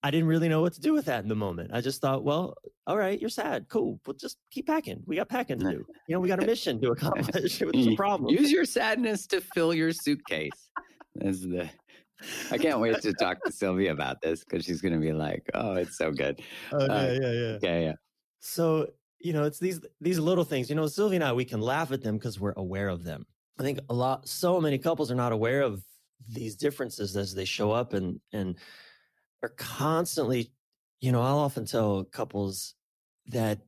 I 0.02 0.10
didn't 0.10 0.26
really 0.26 0.48
know 0.48 0.60
what 0.60 0.72
to 0.74 0.80
do 0.80 0.92
with 0.92 1.04
that 1.06 1.22
in 1.22 1.28
the 1.28 1.36
moment. 1.36 1.70
I 1.72 1.80
just 1.80 2.00
thought, 2.00 2.24
well, 2.24 2.54
all 2.86 2.98
right, 2.98 3.20
you're 3.20 3.30
sad. 3.30 3.66
Cool. 3.68 4.00
But 4.04 4.18
just 4.18 4.36
keep 4.50 4.66
packing. 4.66 5.02
We 5.06 5.16
got 5.16 5.28
packing 5.28 5.60
to 5.60 5.70
do. 5.70 5.86
You 6.08 6.14
know, 6.14 6.20
we 6.20 6.28
got 6.28 6.42
a 6.42 6.46
mission 6.46 6.80
to 6.80 6.90
accomplish. 6.90 7.58
There's 7.58 7.86
a 7.86 7.94
problem. 7.94 8.34
Use 8.34 8.50
your 8.50 8.64
sadness 8.64 9.26
to 9.28 9.40
fill 9.40 9.72
your 9.72 9.92
suitcase. 9.92 10.70
That's 11.14 11.40
the 11.40 11.70
I 12.50 12.58
can't 12.58 12.80
wait 12.80 13.00
to 13.02 13.12
talk 13.12 13.42
to 13.44 13.52
Sylvia 13.52 13.92
about 13.92 14.20
this 14.22 14.44
because 14.44 14.64
she's 14.64 14.80
going 14.80 14.94
to 14.94 15.00
be 15.00 15.12
like, 15.12 15.48
"Oh, 15.54 15.74
it's 15.74 15.98
so 15.98 16.10
good." 16.10 16.40
Oh 16.72 16.78
uh, 16.78 17.16
yeah, 17.20 17.32
yeah, 17.32 17.58
yeah, 17.62 17.78
yeah. 17.80 17.92
So 18.40 18.88
you 19.22 19.32
know, 19.32 19.44
it's 19.44 19.58
these 19.58 19.80
these 20.00 20.18
little 20.18 20.44
things. 20.44 20.68
You 20.68 20.76
know, 20.76 20.86
Sylvia 20.86 21.16
and 21.16 21.24
I, 21.24 21.32
we 21.32 21.44
can 21.44 21.60
laugh 21.60 21.92
at 21.92 22.02
them 22.02 22.16
because 22.18 22.40
we're 22.40 22.54
aware 22.56 22.88
of 22.88 23.04
them. 23.04 23.26
I 23.58 23.62
think 23.62 23.80
a 23.88 23.94
lot, 23.94 24.28
so 24.28 24.60
many 24.60 24.78
couples 24.78 25.10
are 25.10 25.16
not 25.16 25.32
aware 25.32 25.62
of 25.62 25.82
these 26.28 26.56
differences 26.56 27.16
as 27.16 27.34
they 27.34 27.44
show 27.44 27.72
up, 27.72 27.92
and 27.94 28.20
and 28.32 28.56
are 29.42 29.54
constantly, 29.56 30.52
you 31.00 31.12
know, 31.12 31.22
I'll 31.22 31.38
often 31.38 31.64
tell 31.64 32.04
couples 32.04 32.74
that 33.26 33.60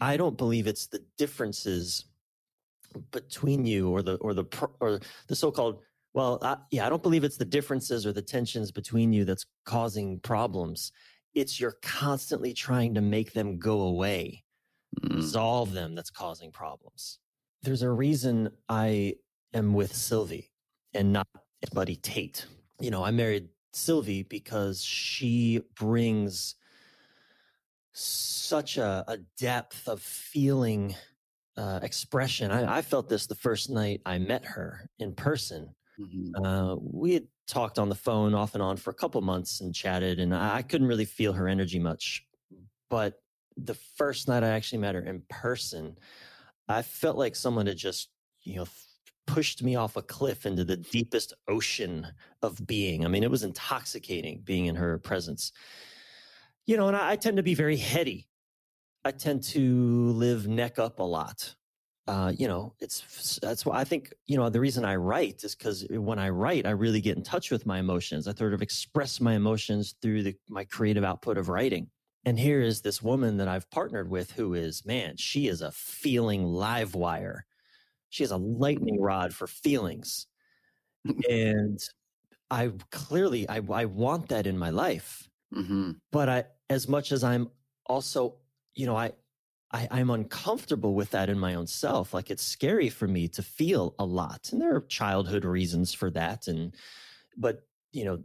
I 0.00 0.16
don't 0.16 0.36
believe 0.36 0.66
it's 0.66 0.86
the 0.86 1.04
differences 1.18 2.06
between 3.12 3.64
you 3.66 3.90
or 3.90 4.02
the 4.02 4.16
or 4.16 4.34
the 4.34 4.44
or 4.80 5.00
the 5.28 5.36
so-called 5.36 5.80
well 6.12 6.38
I, 6.42 6.56
yeah 6.72 6.86
i 6.86 6.88
don't 6.88 7.02
believe 7.02 7.22
it's 7.22 7.36
the 7.36 7.44
differences 7.44 8.04
or 8.04 8.12
the 8.12 8.22
tensions 8.22 8.72
between 8.72 9.12
you 9.12 9.24
that's 9.24 9.46
causing 9.64 10.18
problems 10.20 10.90
it's 11.34 11.60
you're 11.60 11.76
constantly 11.82 12.52
trying 12.52 12.94
to 12.94 13.00
make 13.00 13.32
them 13.32 13.58
go 13.58 13.82
away 13.82 14.42
mm. 15.02 15.16
resolve 15.16 15.72
them 15.72 15.94
that's 15.94 16.10
causing 16.10 16.50
problems 16.50 17.18
there's 17.62 17.82
a 17.82 17.90
reason 17.90 18.50
i 18.68 19.14
am 19.54 19.72
with 19.74 19.94
sylvie 19.94 20.50
and 20.94 21.12
not 21.12 21.26
buddy 21.72 21.96
tate 21.96 22.46
you 22.80 22.90
know 22.90 23.04
i 23.04 23.10
married 23.10 23.48
Sylvie 23.72 24.22
because 24.22 24.82
she 24.82 25.60
brings 25.78 26.56
such 27.92 28.78
a, 28.78 29.04
a 29.08 29.18
depth 29.38 29.88
of 29.88 30.00
feeling 30.00 30.94
uh, 31.56 31.80
expression. 31.82 32.50
I, 32.50 32.78
I, 32.78 32.82
felt 32.82 33.08
this 33.08 33.26
the 33.26 33.34
first 33.34 33.70
night 33.70 34.00
I 34.06 34.18
met 34.18 34.44
her 34.44 34.88
in 34.98 35.14
person. 35.14 35.74
Mm-hmm. 35.98 36.44
Uh, 36.44 36.76
we 36.76 37.12
had 37.12 37.26
talked 37.46 37.78
on 37.78 37.88
the 37.88 37.94
phone 37.94 38.34
off 38.34 38.54
and 38.54 38.62
on 38.62 38.76
for 38.76 38.90
a 38.90 38.94
couple 38.94 39.20
months 39.20 39.60
and 39.60 39.74
chatted, 39.74 40.20
and 40.20 40.34
I, 40.34 40.56
I 40.56 40.62
couldn't 40.62 40.86
really 40.86 41.04
feel 41.04 41.32
her 41.32 41.48
energy 41.48 41.78
much. 41.78 42.24
But 42.88 43.20
the 43.64 43.74
first 43.74 44.28
night 44.28 44.42
I 44.42 44.48
actually 44.48 44.78
met 44.78 44.94
her 44.94 45.02
in 45.02 45.22
person, 45.28 45.96
I 46.68 46.82
felt 46.82 47.16
like 47.16 47.34
someone 47.36 47.66
had 47.66 47.76
just, 47.76 48.08
you 48.42 48.56
know, 48.56 48.66
pushed 49.26 49.62
me 49.62 49.76
off 49.76 49.96
a 49.96 50.02
cliff 50.02 50.46
into 50.46 50.64
the 50.64 50.76
deepest 50.76 51.34
ocean 51.48 52.06
of 52.42 52.66
being. 52.66 53.04
I 53.04 53.08
mean, 53.08 53.22
it 53.22 53.30
was 53.30 53.44
intoxicating 53.44 54.40
being 54.44 54.66
in 54.66 54.74
her 54.74 54.98
presence. 54.98 55.52
You 56.66 56.76
know, 56.76 56.88
and 56.88 56.96
I, 56.96 57.12
I 57.12 57.16
tend 57.16 57.36
to 57.36 57.42
be 57.42 57.54
very 57.54 57.76
heady. 57.76 58.28
I 59.04 59.12
tend 59.12 59.42
to 59.44 60.10
live 60.12 60.46
neck 60.46 60.78
up 60.78 60.98
a 60.98 61.04
lot. 61.04 61.54
Uh, 62.06 62.32
you 62.36 62.48
know, 62.48 62.74
it's 62.80 63.38
that's 63.40 63.64
why 63.64 63.78
I 63.78 63.84
think 63.84 64.12
you 64.26 64.36
know 64.36 64.48
the 64.48 64.58
reason 64.58 64.84
I 64.84 64.96
write 64.96 65.44
is 65.44 65.54
because 65.54 65.86
when 65.90 66.18
I 66.18 66.30
write, 66.30 66.66
I 66.66 66.70
really 66.70 67.00
get 67.00 67.16
in 67.16 67.22
touch 67.22 67.50
with 67.52 67.66
my 67.66 67.78
emotions. 67.78 68.26
I 68.26 68.34
sort 68.34 68.52
of 68.52 68.62
express 68.62 69.20
my 69.20 69.34
emotions 69.34 69.94
through 70.02 70.24
the, 70.24 70.34
my 70.48 70.64
creative 70.64 71.04
output 71.04 71.38
of 71.38 71.48
writing. 71.48 71.88
And 72.24 72.38
here 72.38 72.60
is 72.60 72.82
this 72.82 73.02
woman 73.02 73.38
that 73.38 73.48
I've 73.48 73.70
partnered 73.70 74.10
with 74.10 74.32
who 74.32 74.54
is, 74.54 74.84
man, 74.84 75.16
she 75.16 75.48
is 75.48 75.62
a 75.62 75.72
feeling 75.72 76.44
live 76.44 76.94
wire. 76.94 77.46
She 78.10 78.22
has 78.22 78.30
a 78.30 78.36
lightning 78.36 79.00
rod 79.00 79.32
for 79.32 79.46
feelings. 79.46 80.26
and 81.30 81.78
I 82.50 82.72
clearly 82.90 83.48
I, 83.48 83.62
I 83.72 83.86
want 83.86 84.28
that 84.28 84.46
in 84.46 84.58
my 84.58 84.70
life. 84.70 85.28
Mm-hmm. 85.54 85.92
But 86.12 86.28
I 86.28 86.44
as 86.68 86.88
much 86.88 87.10
as 87.10 87.24
I'm 87.24 87.50
also, 87.86 88.36
you 88.74 88.86
know, 88.86 88.96
I, 88.96 89.12
I 89.72 89.88
I'm 89.90 90.10
uncomfortable 90.10 90.94
with 90.94 91.10
that 91.10 91.30
in 91.30 91.38
my 91.38 91.54
own 91.54 91.66
self. 91.66 92.12
Like 92.12 92.30
it's 92.30 92.44
scary 92.44 92.90
for 92.90 93.08
me 93.08 93.28
to 93.28 93.42
feel 93.42 93.94
a 93.98 94.04
lot. 94.04 94.50
And 94.52 94.60
there 94.60 94.74
are 94.74 94.82
childhood 94.82 95.44
reasons 95.44 95.94
for 95.94 96.10
that. 96.10 96.48
And 96.48 96.74
but 97.36 97.62
you 97.92 98.04
know, 98.04 98.18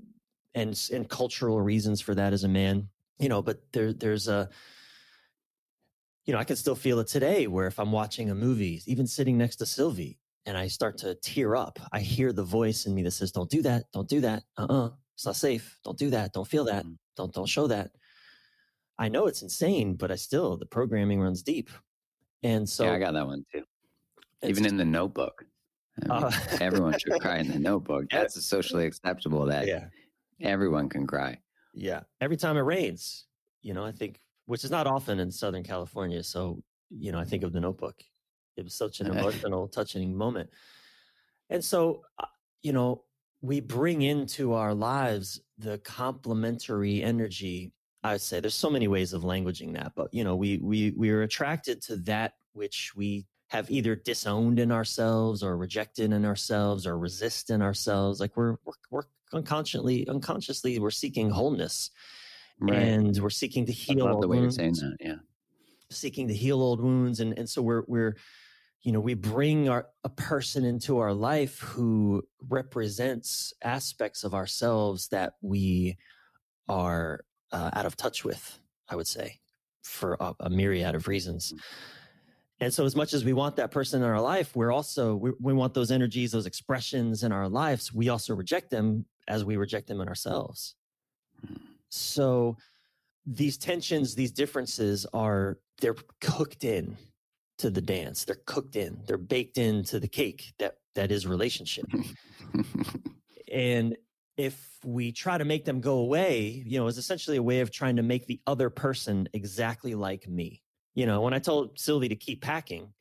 and 0.53 0.79
and 0.91 1.07
cultural 1.07 1.61
reasons 1.61 2.01
for 2.01 2.13
that 2.15 2.33
as 2.33 2.43
a 2.43 2.49
man 2.49 2.89
you 3.19 3.29
know 3.29 3.41
but 3.41 3.61
there 3.71 3.93
there's 3.93 4.27
a 4.27 4.49
you 6.25 6.33
know 6.33 6.39
i 6.39 6.43
can 6.43 6.55
still 6.55 6.75
feel 6.75 6.99
it 6.99 7.07
today 7.07 7.47
where 7.47 7.67
if 7.67 7.79
i'm 7.79 7.91
watching 7.91 8.29
a 8.29 8.35
movie 8.35 8.81
even 8.87 9.07
sitting 9.07 9.37
next 9.37 9.57
to 9.57 9.65
sylvie 9.65 10.19
and 10.45 10.57
i 10.57 10.67
start 10.67 10.97
to 10.97 11.15
tear 11.15 11.55
up 11.55 11.79
i 11.91 11.99
hear 11.99 12.33
the 12.33 12.43
voice 12.43 12.85
in 12.85 12.93
me 12.93 13.01
that 13.03 13.11
says 13.11 13.31
don't 13.31 13.49
do 13.49 13.61
that 13.61 13.85
don't 13.93 14.09
do 14.09 14.21
that 14.21 14.43
uh-uh 14.57 14.89
it's 15.13 15.25
not 15.25 15.35
safe 15.35 15.79
don't 15.83 15.97
do 15.97 16.09
that 16.09 16.33
don't 16.33 16.47
feel 16.47 16.65
that 16.65 16.83
Mm-hmm. 16.83 16.93
don't 17.15 17.33
don't 17.33 17.47
show 17.49 17.67
that 17.67 17.91
i 18.99 19.07
know 19.07 19.27
it's 19.27 19.41
insane 19.41 19.93
but 19.95 20.11
i 20.11 20.15
still 20.15 20.57
the 20.57 20.65
programming 20.65 21.21
runs 21.21 21.41
deep 21.43 21.69
and 22.43 22.67
so 22.69 22.83
yeah, 22.85 22.93
I 22.93 22.99
got 22.99 23.13
that 23.13 23.25
one 23.25 23.43
too. 23.51 23.63
Even 24.43 24.67
in 24.67 24.77
the 24.77 24.85
notebook. 24.85 25.45
I 26.03 26.07
mean, 26.07 26.23
uh, 26.25 26.31
everyone 26.61 26.95
should 26.99 27.13
cry 27.19 27.37
in 27.37 27.47
the 27.47 27.57
notebook. 27.57 28.05
That's 28.11 28.45
socially 28.45 28.85
acceptable 28.85 29.45
that 29.45 29.65
yeah 29.65 29.85
everyone 30.41 30.87
can 30.89 31.07
cry. 31.07 31.39
Yeah. 31.75 32.01
Every 32.21 32.37
time 32.37 32.57
it 32.57 32.61
rains, 32.61 33.25
you 33.61 33.73
know, 33.73 33.85
I 33.85 33.91
think, 33.91 34.19
which 34.45 34.63
is 34.63 34.71
not 34.71 34.87
often 34.87 35.19
in 35.19 35.29
Southern 35.29 35.63
California. 35.63 36.23
So, 36.23 36.63
you 36.89 37.11
know, 37.11 37.19
I 37.19 37.25
think 37.25 37.43
of 37.43 37.51
the 37.51 37.59
notebook. 37.59 38.01
It 38.55 38.63
was 38.63 38.73
such 38.73 39.01
an 39.01 39.07
emotional, 39.17 39.67
touching 39.67 40.15
moment. 40.15 40.49
And 41.49 41.63
so, 41.63 42.03
uh, 42.17 42.25
you 42.63 42.73
know, 42.73 43.03
we 43.41 43.59
bring 43.59 44.01
into 44.01 44.53
our 44.53 44.73
lives 44.73 45.41
the 45.57 45.77
complementary 45.79 47.03
energy. 47.03 47.73
I 48.03 48.17
say 48.17 48.39
there's 48.39 48.55
so 48.55 48.69
many 48.69 48.87
ways 48.87 49.13
of 49.13 49.23
languaging 49.23 49.73
that, 49.73 49.93
but 49.95 50.13
you 50.13 50.23
know, 50.23 50.35
we 50.35 50.59
we 50.59 50.91
we 50.91 51.09
are 51.11 51.23
attracted 51.23 51.81
to 51.83 51.97
that 51.97 52.33
which 52.53 52.93
we 52.95 53.25
have 53.49 53.69
either 53.69 53.95
disowned 53.95 54.59
in 54.59 54.71
ourselves 54.71 55.43
or 55.43 55.57
rejected 55.57 56.11
in 56.11 56.25
ourselves 56.25 56.87
or 56.87 56.97
resist 56.97 57.49
in 57.49 57.61
ourselves. 57.61 58.19
Like 58.19 58.35
we're 58.35 58.55
we're, 58.63 58.73
we're 58.89 59.03
unconsciously 59.33 60.07
unconsciously 60.07 60.79
we're 60.79 60.91
seeking 60.91 61.29
wholeness 61.29 61.91
Right. 62.59 62.77
and 62.77 63.17
we're 63.19 63.29
seeking 63.29 63.65
to 63.65 63.73
I 63.73 63.75
heal 63.75 64.05
love 64.05 64.13
old 64.15 64.23
the 64.23 64.27
way 64.29 64.37
you're 64.37 64.43
wounds, 64.43 64.55
saying 64.55 64.73
that. 64.75 64.95
Yeah. 65.01 65.15
seeking 65.91 66.27
to 66.29 66.33
heal 66.33 66.61
old 66.61 66.79
wounds 66.81 67.19
and 67.19 67.37
and 67.37 67.49
so 67.49 67.61
we're 67.61 67.83
we're 67.87 68.15
you 68.81 68.91
know 68.93 68.99
we 69.01 69.13
bring 69.13 69.67
our 69.67 69.87
a 70.05 70.09
person 70.09 70.63
into 70.63 70.99
our 70.99 71.13
life 71.13 71.59
who 71.59 72.23
represents 72.47 73.51
aspects 73.63 74.23
of 74.23 74.33
ourselves 74.33 75.07
that 75.09 75.33
we 75.41 75.97
are 76.69 77.25
uh, 77.51 77.71
out 77.73 77.85
of 77.85 77.97
touch 77.97 78.23
with 78.23 78.59
i 78.89 78.95
would 78.95 79.07
say 79.07 79.39
for 79.83 80.15
a, 80.21 80.33
a 80.41 80.49
myriad 80.49 80.95
of 80.95 81.07
reasons 81.07 81.53
and 82.61 82.73
so 82.73 82.85
as 82.85 82.95
much 82.95 83.13
as 83.13 83.25
we 83.25 83.33
want 83.33 83.57
that 83.57 83.69
person 83.71 84.01
in 84.01 84.07
our 84.07 84.21
life 84.21 84.55
we're 84.55 84.71
also 84.71 85.15
we, 85.15 85.31
we 85.41 85.51
want 85.53 85.73
those 85.73 85.91
energies 85.91 86.31
those 86.31 86.45
expressions 86.45 87.23
in 87.23 87.31
our 87.33 87.49
lives 87.49 87.93
we 87.93 88.07
also 88.09 88.33
reject 88.33 88.69
them 88.69 89.05
as 89.27 89.43
we 89.43 89.57
reject 89.57 89.87
them 89.87 90.01
in 90.01 90.07
ourselves. 90.07 90.75
Mm-hmm. 91.45 91.55
So 91.89 92.57
these 93.25 93.57
tensions 93.57 94.15
these 94.15 94.31
differences 94.31 95.05
are 95.13 95.59
they're 95.79 95.95
cooked 96.21 96.63
in 96.63 96.97
to 97.57 97.69
the 97.69 97.81
dance. 97.81 98.25
They're 98.25 98.41
cooked 98.45 98.75
in. 98.75 99.01
They're 99.07 99.17
baked 99.17 99.57
into 99.57 99.99
the 99.99 100.07
cake 100.07 100.53
that 100.59 100.77
that 100.95 101.11
is 101.11 101.27
relationship. 101.27 101.85
And 103.51 103.95
if 104.37 104.79
we 104.83 105.13
try 105.13 105.37
to 105.37 105.45
make 105.45 105.63
them 105.63 105.79
go 105.79 105.99
away 105.99 106.61
you 106.65 106.77
know 106.77 106.87
it's 106.87 106.97
essentially 106.97 107.37
a 107.37 107.43
way 107.43 107.61
of 107.61 107.71
trying 107.71 107.95
to 107.95 108.03
make 108.03 108.25
the 108.25 108.41
other 108.45 108.69
person 108.69 109.29
exactly 109.33 109.95
like 109.95 110.27
me. 110.27 110.61
You 110.93 111.05
know 111.05 111.21
when 111.21 111.33
i 111.33 111.39
told 111.39 111.79
sylvie 111.79 112.09
to 112.09 112.15
keep 112.15 112.41
packing 112.41 112.93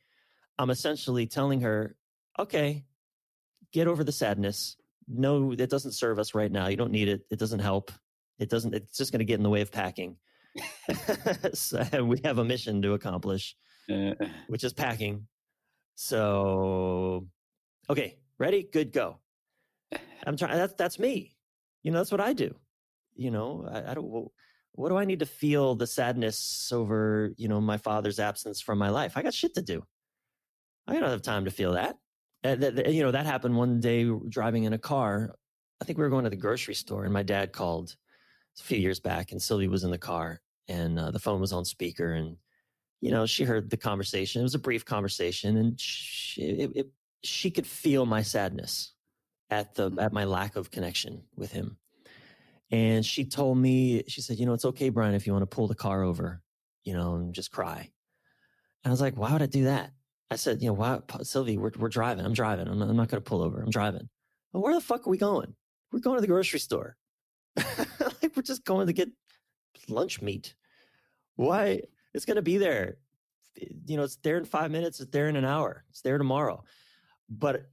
i'm 0.58 0.70
essentially 0.70 1.26
telling 1.26 1.60
her 1.62 1.96
okay 2.38 2.84
get 3.72 3.88
over 3.88 4.04
the 4.04 4.12
sadness 4.12 4.76
no 5.08 5.52
it 5.52 5.70
doesn't 5.70 5.92
serve 5.92 6.18
us 6.18 6.34
right 6.34 6.50
now 6.50 6.68
you 6.68 6.76
don't 6.76 6.92
need 6.92 7.08
it 7.08 7.22
it 7.30 7.38
doesn't 7.38 7.60
help 7.60 7.92
it 8.38 8.50
doesn't 8.50 8.74
it's 8.74 8.96
just 8.96 9.12
going 9.12 9.20
to 9.20 9.24
get 9.24 9.36
in 9.38 9.42
the 9.42 9.50
way 9.50 9.60
of 9.60 9.72
packing. 9.72 10.16
So 11.54 12.04
we 12.04 12.20
have 12.24 12.38
a 12.38 12.44
mission 12.44 12.82
to 12.82 12.94
accomplish 12.94 13.56
Uh, 13.90 14.14
which 14.48 14.64
is 14.64 14.72
packing. 14.72 15.26
So 15.94 17.26
okay 17.88 18.18
ready? 18.38 18.62
Good 18.62 18.92
go. 18.92 19.18
I'm 20.26 20.36
trying 20.36 20.56
that's 20.56 20.74
that's 20.74 20.98
me. 20.98 21.36
You 21.82 21.92
know 21.92 21.98
that's 21.98 22.12
what 22.12 22.20
i 22.20 22.32
do. 22.32 22.54
You 23.14 23.30
know 23.30 23.68
i, 23.70 23.90
I 23.90 23.94
don't 23.94 24.28
what 24.72 24.88
do 24.88 24.96
i 24.96 25.04
need 25.04 25.20
to 25.20 25.26
feel 25.26 25.76
the 25.76 25.86
sadness 25.86 26.70
over 26.72 27.30
you 27.36 27.46
know 27.48 27.60
my 27.60 27.76
father's 27.76 28.18
absence 28.18 28.60
from 28.60 28.78
my 28.78 28.90
life? 28.90 29.16
I 29.16 29.22
got 29.22 29.34
shit 29.34 29.54
to 29.54 29.62
do. 29.62 29.84
I 30.86 30.98
don't 30.98 31.10
have 31.10 31.22
time 31.22 31.44
to 31.44 31.50
feel 31.50 31.72
that 31.72 31.96
that, 32.44 32.60
that- 32.76 32.92
you 32.92 33.02
know 33.02 33.10
that 33.10 33.26
happened 33.26 33.56
one 33.56 33.80
day 33.80 34.04
driving 34.28 34.64
in 34.64 34.72
a 34.72 34.78
car. 34.78 35.34
I 35.80 35.84
think 35.84 35.98
we 35.98 36.04
were 36.04 36.10
going 36.10 36.24
to 36.24 36.30
the 36.30 36.36
grocery 36.36 36.74
store 36.74 37.04
and 37.04 37.12
my 37.12 37.22
dad 37.22 37.52
called 37.52 37.96
a 38.60 38.62
few 38.62 38.78
years 38.78 39.00
back 39.00 39.32
and 39.32 39.42
Sylvia 39.42 39.68
was 39.68 39.84
in 39.84 39.90
the 39.90 39.98
car 39.98 40.40
and 40.68 40.98
uh, 40.98 41.10
the 41.10 41.18
phone 41.18 41.40
was 41.40 41.52
on 41.52 41.64
speaker 41.64 42.12
and 42.12 42.36
you 43.00 43.10
know 43.10 43.26
she 43.26 43.44
heard 43.44 43.70
the 43.70 43.76
conversation. 43.76 44.40
It 44.40 44.44
was 44.44 44.54
a 44.54 44.58
brief 44.60 44.84
conversation 44.84 45.56
and 45.56 45.80
she, 45.80 46.42
it, 46.42 46.70
it, 46.74 46.90
she 47.22 47.50
could 47.50 47.66
feel 47.66 48.06
my 48.06 48.22
sadness 48.22 48.92
at 49.50 49.74
the 49.74 49.90
at 49.98 50.12
my 50.12 50.24
lack 50.24 50.56
of 50.56 50.70
connection 50.70 51.22
with 51.36 51.50
him. 51.52 51.78
And 52.70 53.04
she 53.04 53.24
told 53.24 53.58
me 53.58 54.04
she 54.08 54.20
said 54.20 54.38
you 54.38 54.46
know 54.46 54.52
it's 54.54 54.64
okay 54.66 54.90
bryan 54.90 55.14
if 55.14 55.26
you 55.26 55.32
want 55.32 55.42
to 55.48 55.54
pull 55.54 55.66
the 55.68 55.74
car 55.74 56.02
over 56.02 56.42
you 56.84 56.92
know 56.94 57.16
and 57.16 57.34
just 57.34 57.50
cry. 57.50 57.90
And 58.84 58.90
i 58.90 58.92
was 58.92 59.00
like 59.00 59.16
why 59.16 59.32
would 59.32 59.42
i 59.42 59.46
do 59.46 59.64
that 59.64 59.90
i 60.30 60.36
said 60.36 60.60
you 60.62 60.68
know 60.68 60.74
why 60.74 61.00
sylvie 61.22 61.58
we're, 61.58 61.70
we're 61.78 61.88
driving. 61.88 62.24
I'm 62.24 62.32
driving. 62.32 62.68
I'm 62.68 62.78
not, 62.78 62.88
I'm 62.88 62.96
not 62.96 63.08
going 63.08 63.22
to 63.22 63.28
pull 63.28 63.42
over. 63.42 63.60
I'm 63.60 63.70
driving. 63.70 64.08
Well, 64.52 64.62
where 64.62 64.74
the 64.74 64.80
fuck 64.80 65.06
are 65.06 65.10
we 65.10 65.18
going? 65.18 65.54
We're 65.92 66.00
going 66.00 66.16
to 66.16 66.20
the 66.20 66.26
grocery 66.26 66.60
store. 66.60 66.96
Like 68.22 68.36
we're 68.36 68.42
just 68.42 68.64
going 68.64 68.86
to 68.86 68.92
get 68.92 69.10
lunch 69.88 70.22
meat. 70.22 70.54
Why 71.36 71.82
it's 72.14 72.24
going 72.24 72.36
to 72.36 72.42
be 72.42 72.56
there. 72.56 72.96
You 73.86 73.96
know 73.96 74.02
it's 74.02 74.16
there 74.16 74.36
in 74.36 74.44
five 74.44 74.70
minutes 74.70 75.00
it's 75.00 75.10
there 75.10 75.28
in 75.28 75.36
an 75.36 75.44
hour 75.44 75.84
it's 75.90 76.00
there 76.00 76.18
tomorrow. 76.18 76.64
But 77.28 77.68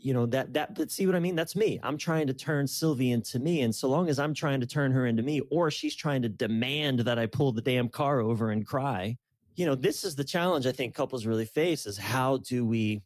you 0.00 0.12
know 0.14 0.26
that 0.26 0.54
that 0.54 0.74
but 0.74 0.90
see 0.90 1.06
what 1.06 1.14
i 1.14 1.20
mean? 1.20 1.36
That's 1.36 1.54
me. 1.54 1.78
I'm 1.82 1.96
trying 1.96 2.26
to 2.26 2.34
turn 2.34 2.66
sylvie 2.66 3.12
into 3.12 3.38
me 3.38 3.60
and 3.60 3.74
so 3.74 3.88
long 3.88 4.08
as 4.08 4.18
i'm 4.18 4.34
trying 4.34 4.60
to 4.60 4.66
turn 4.66 4.90
her 4.92 5.06
into 5.06 5.22
me 5.22 5.40
or 5.50 5.70
she's 5.70 5.94
trying 5.94 6.22
to 6.22 6.28
demand 6.28 7.00
that 7.00 7.18
i 7.18 7.26
pull 7.26 7.52
the 7.52 7.62
damn 7.62 7.88
car 7.88 8.20
over 8.20 8.50
and 8.50 8.66
cry 8.66 9.16
you 9.54 9.66
know 9.66 9.74
this 9.74 10.04
is 10.04 10.16
the 10.16 10.24
challenge 10.24 10.66
i 10.66 10.72
think 10.72 10.94
couples 10.94 11.26
really 11.26 11.44
face 11.46 11.86
is 11.86 11.98
how 11.98 12.38
do 12.38 12.64
we 12.66 13.02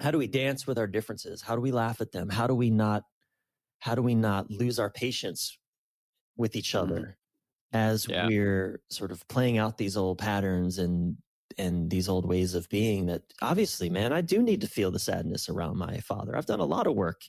how 0.00 0.10
do 0.10 0.18
we 0.18 0.26
dance 0.28 0.66
with 0.66 0.78
our 0.78 0.86
differences? 0.86 1.42
How 1.42 1.56
do 1.56 1.62
we 1.62 1.72
laugh 1.72 2.00
at 2.00 2.12
them? 2.12 2.28
How 2.30 2.46
do 2.46 2.54
we 2.54 2.70
not 2.70 3.04
how 3.80 3.94
do 3.94 4.02
we 4.02 4.14
not 4.14 4.50
lose 4.50 4.78
our 4.78 4.90
patience 4.90 5.58
with 6.36 6.56
each 6.56 6.74
Mhm. 6.80 7.04
other 7.04 7.18
as 7.72 8.08
Yeah. 8.08 8.30
we're 8.30 8.82
sort 8.90 9.12
of 9.12 9.28
playing 9.28 9.58
out 9.58 9.78
these 9.78 9.96
old 9.96 10.18
patterns 10.18 10.78
and 10.78 11.18
and 11.58 11.90
these 11.90 12.08
old 12.08 12.26
ways 12.26 12.54
of 12.54 12.68
being 12.70 13.06
that 13.06 13.22
obviously 13.42 13.90
man 13.90 14.12
i 14.12 14.20
do 14.22 14.42
need 14.42 14.60
to 14.62 14.68
feel 14.68 14.90
the 14.90 14.98
sadness 15.00 15.48
around 15.48 15.78
my 15.78 15.98
father. 16.00 16.36
I've 16.36 16.46
done 16.46 16.60
a 16.60 16.66
lot 16.66 16.86
of 16.88 16.94
work 16.96 17.22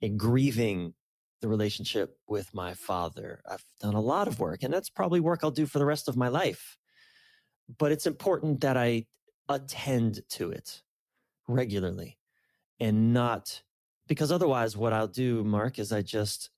in 0.00 0.16
grieving 0.16 0.94
the 1.40 1.48
relationship 1.48 2.18
with 2.28 2.54
my 2.54 2.74
father. 2.74 3.42
I've 3.46 3.64
done 3.80 3.94
a 3.94 4.00
lot 4.00 4.28
of 4.28 4.40
work 4.40 4.62
and 4.62 4.72
that's 4.74 4.90
probably 4.90 5.20
work 5.20 5.44
i'll 5.44 5.50
do 5.52 5.66
for 5.66 5.80
the 5.80 5.86
rest 5.86 6.08
of 6.08 6.16
my 6.16 6.28
life 6.28 6.77
but 7.78 7.92
it's 7.92 8.06
important 8.06 8.60
that 8.60 8.76
i 8.76 9.04
attend 9.48 10.20
to 10.28 10.50
it 10.50 10.82
regularly 11.46 12.18
and 12.80 13.12
not 13.12 13.62
because 14.06 14.32
otherwise 14.32 14.76
what 14.76 14.92
i'll 14.92 15.06
do 15.08 15.42
mark 15.44 15.78
is 15.78 15.92
i 15.92 16.02
just 16.02 16.50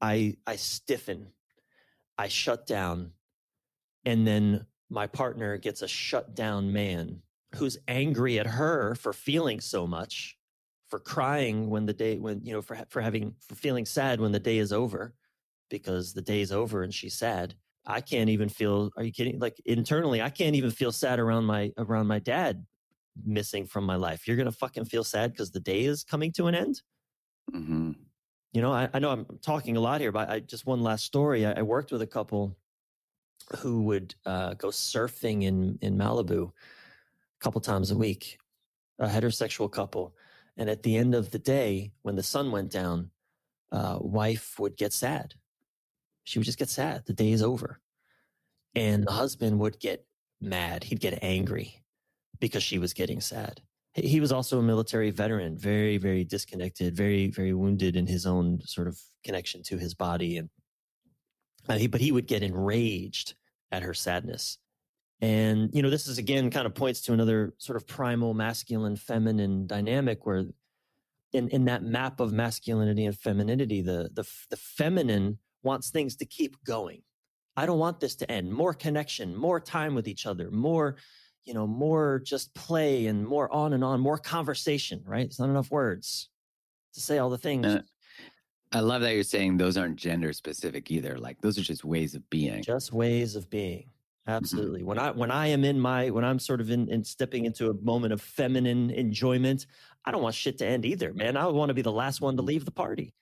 i 0.00 0.36
i 0.46 0.56
stiffen 0.56 1.26
i 2.18 2.28
shut 2.28 2.66
down 2.66 3.10
and 4.04 4.26
then 4.26 4.66
my 4.90 5.06
partner 5.06 5.56
gets 5.56 5.82
a 5.82 5.88
shut 5.88 6.34
down 6.34 6.72
man 6.72 7.20
who's 7.54 7.78
angry 7.88 8.38
at 8.38 8.46
her 8.46 8.94
for 8.96 9.12
feeling 9.12 9.60
so 9.60 9.86
much 9.86 10.36
for 10.88 10.98
crying 10.98 11.70
when 11.70 11.86
the 11.86 11.92
day 11.92 12.18
when 12.18 12.40
you 12.44 12.52
know 12.52 12.62
for 12.62 12.78
for 12.88 13.00
having 13.00 13.34
for 13.40 13.54
feeling 13.54 13.86
sad 13.86 14.20
when 14.20 14.32
the 14.32 14.38
day 14.38 14.58
is 14.58 14.72
over 14.72 15.14
because 15.70 16.12
the 16.12 16.22
day 16.22 16.40
is 16.40 16.52
over 16.52 16.82
and 16.82 16.92
she's 16.92 17.14
sad 17.14 17.54
i 17.86 18.00
can't 18.00 18.30
even 18.30 18.48
feel 18.48 18.90
are 18.96 19.02
you 19.02 19.12
kidding? 19.12 19.38
Like 19.38 19.60
internally 19.64 20.22
i 20.22 20.30
can't 20.30 20.56
even 20.56 20.70
feel 20.70 20.92
sad 20.92 21.18
around 21.18 21.44
my 21.44 21.72
around 21.78 22.06
my 22.06 22.18
dad 22.18 22.66
missing 23.24 23.64
from 23.64 23.84
my 23.84 23.94
life. 23.94 24.26
You're 24.26 24.36
gonna 24.36 24.50
fucking 24.52 24.86
feel 24.86 25.04
sad 25.04 25.30
because 25.32 25.52
the 25.52 25.60
day 25.60 25.84
is 25.84 26.02
coming 26.02 26.32
to 26.32 26.46
an 26.46 26.54
end? 26.54 26.82
Hmm 27.50 27.92
you 28.54 28.62
know 28.62 28.72
I, 28.72 28.88
I 28.94 29.00
know 29.00 29.10
i'm 29.10 29.26
talking 29.42 29.76
a 29.76 29.80
lot 29.80 30.00
here 30.00 30.12
but 30.12 30.30
i 30.30 30.38
just 30.40 30.64
one 30.64 30.80
last 30.80 31.04
story. 31.04 31.44
I, 31.44 31.54
I 31.54 31.62
worked 31.62 31.90
with 31.90 32.02
a 32.02 32.06
couple 32.06 32.56
who 33.58 33.82
would 33.82 34.14
uh, 34.24 34.54
go 34.54 34.68
surfing 34.68 35.42
in 35.42 35.78
in 35.82 35.96
Malibu 35.96 36.48
a 36.48 36.52
couple 37.40 37.60
times 37.60 37.90
a 37.90 37.96
week, 37.96 38.38
a 38.98 39.06
heterosexual 39.06 39.70
couple, 39.70 40.14
and 40.56 40.70
at 40.70 40.82
the 40.82 40.96
end 40.96 41.14
of 41.14 41.30
the 41.30 41.38
day, 41.38 41.92
when 42.02 42.16
the 42.16 42.22
sun 42.22 42.50
went 42.50 42.70
down, 42.70 43.10
uh, 43.72 43.98
wife 44.00 44.58
would 44.58 44.76
get 44.76 44.92
sad. 44.92 45.34
She 46.24 46.38
would 46.38 46.46
just 46.46 46.58
get 46.58 46.68
sad. 46.68 47.04
The 47.06 47.12
day 47.12 47.32
is 47.32 47.42
over, 47.42 47.80
and 48.74 49.06
the 49.06 49.12
husband 49.12 49.58
would 49.60 49.78
get 49.78 50.06
mad. 50.40 50.84
He'd 50.84 51.00
get 51.00 51.22
angry 51.22 51.84
because 52.40 52.62
she 52.62 52.78
was 52.78 52.92
getting 52.92 53.20
sad. 53.20 53.60
He 53.94 54.20
was 54.20 54.32
also 54.32 54.58
a 54.58 54.62
military 54.62 55.10
veteran, 55.10 55.56
very, 55.56 55.98
very 55.98 56.24
disconnected, 56.24 56.96
very, 56.96 57.28
very 57.28 57.52
wounded 57.52 57.94
in 57.94 58.06
his 58.08 58.26
own 58.26 58.60
sort 58.64 58.88
of 58.88 58.98
connection 59.22 59.62
to 59.64 59.78
his 59.78 59.94
body. 59.94 60.38
And 60.38 60.50
he, 61.78 61.86
but 61.86 62.00
he 62.00 62.10
would 62.10 62.26
get 62.26 62.42
enraged 62.42 63.34
at 63.70 63.82
her 63.82 63.94
sadness. 63.94 64.58
And, 65.20 65.70
you 65.72 65.80
know, 65.80 65.90
this 65.90 66.08
is 66.08 66.18
again 66.18 66.50
kind 66.50 66.66
of 66.66 66.74
points 66.74 67.02
to 67.02 67.12
another 67.12 67.54
sort 67.58 67.76
of 67.76 67.86
primal 67.86 68.34
masculine 68.34 68.96
feminine 68.96 69.66
dynamic 69.66 70.26
where 70.26 70.44
in, 71.32 71.48
in 71.48 71.64
that 71.66 71.84
map 71.84 72.18
of 72.18 72.32
masculinity 72.32 73.06
and 73.06 73.16
femininity, 73.16 73.80
the, 73.80 74.10
the, 74.12 74.28
the 74.50 74.56
feminine 74.56 75.38
wants 75.64 75.90
things 75.90 76.16
to 76.16 76.24
keep 76.24 76.62
going. 76.64 77.02
I 77.56 77.66
don't 77.66 77.78
want 77.78 78.00
this 78.00 78.14
to 78.16 78.30
end. 78.30 78.52
More 78.52 78.74
connection, 78.74 79.34
more 79.34 79.60
time 79.60 79.94
with 79.94 80.08
each 80.08 80.26
other, 80.26 80.50
more, 80.50 80.96
you 81.44 81.54
know, 81.54 81.66
more 81.66 82.20
just 82.24 82.54
play 82.54 83.06
and 83.06 83.26
more 83.26 83.52
on 83.52 83.72
and 83.72 83.84
on, 83.84 84.00
more 84.00 84.18
conversation, 84.18 85.02
right? 85.06 85.24
It's 85.24 85.38
not 85.38 85.50
enough 85.50 85.70
words 85.70 86.30
to 86.94 87.00
say 87.00 87.18
all 87.18 87.30
the 87.30 87.38
things. 87.38 87.66
Uh, 87.66 87.82
I 88.72 88.80
love 88.80 89.02
that 89.02 89.14
you're 89.14 89.22
saying 89.22 89.56
those 89.56 89.76
aren't 89.76 89.96
gender 89.96 90.32
specific 90.32 90.90
either. 90.90 91.16
Like 91.16 91.40
those 91.40 91.58
are 91.58 91.62
just 91.62 91.84
ways 91.84 92.14
of 92.14 92.28
being. 92.28 92.62
Just 92.62 92.92
ways 92.92 93.36
of 93.36 93.48
being. 93.48 93.84
Mm-hmm. 94.26 94.32
Absolutely. 94.32 94.80
Mm-hmm. 94.80 94.88
When 94.88 94.98
I 94.98 95.10
when 95.12 95.30
I 95.30 95.46
am 95.48 95.64
in 95.64 95.78
my 95.78 96.10
when 96.10 96.24
I'm 96.24 96.40
sort 96.40 96.60
of 96.60 96.70
in, 96.70 96.88
in 96.88 97.04
stepping 97.04 97.44
into 97.44 97.70
a 97.70 97.74
moment 97.74 98.12
of 98.12 98.20
feminine 98.20 98.90
enjoyment, 98.90 99.66
I 100.04 100.10
don't 100.10 100.22
want 100.22 100.34
shit 100.34 100.58
to 100.58 100.66
end 100.66 100.84
either, 100.84 101.12
man. 101.12 101.36
I 101.36 101.46
want 101.46 101.68
to 101.70 101.74
be 101.74 101.82
the 101.82 101.92
last 101.92 102.20
one 102.20 102.36
to 102.36 102.42
leave 102.42 102.64
the 102.64 102.70
party. 102.70 103.14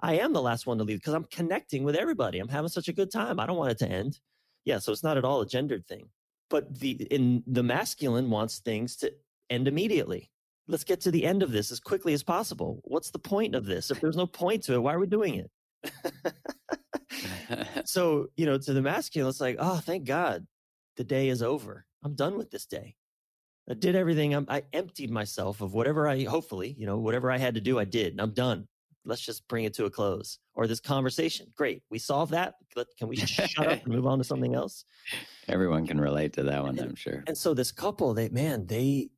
I 0.00 0.14
am 0.18 0.32
the 0.32 0.42
last 0.42 0.66
one 0.66 0.78
to 0.78 0.84
leave 0.84 0.98
because 0.98 1.14
I'm 1.14 1.24
connecting 1.24 1.84
with 1.84 1.94
everybody. 1.94 2.38
I'm 2.38 2.48
having 2.48 2.68
such 2.68 2.88
a 2.88 2.92
good 2.92 3.12
time. 3.12 3.38
I 3.38 3.46
don't 3.46 3.56
want 3.56 3.72
it 3.72 3.78
to 3.78 3.88
end. 3.88 4.18
Yeah, 4.64 4.78
so 4.78 4.92
it's 4.92 5.02
not 5.02 5.18
at 5.18 5.24
all 5.24 5.40
a 5.42 5.46
gendered 5.46 5.86
thing. 5.86 6.08
But 6.48 6.78
the 6.78 6.92
in 7.10 7.42
the 7.46 7.62
masculine 7.62 8.30
wants 8.30 8.58
things 8.58 8.96
to 8.96 9.12
end 9.50 9.68
immediately. 9.68 10.30
Let's 10.66 10.84
get 10.84 11.00
to 11.02 11.10
the 11.10 11.24
end 11.24 11.42
of 11.42 11.52
this 11.52 11.70
as 11.70 11.80
quickly 11.80 12.12
as 12.12 12.22
possible. 12.22 12.80
What's 12.84 13.10
the 13.10 13.18
point 13.18 13.54
of 13.54 13.66
this? 13.66 13.90
If 13.90 14.00
there's 14.00 14.16
no 14.16 14.26
point 14.26 14.64
to 14.64 14.74
it, 14.74 14.82
why 14.82 14.94
are 14.94 15.00
we 15.00 15.06
doing 15.06 15.34
it? 15.34 15.50
so, 17.84 18.28
you 18.36 18.46
know, 18.46 18.58
to 18.58 18.72
the 18.72 18.82
masculine, 18.82 19.28
it's 19.28 19.40
like, 19.40 19.56
oh, 19.58 19.78
thank 19.78 20.04
God 20.04 20.46
the 20.96 21.04
day 21.04 21.28
is 21.28 21.42
over. 21.42 21.84
I'm 22.04 22.14
done 22.14 22.38
with 22.38 22.50
this 22.50 22.66
day. 22.66 22.94
I 23.68 23.74
did 23.74 23.96
everything. 23.96 24.32
I'm, 24.32 24.46
I 24.48 24.62
emptied 24.72 25.10
myself 25.10 25.60
of 25.60 25.74
whatever 25.74 26.08
I, 26.08 26.24
hopefully, 26.24 26.74
you 26.78 26.86
know, 26.86 26.98
whatever 26.98 27.30
I 27.30 27.38
had 27.38 27.54
to 27.54 27.60
do, 27.60 27.78
I 27.78 27.84
did. 27.84 28.12
And 28.12 28.20
I'm 28.20 28.32
done 28.32 28.68
let's 29.04 29.22
just 29.22 29.46
bring 29.48 29.64
it 29.64 29.74
to 29.74 29.86
a 29.86 29.90
close. 29.90 30.38
Or 30.54 30.66
this 30.66 30.80
conversation, 30.80 31.46
great, 31.56 31.82
we 31.90 31.98
solve 31.98 32.30
that. 32.30 32.54
Can 32.98 33.08
we 33.08 33.16
shut 33.16 33.50
up 33.58 33.66
and 33.84 33.86
move 33.86 34.06
on 34.06 34.18
to 34.18 34.24
something 34.24 34.54
else? 34.54 34.84
Everyone 35.48 35.86
can 35.86 36.00
relate 36.00 36.32
to 36.34 36.42
that 36.44 36.62
one, 36.62 36.78
and, 36.78 36.90
I'm 36.90 36.94
sure. 36.94 37.24
And 37.26 37.36
so 37.36 37.54
this 37.54 37.72
couple, 37.72 38.14
they 38.14 38.28
man, 38.28 38.66
they 38.66 39.10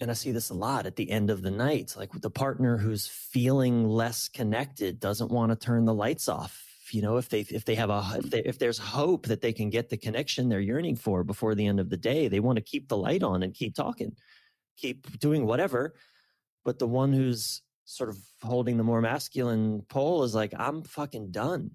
and 0.00 0.10
I 0.10 0.14
see 0.14 0.30
this 0.30 0.50
a 0.50 0.54
lot 0.54 0.86
at 0.86 0.96
the 0.96 1.10
end 1.10 1.30
of 1.30 1.42
the 1.42 1.50
night, 1.50 1.94
like 1.96 2.12
the 2.12 2.30
partner 2.30 2.76
who's 2.76 3.06
feeling 3.06 3.88
less 3.88 4.28
connected 4.28 5.00
doesn't 5.00 5.30
want 5.30 5.50
to 5.50 5.56
turn 5.56 5.84
the 5.84 5.94
lights 5.94 6.28
off. 6.28 6.64
You 6.90 7.02
know, 7.02 7.16
if 7.16 7.28
they 7.28 7.40
if 7.40 7.64
they 7.64 7.74
have 7.74 7.90
a 7.90 8.04
if, 8.16 8.30
they, 8.30 8.42
if 8.44 8.58
there's 8.58 8.78
hope 8.78 9.26
that 9.26 9.40
they 9.40 9.52
can 9.52 9.70
get 9.70 9.90
the 9.90 9.96
connection 9.96 10.48
they're 10.48 10.60
yearning 10.60 10.96
for 10.96 11.22
before 11.22 11.54
the 11.54 11.66
end 11.66 11.80
of 11.80 11.90
the 11.90 11.96
day, 11.96 12.28
they 12.28 12.40
want 12.40 12.56
to 12.56 12.62
keep 12.62 12.88
the 12.88 12.96
light 12.96 13.22
on 13.22 13.42
and 13.42 13.54
keep 13.54 13.74
talking, 13.74 14.16
keep 14.76 15.18
doing 15.18 15.44
whatever. 15.44 15.94
But 16.64 16.78
the 16.78 16.88
one 16.88 17.12
who's 17.12 17.62
sort 17.88 18.10
of 18.10 18.18
holding 18.42 18.76
the 18.76 18.84
more 18.84 19.00
masculine 19.00 19.82
pole 19.88 20.22
is 20.22 20.34
like, 20.34 20.52
I'm 20.58 20.82
fucking 20.82 21.30
done. 21.30 21.70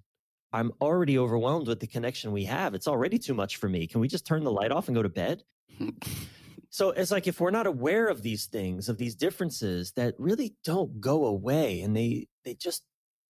I'm 0.52 0.71
already 0.80 1.17
overwhelmed 1.17 1.67
with 1.67 1.80
the 1.80 1.88
connection 1.88 2.32
we 2.32 2.45
have. 2.45 2.76
It's 2.76 2.88
already 2.88 3.17
too 3.17 3.34
much 3.34 3.58
for 3.58 3.67
me. 3.67 3.88
Can 3.88 3.99
we 3.99 4.08
just 4.08 4.26
turn 4.26 4.43
the 4.43 4.52
light 4.52 4.71
off 4.71 4.88
and 4.88 4.95
go 4.95 5.02
to 5.02 5.10
bed? 5.10 5.41
so 6.69 6.91
it's 6.91 7.10
like 7.10 7.26
if 7.26 7.41
we're 7.41 7.49
not 7.49 7.65
aware 7.65 8.08
of 8.08 8.21
these 8.21 8.45
things, 8.45 8.89
of 8.89 8.99
these 8.99 9.15
differences 9.15 9.93
that 9.93 10.13
really 10.19 10.54
don't 10.63 11.02
go 11.02 11.26
away 11.26 11.82
and 11.82 11.97
they 11.97 12.28
they 12.45 12.54
just 12.54 12.84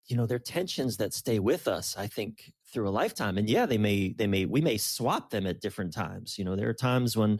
you 0.07 0.17
know, 0.17 0.25
they're 0.25 0.37
tensions 0.37 0.97
that 0.97 1.13
stay 1.13 1.39
with 1.39 1.65
us, 1.65 1.95
I 1.97 2.07
think, 2.07 2.51
through 2.73 2.89
a 2.89 2.91
lifetime. 2.91 3.37
And 3.37 3.49
yeah, 3.49 3.65
they 3.65 3.77
may 3.77 4.09
they 4.09 4.27
may 4.27 4.45
we 4.45 4.59
may 4.59 4.75
swap 4.75 5.29
them 5.29 5.47
at 5.47 5.61
different 5.61 5.93
times. 5.93 6.37
You 6.37 6.43
know, 6.43 6.57
there 6.57 6.67
are 6.67 6.73
times 6.73 7.15
when 7.15 7.39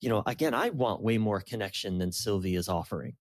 you 0.00 0.08
know, 0.08 0.22
again, 0.26 0.54
I 0.54 0.70
want 0.70 1.02
way 1.02 1.18
more 1.18 1.42
connection 1.42 1.98
than 1.98 2.12
Sylvie 2.12 2.56
is 2.56 2.70
offering 2.70 3.16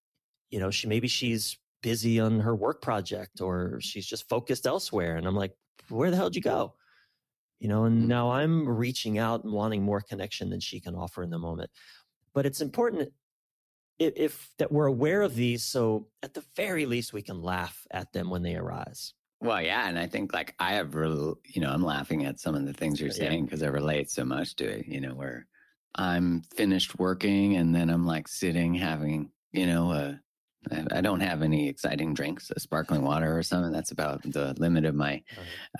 you 0.53 0.59
know, 0.59 0.69
she 0.69 0.85
maybe 0.85 1.07
she's 1.07 1.57
busy 1.81 2.19
on 2.19 2.39
her 2.39 2.55
work 2.55 2.79
project 2.79 3.41
or 3.41 3.79
she's 3.81 4.05
just 4.05 4.29
focused 4.29 4.67
elsewhere. 4.67 5.15
And 5.15 5.25
I'm 5.25 5.35
like, 5.35 5.51
where 5.89 6.11
the 6.11 6.15
hell 6.15 6.29
did 6.29 6.35
you 6.35 6.43
go? 6.43 6.75
You 7.59 7.69
know, 7.69 7.85
and 7.85 8.01
mm-hmm. 8.01 8.07
now 8.07 8.31
I'm 8.31 8.69
reaching 8.69 9.17
out 9.17 9.43
and 9.43 9.51
wanting 9.51 9.81
more 9.81 9.99
connection 9.99 10.51
than 10.51 10.59
she 10.59 10.79
can 10.79 10.93
offer 10.93 11.23
in 11.23 11.31
the 11.31 11.39
moment. 11.39 11.71
But 12.35 12.45
it's 12.45 12.61
important 12.61 13.09
if, 13.97 14.13
if 14.15 14.49
that 14.59 14.71
we're 14.71 14.85
aware 14.85 15.23
of 15.23 15.33
these, 15.33 15.63
so 15.63 16.05
at 16.21 16.35
the 16.35 16.43
very 16.55 16.85
least 16.85 17.13
we 17.13 17.23
can 17.23 17.41
laugh 17.41 17.87
at 17.89 18.13
them 18.13 18.29
when 18.29 18.43
they 18.43 18.55
arise. 18.55 19.15
Well, 19.41 19.61
yeah, 19.61 19.89
and 19.89 19.97
I 19.97 20.05
think 20.05 20.33
like 20.33 20.53
I 20.59 20.73
have, 20.73 20.93
real, 20.93 21.39
you 21.45 21.61
know, 21.61 21.71
I'm 21.71 21.83
laughing 21.83 22.25
at 22.25 22.39
some 22.39 22.53
of 22.53 22.63
the 22.65 22.73
things 22.73 23.01
you're 23.01 23.09
saying 23.09 23.45
because 23.45 23.61
yeah. 23.61 23.69
I 23.69 23.71
relate 23.71 24.11
so 24.11 24.23
much 24.23 24.55
to 24.57 24.65
it. 24.65 24.85
You 24.85 25.01
know, 25.01 25.15
where 25.15 25.47
I'm 25.95 26.43
finished 26.55 26.99
working 26.99 27.55
and 27.55 27.73
then 27.73 27.89
I'm 27.89 28.05
like 28.05 28.27
sitting 28.27 28.75
having, 28.75 29.31
you 29.51 29.65
know, 29.65 29.91
a 29.91 30.19
I 30.91 31.01
don't 31.01 31.19
have 31.19 31.41
any 31.41 31.67
exciting 31.67 32.13
drinks, 32.13 32.51
a 32.55 32.59
sparkling 32.59 33.03
water 33.03 33.37
or 33.37 33.43
something. 33.43 33.71
That's 33.71 33.91
about 33.91 34.21
the 34.23 34.53
limit 34.57 34.85
of 34.85 34.95
my 34.95 35.21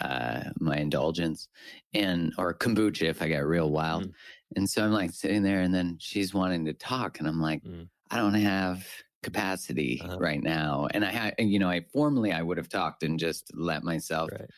uh, 0.02 0.44
my 0.60 0.78
indulgence, 0.78 1.48
and 1.94 2.34
or 2.38 2.54
kombucha 2.54 3.04
if 3.04 3.22
I 3.22 3.28
get 3.28 3.46
real 3.46 3.70
wild. 3.70 4.06
Mm. 4.06 4.14
And 4.56 4.70
so 4.70 4.84
I'm 4.84 4.92
like 4.92 5.12
sitting 5.12 5.44
there, 5.44 5.62
and 5.62 5.74
then 5.74 5.98
she's 6.00 6.34
wanting 6.34 6.66
to 6.66 6.74
talk, 6.74 7.20
and 7.20 7.28
I'm 7.28 7.42
like, 7.42 7.64
mm. 7.64 7.88
I 8.12 8.18
don't 8.18 8.34
have 8.34 8.86
capacity 9.24 10.02
uh-huh. 10.04 10.18
right 10.20 10.44
now. 10.44 10.88
And 10.94 11.06
I, 11.06 11.34
you 11.40 11.60
know, 11.60 11.70
I 11.70 11.86
formally 11.94 12.32
I 12.32 12.42
would 12.42 12.58
have 12.58 12.70
talked 12.70 13.04
and 13.04 13.18
just 13.18 13.52
let 13.56 13.84
myself 13.84 14.30
right. 14.32 14.50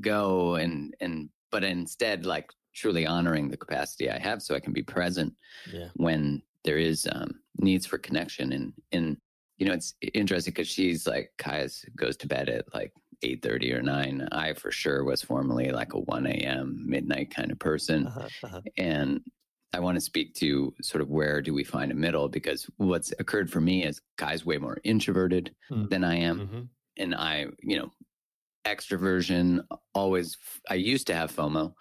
go, 0.00 0.56
and 0.56 0.94
and 1.00 1.30
but 1.50 1.64
instead, 1.64 2.26
like 2.26 2.50
truly 2.74 3.06
honoring 3.06 3.48
the 3.48 3.56
capacity 3.56 4.10
I 4.10 4.18
have, 4.18 4.42
so 4.42 4.54
I 4.54 4.60
can 4.60 4.72
be 4.72 4.82
present 4.82 5.34
yeah. 5.72 5.88
when 5.94 6.42
there 6.64 6.78
is 6.78 7.08
um, 7.10 7.40
needs 7.58 7.86
for 7.86 7.98
connection 7.98 8.52
and 8.52 8.72
and 8.92 9.16
you 9.62 9.68
know, 9.68 9.74
it's 9.74 9.94
interesting 10.12 10.50
because 10.50 10.66
she's 10.66 11.06
like 11.06 11.30
Kai's 11.38 11.84
goes 11.94 12.16
to 12.16 12.26
bed 12.26 12.48
at 12.48 12.64
like 12.74 12.92
eight 13.22 13.42
thirty 13.42 13.72
or 13.72 13.80
nine. 13.80 14.28
I 14.32 14.54
for 14.54 14.72
sure 14.72 15.04
was 15.04 15.22
formerly 15.22 15.70
like 15.70 15.92
a 15.94 16.00
one 16.00 16.26
a.m. 16.26 16.82
midnight 16.84 17.32
kind 17.32 17.52
of 17.52 17.60
person, 17.60 18.08
uh-huh, 18.08 18.28
uh-huh. 18.42 18.60
and 18.76 19.20
I 19.72 19.78
want 19.78 19.94
to 19.94 20.00
speak 20.00 20.34
to 20.34 20.74
sort 20.82 21.00
of 21.00 21.10
where 21.10 21.40
do 21.40 21.54
we 21.54 21.62
find 21.62 21.92
a 21.92 21.94
middle 21.94 22.28
because 22.28 22.68
what's 22.78 23.12
occurred 23.20 23.52
for 23.52 23.60
me 23.60 23.84
is 23.84 24.00
Kai's 24.18 24.44
way 24.44 24.58
more 24.58 24.78
introverted 24.82 25.54
mm-hmm. 25.70 25.86
than 25.86 26.02
I 26.02 26.16
am, 26.16 26.40
mm-hmm. 26.40 26.60
and 26.96 27.14
I, 27.14 27.46
you 27.60 27.78
know, 27.78 27.92
extroversion 28.66 29.64
always. 29.94 30.36
I 30.68 30.74
used 30.74 31.06
to 31.06 31.14
have 31.14 31.30
FOMO. 31.30 31.72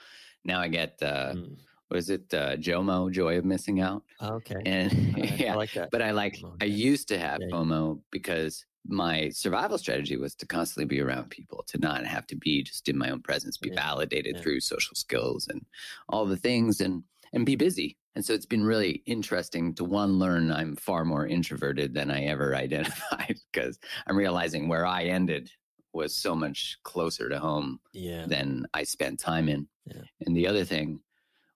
Now 0.45 0.61
I 0.61 0.67
get 0.67 0.99
uh, 1.01 1.33
mm 1.33 1.57
was 1.91 2.09
it 2.09 2.33
uh, 2.33 2.55
JOMO, 2.55 3.11
Joy 3.11 3.37
of 3.37 3.45
Missing 3.45 3.81
Out? 3.81 4.03
okay. 4.21 4.61
And 4.65 5.15
right. 5.17 5.39
yeah, 5.39 5.53
I 5.53 5.55
like 5.55 5.73
that. 5.73 5.91
But 5.91 6.01
I 6.01 6.11
like, 6.11 6.39
I 6.61 6.65
used 6.65 7.07
to 7.09 7.19
have 7.19 7.39
yeah, 7.41 7.53
FOMO 7.53 7.99
because 8.11 8.65
my 8.87 9.29
survival 9.29 9.77
strategy 9.77 10.17
was 10.17 10.33
to 10.35 10.45
constantly 10.45 10.85
be 10.85 11.01
around 11.01 11.29
people, 11.29 11.63
to 11.67 11.77
not 11.77 12.05
have 12.05 12.25
to 12.27 12.35
be 12.35 12.63
just 12.63 12.89
in 12.89 12.97
my 12.97 13.09
own 13.09 13.21
presence, 13.21 13.57
be 13.57 13.69
yeah. 13.69 13.75
validated 13.75 14.35
yeah. 14.35 14.41
through 14.41 14.59
social 14.61 14.95
skills 14.95 15.47
and 15.47 15.65
all 16.09 16.25
the 16.25 16.37
things 16.37 16.81
and, 16.81 17.03
and 17.33 17.45
be 17.45 17.55
busy. 17.55 17.97
And 18.15 18.25
so 18.25 18.33
it's 18.33 18.45
been 18.45 18.63
really 18.63 19.03
interesting 19.05 19.73
to 19.75 19.83
one 19.83 20.19
learn 20.19 20.51
I'm 20.51 20.75
far 20.75 21.05
more 21.05 21.27
introverted 21.27 21.93
than 21.93 22.09
I 22.09 22.23
ever 22.23 22.55
identified 22.65 23.37
because 23.51 23.79
I'm 24.07 24.17
realizing 24.17 24.67
where 24.67 24.85
I 24.85 25.03
ended 25.03 25.51
was 25.93 26.15
so 26.15 26.35
much 26.35 26.77
closer 26.83 27.27
to 27.29 27.37
home 27.37 27.79
yeah. 27.93 28.25
than 28.25 28.65
I 28.73 28.83
spent 28.83 29.19
time 29.19 29.49
in. 29.49 29.67
Yeah. 29.85 30.03
And 30.25 30.35
the 30.35 30.47
other 30.47 30.63
thing 30.63 31.01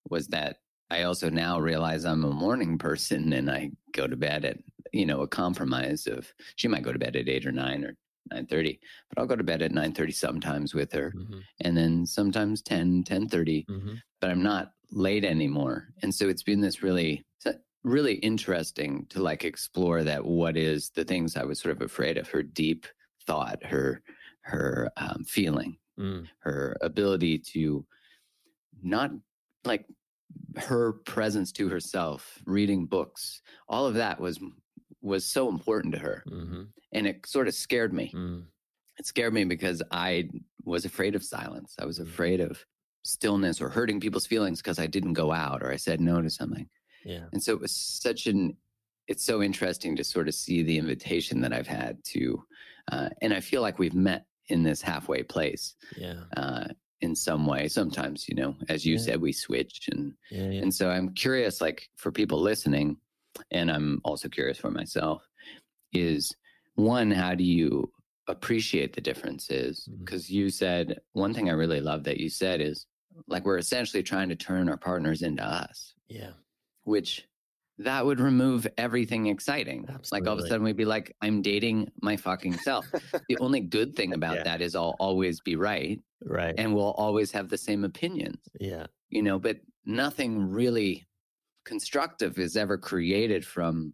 was 0.09 0.27
that 0.27 0.57
I 0.89 1.03
also 1.03 1.29
now 1.29 1.59
realize 1.59 2.05
I'm 2.05 2.23
a 2.23 2.31
morning 2.31 2.77
person 2.77 3.33
and 3.33 3.49
I 3.49 3.71
go 3.91 4.07
to 4.07 4.15
bed 4.15 4.45
at, 4.45 4.57
you 4.93 5.05
know, 5.05 5.21
a 5.21 5.27
compromise 5.27 6.07
of 6.07 6.31
she 6.55 6.67
might 6.67 6.83
go 6.83 6.93
to 6.93 6.99
bed 6.99 7.15
at 7.15 7.27
eight 7.27 7.45
or 7.45 7.51
nine 7.51 7.83
or 7.83 7.95
nine 8.31 8.45
thirty, 8.45 8.79
but 9.09 9.19
I'll 9.19 9.27
go 9.27 9.35
to 9.35 9.43
bed 9.43 9.61
at 9.61 9.71
nine 9.71 9.93
thirty 9.93 10.11
sometimes 10.11 10.73
with 10.73 10.91
her. 10.93 11.11
Mm-hmm. 11.15 11.39
And 11.61 11.77
then 11.77 12.05
sometimes 12.05 12.61
10, 12.61 13.03
10 13.03 13.27
30, 13.29 13.65
mm-hmm. 13.69 13.93
but 14.21 14.29
I'm 14.29 14.43
not 14.43 14.71
late 14.91 15.25
anymore. 15.25 15.89
And 16.03 16.13
so 16.13 16.29
it's 16.29 16.43
been 16.43 16.61
this 16.61 16.83
really 16.83 17.25
really 17.85 18.15
interesting 18.15 19.05
to 19.11 19.21
like 19.21 19.45
explore 19.45 20.03
that 20.03 20.25
what 20.25 20.57
is 20.57 20.89
the 20.89 21.05
things 21.05 21.37
I 21.37 21.43
was 21.43 21.59
sort 21.59 21.75
of 21.75 21.83
afraid 21.83 22.17
of, 22.17 22.27
her 22.29 22.43
deep 22.43 22.87
thought, 23.25 23.63
her 23.63 24.01
her 24.41 24.91
um, 24.97 25.23
feeling, 25.23 25.77
mm. 25.99 26.27
her 26.39 26.75
ability 26.81 27.39
to 27.53 27.85
not 28.83 29.11
like 29.63 29.85
her 30.57 30.93
presence 31.05 31.51
to 31.53 31.69
herself, 31.69 32.39
reading 32.45 32.85
books, 32.85 33.41
all 33.67 33.85
of 33.85 33.95
that 33.95 34.19
was 34.19 34.39
was 35.01 35.25
so 35.25 35.49
important 35.49 35.93
to 35.93 35.99
her, 35.99 36.23
Mm-hmm. 36.27 36.63
and 36.93 37.07
it 37.07 37.25
sort 37.27 37.47
of 37.47 37.53
scared 37.53 37.93
me. 37.93 38.11
Mm. 38.15 38.43
It 38.97 39.05
scared 39.05 39.33
me 39.33 39.43
because 39.43 39.83
I 39.91 40.29
was 40.63 40.85
afraid 40.85 41.13
of 41.15 41.23
silence. 41.23 41.75
I 41.79 41.85
was 41.85 41.99
Mm. 41.99 42.03
afraid 42.07 42.39
of 42.41 42.65
stillness 43.03 43.61
or 43.61 43.69
hurting 43.69 43.99
people's 43.99 44.25
feelings 44.25 44.61
because 44.61 44.79
I 44.79 44.87
didn't 44.87 45.13
go 45.13 45.31
out 45.31 45.61
or 45.61 45.71
I 45.71 45.75
said 45.75 46.01
no 46.01 46.21
to 46.21 46.29
something. 46.29 46.67
Yeah. 47.03 47.25
And 47.33 47.43
so 47.43 47.53
it 47.53 47.59
was 47.61 47.71
such 47.71 48.25
an, 48.25 48.57
it's 49.07 49.23
so 49.23 49.43
interesting 49.43 49.95
to 49.97 50.03
sort 50.03 50.27
of 50.27 50.33
see 50.33 50.63
the 50.63 50.79
invitation 50.79 51.41
that 51.41 51.53
I've 51.53 51.67
had 51.67 52.03
to, 52.05 52.43
uh, 52.91 53.09
and 53.21 53.31
I 53.31 53.41
feel 53.41 53.61
like 53.61 53.77
we've 53.77 53.93
met 53.93 54.25
in 54.47 54.63
this 54.63 54.81
halfway 54.81 55.21
place 55.21 55.75
Yeah. 55.95 56.23
uh, 56.35 56.69
in 57.01 57.15
some 57.15 57.45
way. 57.45 57.67
Sometimes, 57.67 58.27
you 58.29 58.35
know, 58.35 58.55
as 58.69 58.85
you 58.85 58.93
Yeah. 58.95 59.01
said, 59.01 59.21
we 59.21 59.31
switch. 59.31 59.89
And, 59.91 60.13
Yeah. 60.31 60.49
Yeah. 60.49 60.61
and 60.61 60.73
so 60.73 60.89
I'm 60.89 61.13
curious, 61.13 61.61
like 61.61 61.89
for 61.97 62.11
people 62.11 62.39
listening, 62.41 62.97
and 63.51 63.69
I'm 63.69 63.99
also 64.03 64.29
curious 64.29 64.57
for 64.57 64.71
myself, 64.71 65.27
is 65.93 66.33
one, 66.75 67.11
how 67.11 67.35
do 67.35 67.43
you 67.43 67.91
appreciate 68.27 68.93
the 68.93 69.01
differences? 69.01 69.87
Mm-hmm. 69.89 70.03
Because 70.03 70.29
you 70.29 70.49
said, 70.49 70.99
one 71.13 71.33
thing 71.33 71.49
I 71.49 71.53
really 71.53 71.81
love 71.81 72.03
that 72.05 72.19
you 72.19 72.29
said 72.29 72.61
is 72.61 72.87
like 73.27 73.45
we're 73.45 73.57
essentially 73.57 74.03
trying 74.03 74.29
to 74.29 74.35
turn 74.35 74.67
our 74.69 74.77
partners 74.77 75.21
into 75.21 75.43
us 75.43 75.93
Yeah. 76.09 76.31
which 76.83 77.27
that 77.77 78.05
would 78.05 78.19
remove 78.19 78.65
everything 78.77 79.27
exciting. 79.27 79.87
Like 80.11 80.25
all 80.27 80.33
of 80.33 80.39
a 80.39 80.47
sudden 80.47 80.63
we'd 80.63 80.77
be 80.77 80.85
like, 80.85 81.13
I'm 81.21 81.41
dating 81.41 81.91
my 82.01 82.15
fucking 82.15 82.53
self. 82.59 82.85
the 83.29 83.37
only 83.39 83.59
good 83.59 83.95
thing 83.95 84.13
about 84.13 84.37
Yeah. 84.37 84.43
that 84.43 84.61
is 84.61 84.75
I'll 84.75 84.95
always 84.99 85.41
be 85.41 85.55
right 85.57 85.99
Right. 86.23 86.55
and 86.57 86.73
we'll 86.73 86.91
always 86.93 87.31
have 87.31 87.49
the 87.49 87.57
same 87.57 87.83
opinions, 87.83 88.37
Yeah. 88.59 88.87
you 89.09 89.21
know, 89.21 89.37
but 89.39 89.57
nothing 89.85 90.49
really 90.49 91.05
constructive 91.65 92.39
is 92.39 92.55
ever 92.55 92.77
created 92.77 93.45
from 93.45 93.93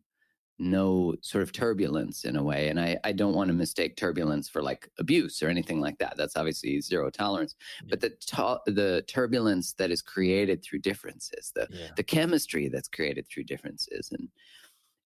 no 0.60 1.16
sort 1.22 1.42
of 1.42 1.52
turbulence 1.52 2.24
in 2.24 2.36
a 2.36 2.44
way. 2.44 2.68
And 2.70 2.80
I, 2.80 2.98
I 3.04 3.12
don't 3.14 3.34
want 3.34 3.48
to 3.48 3.54
mistake 3.54 3.96
turbulence 3.96 4.48
for 4.48 4.62
like 4.62 4.90
abuse 5.00 5.42
or 5.42 5.48
anything 5.48 5.80
like 5.82 5.98
that. 5.98 6.16
That's 6.18 6.36
obviously 6.38 6.80
zero 6.82 7.10
tolerance. 7.10 7.56
But 7.90 8.00
the 8.02 8.10
tu- 8.12 8.72
the 8.72 9.04
turbulence 9.08 9.74
that 9.74 9.90
is 9.92 10.02
created 10.02 10.62
through 10.64 10.80
differences, 10.80 11.52
the 11.56 11.68
Yeah. 11.72 11.88
the 11.96 12.04
chemistry 12.04 12.70
that's 12.70 12.88
created 12.90 13.28
through 13.28 13.46
differences 13.46 14.12
and 14.12 14.28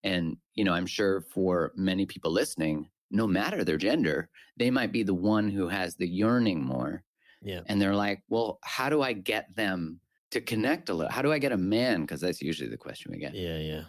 and 0.03 0.37
you 0.53 0.63
know 0.63 0.73
i'm 0.73 0.85
sure 0.85 1.21
for 1.21 1.71
many 1.75 2.05
people 2.05 2.31
listening 2.31 2.87
no 3.11 3.25
matter 3.25 3.63
their 3.63 3.77
gender 3.77 4.29
they 4.57 4.69
might 4.69 4.91
be 4.91 5.01
the 5.03 5.13
one 5.13 5.49
who 5.49 5.67
has 5.67 5.95
the 5.95 6.07
yearning 6.07 6.63
more 6.63 7.03
Yeah. 7.41 7.61
and 7.67 7.81
they're 7.81 7.95
like 7.95 8.21
well 8.29 8.59
how 8.63 8.89
do 8.89 9.01
i 9.01 9.13
get 9.13 9.55
them 9.55 9.99
to 10.31 10.41
connect 10.41 10.89
a 10.89 10.93
little 10.93 11.11
how 11.11 11.21
do 11.23 11.31
i 11.31 11.39
get 11.39 11.53
a 11.53 11.57
man 11.57 12.01
because 12.01 12.21
that's 12.21 12.41
usually 12.41 12.69
the 12.69 12.77
question 12.77 13.11
we 13.11 13.17
get 13.19 13.33
Yeah. 13.33 13.57
Yeah. 13.57 13.83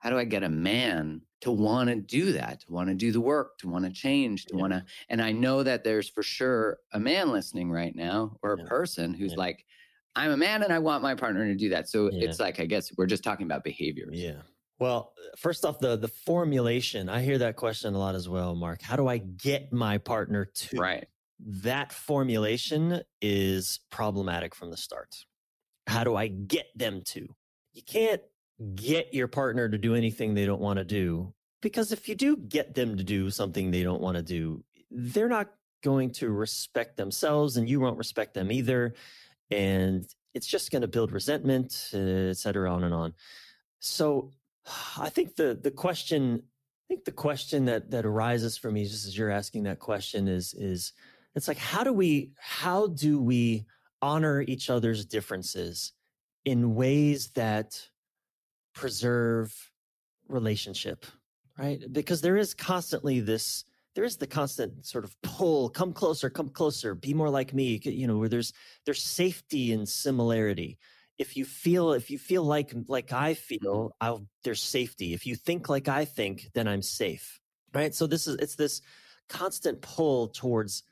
How 0.00 0.10
do 0.10 0.18
i 0.18 0.24
get 0.24 0.42
a 0.42 0.48
man 0.48 1.22
to 1.40 1.50
want 1.50 1.88
to 1.88 1.96
do 1.96 2.32
that 2.32 2.60
to 2.60 2.70
want 2.72 2.88
to 2.88 2.94
do 2.94 3.12
the 3.12 3.20
work 3.20 3.56
to 3.58 3.68
want 3.68 3.84
to 3.84 3.90
change 3.90 4.44
to 4.46 4.54
Yeah. 4.54 4.60
want 4.60 4.72
to 4.74 4.84
and 5.08 5.22
i 5.22 5.32
know 5.32 5.62
that 5.62 5.84
there's 5.84 6.08
for 6.08 6.22
sure 6.22 6.78
a 6.92 7.00
man 7.00 7.30
listening 7.30 7.70
right 7.70 7.94
now 7.94 8.36
or 8.42 8.54
a 8.54 8.58
Yeah. 8.58 8.64
person 8.68 9.14
who's 9.14 9.32
Yeah. 9.32 9.38
like 9.38 9.64
i'm 10.16 10.32
a 10.32 10.36
man 10.36 10.62
and 10.62 10.72
i 10.72 10.78
want 10.78 11.02
my 11.02 11.14
partner 11.14 11.46
to 11.46 11.54
do 11.54 11.68
that 11.70 11.88
so 11.88 12.08
it's 12.12 12.40
like 12.40 12.58
i 12.60 12.66
guess 12.66 12.90
we're 12.98 13.06
just 13.06 13.22
talking 13.24 13.46
about 13.46 13.62
behaviors 13.64 14.18
Yeah. 14.18 14.42
Well, 14.78 15.12
uh, 15.18 15.36
first 15.36 15.66
off, 15.66 15.78
the 15.78 15.96
the 15.98 16.08
formulation. 16.08 17.10
I 17.10 17.20
hear 17.20 17.36
that 17.36 17.56
question 17.56 17.94
a 17.94 17.98
lot 17.98 18.14
as 18.14 18.30
well, 18.30 18.54
Mark. 18.54 18.80
How 18.80 18.96
do 18.96 19.06
I 19.08 19.18
get 19.18 19.70
my 19.74 19.98
partner 19.98 20.46
to 20.46 20.76
right 20.78 21.06
that 21.38 21.92
formulation 21.92 23.02
is 23.20 23.80
problematic 23.90 24.54
from 24.54 24.70
the 24.70 24.78
start. 24.78 25.14
How 25.86 26.02
do 26.04 26.16
I 26.16 26.28
get 26.28 26.66
them 26.74 27.02
to? 27.08 27.28
You 27.74 27.82
can't 27.82 28.22
get 28.74 29.14
your 29.14 29.28
partner 29.28 29.68
to 29.68 29.78
do 29.78 29.94
anything 29.94 30.34
they 30.34 30.46
don't 30.46 30.60
want 30.60 30.78
to 30.78 30.84
do 30.84 31.32
because 31.62 31.92
if 31.92 32.08
you 32.08 32.14
do 32.14 32.36
get 32.36 32.74
them 32.74 32.96
to 32.96 33.04
do 33.04 33.30
something 33.30 33.70
they 33.70 33.82
don't 33.82 34.00
want 34.00 34.16
to 34.16 34.22
do, 34.22 34.64
they're 34.90 35.28
not 35.28 35.50
going 35.82 36.10
to 36.10 36.30
respect 36.30 36.96
themselves 36.96 37.56
and 37.56 37.68
you 37.68 37.80
won't 37.80 37.98
respect 37.98 38.34
them 38.34 38.50
either. 38.50 38.94
And 39.50 40.06
it's 40.34 40.46
just 40.46 40.70
going 40.70 40.82
to 40.82 40.88
build 40.88 41.12
resentment, 41.12 41.90
uh, 41.94 41.98
et 41.98 42.36
cetera, 42.36 42.72
on 42.72 42.84
and 42.84 42.94
on. 42.94 43.14
So 43.78 44.30
I 44.98 45.08
think 45.08 45.36
the 45.36 45.58
the 45.60 45.70
question 45.70 46.42
I 46.44 46.94
think 46.94 47.04
the 47.04 47.12
question 47.12 47.66
that 47.66 47.90
that 47.90 48.06
arises 48.06 48.56
for 48.56 48.70
me 48.70 48.84
just 48.84 49.06
as 49.06 49.16
you're 49.16 49.30
asking 49.30 49.64
that 49.64 49.78
question 49.78 50.28
is 50.28 50.54
is 50.54 50.92
it's 51.34 51.48
like 51.48 51.58
how 51.58 51.84
do 51.84 51.92
we 51.92 52.32
how 52.38 52.88
do 52.88 53.20
we 53.20 53.66
honor 54.02 54.40
each 54.42 54.70
other's 54.70 55.04
differences 55.04 55.92
in 56.44 56.74
ways 56.74 57.30
that 57.30 57.88
preserve 58.74 59.54
relationship 60.28 61.06
right? 61.60 61.80
Because 61.92 62.20
there 62.20 62.36
is 62.36 62.54
constantly 62.54 63.20
this 63.20 63.64
there 63.94 64.04
is 64.04 64.16
the 64.16 64.26
constant 64.26 64.86
sort 64.86 65.04
of 65.04 65.14
pull 65.22 65.68
come 65.68 65.92
closer 65.92 66.30
come 66.30 66.48
closer 66.48 66.94
be 66.94 67.12
more 67.12 67.28
like 67.28 67.52
me 67.52 67.80
you 67.82 68.06
know 68.06 68.18
where 68.18 68.28
there's 68.28 68.52
there's 68.86 69.02
safety 69.02 69.72
and 69.72 69.88
similarity. 69.88 70.78
If 71.18 71.36
you 71.36 71.44
feel 71.44 71.92
if 71.92 72.10
you 72.10 72.18
feel 72.18 72.42
like 72.42 72.72
like 72.88 73.12
i 73.12 73.34
feel 73.34 73.94
i'll 74.00 74.26
there's 74.42 74.62
safety. 74.62 75.12
If 75.12 75.26
you 75.26 75.36
think 75.36 75.68
like 75.68 75.88
i 75.88 76.04
think 76.04 76.48
then 76.54 76.66
i'm 76.66 76.82
safe 76.82 77.38
right? 77.74 77.94
So 77.94 78.06
this 78.06 78.26
is 78.26 78.36
it's 78.36 78.56
this 78.56 78.80
constant 79.28 79.80
pull 79.80 80.28
towards 80.28 80.82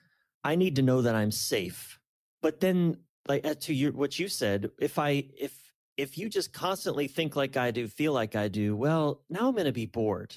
i 0.45 0.55
need 0.55 0.77
to 0.77 0.83
know 0.83 1.03
that 1.03 1.15
i'm 1.15 1.31
safe. 1.33 1.99
But 2.43 2.61
then 2.61 2.99
like 3.27 3.47
uh, 3.47 3.55
to 3.63 3.75
your 3.75 3.93
what 3.93 4.19
you 4.19 4.29
said 4.29 4.71
if 4.81 4.99
i 4.99 5.25
if 5.39 5.68
if 5.99 6.19
you 6.19 6.31
just 6.31 6.55
constantly 6.55 7.09
think 7.09 7.37
like 7.37 7.59
i 7.59 7.73
do 7.73 7.89
feel 7.89 8.15
like 8.15 8.37
i 8.37 8.49
do 8.49 8.77
well 8.77 9.25
now 9.31 9.49
i'm 9.49 9.55
going 9.55 9.67
to 9.67 9.73
be 9.73 9.87
bored. 9.87 10.37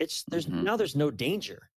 It's 0.00 0.24
there's 0.24 0.48
Mhm. 0.48 0.62
now 0.62 0.76
there's 0.76 0.96
no 0.96 1.10
danger. 1.10 1.70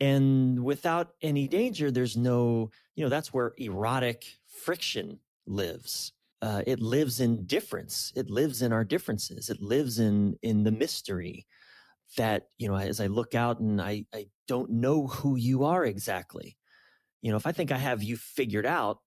And 0.00 0.64
without 0.64 1.14
any 1.22 1.46
danger 1.46 1.90
there's 1.90 2.16
no 2.16 2.70
you 2.96 3.04
know 3.04 3.08
that's 3.08 3.32
where 3.32 3.54
erotic 3.58 4.38
friction 4.46 5.20
lives. 5.46 6.12
Uh, 6.42 6.62
it 6.66 6.80
lives 6.80 7.20
in 7.20 7.46
difference. 7.46 8.12
It 8.16 8.28
lives 8.28 8.60
in 8.60 8.72
our 8.72 8.84
differences. 8.84 9.48
It 9.50 9.60
lives 9.62 9.98
in 9.98 10.36
in 10.42 10.64
the 10.64 10.72
mystery 10.72 11.46
that 12.18 12.50
you 12.58 12.68
know 12.68 12.76
as 12.76 13.00
i 13.00 13.06
look 13.08 13.34
out 13.34 13.60
and 13.60 13.80
i 13.82 14.06
i 14.14 14.28
don't 14.48 14.70
know 14.70 15.08
who 15.08 15.36
you 15.36 15.64
are 15.64 15.84
exactly. 15.84 16.58
You 17.22 17.30
know 17.32 17.38
if 17.38 17.46
i 17.46 17.52
think 17.52 17.72
i 17.72 17.78
have 17.78 18.02
you 18.02 18.16
figured 18.16 18.66
out 18.66 19.00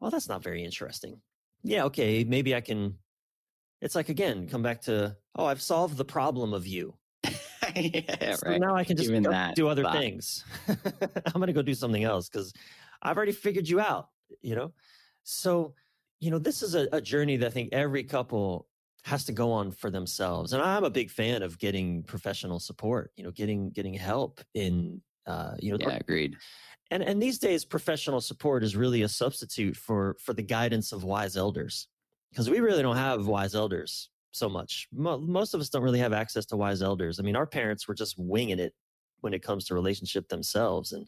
well 0.00 0.10
that's 0.10 0.28
not 0.28 0.42
very 0.44 0.64
interesting 0.64 1.22
yeah 1.62 1.84
okay 1.84 2.24
maybe 2.24 2.54
i 2.54 2.60
can 2.60 2.96
it's 3.80 3.94
like 3.94 4.08
again 4.08 4.48
come 4.48 4.62
back 4.62 4.80
to 4.80 5.16
oh 5.36 5.44
i've 5.44 5.62
solved 5.62 5.96
the 5.96 6.04
problem 6.04 6.52
of 6.52 6.66
you 6.66 6.94
yeah, 7.76 8.34
so 8.34 8.50
right. 8.50 8.60
now 8.60 8.74
I 8.74 8.84
can 8.84 8.96
just 8.96 9.10
do 9.54 9.68
other 9.68 9.82
thought. 9.82 9.96
things. 9.96 10.44
I'm 10.68 11.32
going 11.34 11.46
to 11.46 11.52
go 11.52 11.62
do 11.62 11.74
something 11.74 12.04
else 12.04 12.28
because 12.28 12.52
I've 13.02 13.16
already 13.16 13.32
figured 13.32 13.68
you 13.68 13.80
out, 13.80 14.08
you 14.40 14.54
know? 14.54 14.72
So, 15.22 15.74
you 16.20 16.30
know, 16.30 16.38
this 16.38 16.62
is 16.62 16.74
a, 16.74 16.88
a 16.92 17.00
journey 17.00 17.36
that 17.38 17.46
I 17.46 17.50
think 17.50 17.70
every 17.72 18.04
couple 18.04 18.66
has 19.04 19.24
to 19.24 19.32
go 19.32 19.52
on 19.52 19.70
for 19.70 19.90
themselves. 19.90 20.52
And 20.52 20.62
I'm 20.62 20.84
a 20.84 20.90
big 20.90 21.10
fan 21.10 21.42
of 21.42 21.58
getting 21.58 22.02
professional 22.02 22.60
support, 22.60 23.12
you 23.16 23.24
know, 23.24 23.30
getting, 23.30 23.70
getting 23.70 23.94
help 23.94 24.40
in, 24.54 25.00
uh, 25.26 25.54
you 25.58 25.72
know, 25.72 25.78
Yeah, 25.80 25.96
agreed. 25.96 26.36
and, 26.90 27.02
and 27.02 27.22
these 27.22 27.38
days 27.38 27.64
professional 27.64 28.20
support 28.20 28.64
is 28.64 28.76
really 28.76 29.02
a 29.02 29.08
substitute 29.08 29.76
for, 29.76 30.16
for 30.20 30.32
the 30.32 30.42
guidance 30.42 30.92
of 30.92 31.04
wise 31.04 31.36
elders 31.36 31.88
because 32.30 32.48
we 32.50 32.60
really 32.60 32.82
don't 32.82 32.96
have 32.96 33.26
wise 33.26 33.54
elders 33.54 34.10
so 34.32 34.48
much. 34.48 34.88
Mo- 34.92 35.18
most 35.18 35.54
of 35.54 35.60
us 35.60 35.68
don't 35.68 35.82
really 35.82 35.98
have 35.98 36.12
access 36.12 36.46
to 36.46 36.56
wise 36.56 36.82
elders. 36.82 37.20
I 37.20 37.22
mean, 37.22 37.36
our 37.36 37.46
parents 37.46 37.86
were 37.86 37.94
just 37.94 38.18
winging 38.18 38.58
it 38.58 38.74
when 39.20 39.34
it 39.34 39.42
comes 39.42 39.66
to 39.66 39.74
relationship 39.74 40.28
themselves, 40.28 40.92
and 40.92 41.06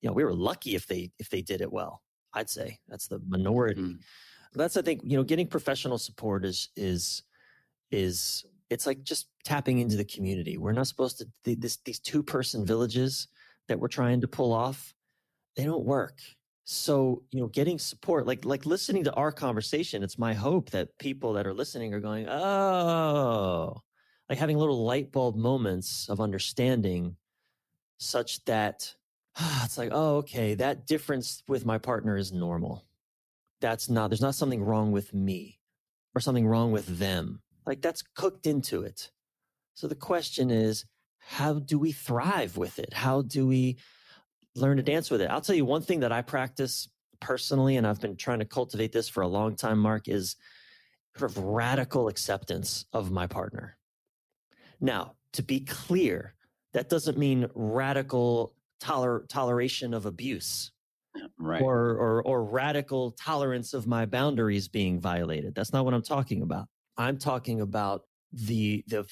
you 0.00 0.08
know, 0.08 0.14
we 0.14 0.24
were 0.24 0.34
lucky 0.34 0.74
if 0.74 0.86
they 0.86 1.12
if 1.18 1.28
they 1.30 1.40
did 1.42 1.60
it 1.60 1.70
well. 1.72 2.02
I'd 2.32 2.50
say 2.50 2.78
that's 2.88 3.06
the 3.06 3.20
minority. 3.28 3.80
Mm. 3.82 3.98
That's 4.54 4.76
I 4.76 4.82
think 4.82 5.02
you 5.04 5.16
know, 5.16 5.22
getting 5.22 5.46
professional 5.46 5.98
support 5.98 6.44
is 6.44 6.70
is 6.76 7.22
is 7.90 8.44
it's 8.70 8.86
like 8.86 9.02
just 9.04 9.28
tapping 9.44 9.78
into 9.78 9.96
the 9.96 10.04
community. 10.04 10.56
We're 10.56 10.72
not 10.72 10.86
supposed 10.88 11.18
to 11.18 11.26
th- 11.44 11.58
this 11.60 11.76
these 11.84 12.00
two 12.00 12.22
person 12.22 12.64
villages 12.66 13.28
that 13.68 13.78
we're 13.78 13.88
trying 13.88 14.20
to 14.20 14.28
pull 14.28 14.52
off. 14.52 14.94
They 15.56 15.64
don't 15.64 15.84
work. 15.84 16.20
So 16.64 17.24
you 17.30 17.40
know 17.40 17.48
getting 17.48 17.78
support 17.78 18.26
like 18.26 18.44
like 18.46 18.64
listening 18.64 19.04
to 19.04 19.12
our 19.12 19.30
conversation 19.30 20.02
it's 20.02 20.18
my 20.18 20.32
hope 20.32 20.70
that 20.70 20.96
people 20.98 21.34
that 21.34 21.46
are 21.46 21.52
listening 21.52 21.92
are 21.92 22.00
going 22.00 22.26
oh 22.26 23.82
like 24.30 24.38
having 24.38 24.56
little 24.56 24.82
light 24.82 25.12
bulb 25.12 25.36
moments 25.36 26.08
of 26.08 26.22
understanding 26.22 27.16
such 27.98 28.42
that 28.46 28.94
it's 29.62 29.76
like 29.76 29.90
oh 29.92 30.16
okay 30.16 30.54
that 30.54 30.86
difference 30.86 31.42
with 31.48 31.66
my 31.66 31.76
partner 31.76 32.16
is 32.16 32.32
normal. 32.32 32.86
That's 33.60 33.90
not 33.90 34.08
there's 34.08 34.22
not 34.22 34.34
something 34.34 34.64
wrong 34.64 34.90
with 34.90 35.12
me 35.12 35.60
or 36.14 36.22
something 36.22 36.46
wrong 36.46 36.72
with 36.72 36.98
them. 36.98 37.42
Like 37.66 37.82
that's 37.82 38.02
cooked 38.14 38.46
into 38.46 38.82
it. 38.82 39.10
So 39.74 39.86
the 39.86 39.94
question 39.94 40.50
is 40.50 40.86
how 41.26 41.54
do 41.54 41.78
we 41.78 41.92
thrive 41.92 42.56
with 42.56 42.78
it 42.78 42.92
how 42.92 43.22
do 43.22 43.46
we 43.46 43.76
learn 44.56 44.76
to 44.76 44.82
dance 44.82 45.10
with 45.10 45.20
it. 45.20 45.30
I'll 45.30 45.40
tell 45.40 45.56
you 45.56 45.64
one 45.64 45.82
thing 45.82 46.00
that 46.00 46.12
I 46.12 46.22
practice 46.22 46.88
personally, 47.20 47.76
and 47.76 47.86
I've 47.86 48.00
been 48.00 48.16
trying 48.16 48.38
to 48.40 48.44
cultivate 48.44 48.92
this 48.92 49.08
for 49.08 49.22
a 49.22 49.28
long 49.28 49.56
time, 49.56 49.78
Mark, 49.78 50.08
is 50.08 50.36
sort 51.16 51.30
of 51.30 51.38
radical 51.38 52.08
acceptance 52.08 52.86
of 52.92 53.10
my 53.10 53.26
partner. 53.26 53.76
Now, 54.80 55.14
to 55.32 55.42
be 55.42 55.60
clear, 55.60 56.34
that 56.72 56.88
doesn't 56.88 57.18
mean 57.18 57.48
radical 57.54 58.54
toler- 58.80 59.24
toleration 59.28 59.94
of 59.94 60.06
abuse 60.06 60.72
right. 61.38 61.62
or, 61.62 61.90
or, 61.90 62.22
or 62.22 62.44
radical 62.44 63.12
tolerance 63.12 63.74
of 63.74 63.86
my 63.86 64.06
boundaries 64.06 64.68
being 64.68 65.00
violated. 65.00 65.54
That's 65.54 65.72
not 65.72 65.84
what 65.84 65.94
I'm 65.94 66.02
talking 66.02 66.42
about. 66.42 66.66
I'm 66.96 67.18
talking 67.18 67.60
about 67.60 68.02
the 68.32 68.84
the 68.88 69.04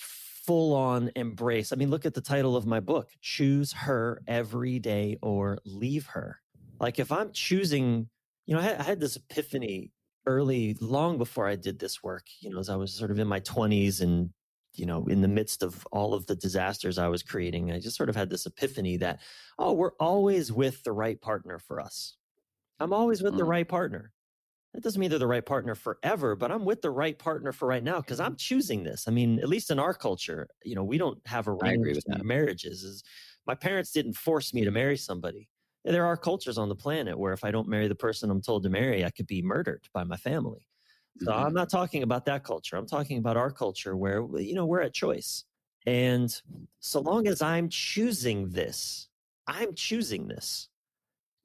full 0.47 0.75
on 0.75 1.11
embrace. 1.17 1.73
I 1.73 1.77
mean, 1.77 1.91
look 1.91 2.07
at 2.07 2.15
the 2.15 2.21
title 2.21 2.57
of 2.57 2.67
my 2.67 2.81
book: 2.81 3.11
"Choose 3.21 3.73
Her 3.73 4.23
Every 4.27 4.79
Day 4.79 5.19
or 5.23 5.59
Leave 5.65 6.07
Her." 6.07 6.41
Like, 6.81 6.99
if 6.99 7.13
I'm 7.13 7.33
choosing, 7.33 8.09
you 8.47 8.55
know, 8.55 8.61
I 8.61 8.65
had, 8.65 8.81
I 8.81 8.83
had 8.83 9.01
this 9.01 9.17
epiphany 9.17 9.93
early, 10.27 10.77
long 10.81 11.19
before 11.19 11.47
I 11.47 11.57
did 11.57 11.79
this 11.79 12.03
work. 12.03 12.27
You 12.41 12.51
know, 12.51 12.59
as 12.59 12.69
I 12.69 12.77
was 12.77 12.93
sort 12.93 13.11
of 13.11 13.19
in 13.19 13.29
my 13.29 13.41
20s 13.41 14.01
and 14.01 14.31
you 14.75 14.87
know, 14.87 15.05
in 15.07 15.21
the 15.21 15.29
midst 15.29 15.63
of 15.63 15.87
all 15.93 16.15
of 16.15 16.27
the 16.27 16.37
disasters 16.37 16.99
I 16.99 17.09
was 17.09 17.23
creating, 17.23 17.71
I 17.71 17.79
just 17.79 17.97
sort 17.97 18.09
of 18.09 18.17
had 18.17 18.31
this 18.31 18.47
epiphany 18.47 18.97
that, 18.99 19.21
oh, 19.59 19.73
we're 19.73 19.93
always 20.01 20.51
with 20.51 20.83
the 20.83 20.93
right 20.93 21.21
partner 21.21 21.59
for 21.59 21.81
us. 21.81 22.17
I'm 22.81 22.93
always 22.93 23.23
with 23.23 23.35
mm. 23.35 23.39
the 23.39 23.45
right 23.45 23.69
partner. 23.69 24.13
That 24.75 24.83
doesn't 24.83 24.99
mean 24.99 25.11
they're 25.11 25.19
the 25.19 25.27
right 25.27 25.45
partner 25.45 25.75
forever, 25.75 26.35
but 26.35 26.51
I'm 26.51 26.65
with 26.65 26.81
the 26.81 26.91
right 26.91 27.19
partner 27.19 27.53
for 27.53 27.69
right 27.69 27.85
now 27.85 28.01
because 28.01 28.21
I'm 28.21 28.37
choosing 28.37 28.83
this. 28.83 29.07
I 29.07 29.11
mean, 29.11 29.39
at 29.39 29.49
least 29.49 29.71
in 29.71 29.79
our 29.79 29.93
culture, 29.93 30.49
you 30.65 30.75
know, 30.75 30.85
we 30.85 30.97
don't 30.97 31.19
have 31.27 31.47
a 31.47 31.51
arranged 31.51 32.07
marriages. 32.23 32.83
Is 32.83 33.05
my 33.47 33.55
parents 33.55 33.93
didn't 33.93 34.15
force 34.15 34.55
me 34.55 34.65
to 34.65 34.71
marry 34.71 34.97
somebody. 34.97 35.49
There 35.85 36.07
are 36.07 36.17
cultures 36.17 36.59
on 36.59 36.69
the 36.69 36.77
planet 36.77 37.19
where 37.19 37.33
if 37.33 37.45
I 37.45 37.51
don't 37.51 37.69
marry 37.69 37.89
the 37.89 37.95
person 37.95 38.31
I'm 38.31 38.41
told 38.41 38.63
to 38.63 38.71
marry, 38.71 39.05
I 39.05 39.11
could 39.11 39.27
be 39.27 39.43
murdered 39.43 39.89
by 39.93 40.05
my 40.05 40.17
family. 40.17 40.67
So 41.21 41.31
mm-hmm. 41.31 41.47
I'm 41.47 41.53
not 41.53 41.69
talking 41.69 42.03
about 42.03 42.25
that 42.27 42.45
culture. 42.45 42.77
I'm 42.77 42.87
talking 42.87 43.19
about 43.19 43.37
our 43.37 43.51
culture 43.51 43.97
where 43.97 44.25
you 44.39 44.55
know 44.55 44.65
we're 44.65 44.81
at 44.81 44.95
choice. 44.95 45.45
And 45.87 46.35
so 46.81 47.01
long 47.01 47.27
as 47.27 47.43
I'm 47.43 47.69
choosing 47.69 48.49
this, 48.51 49.09
I'm 49.47 49.75
choosing 49.75 50.29
this. 50.29 50.69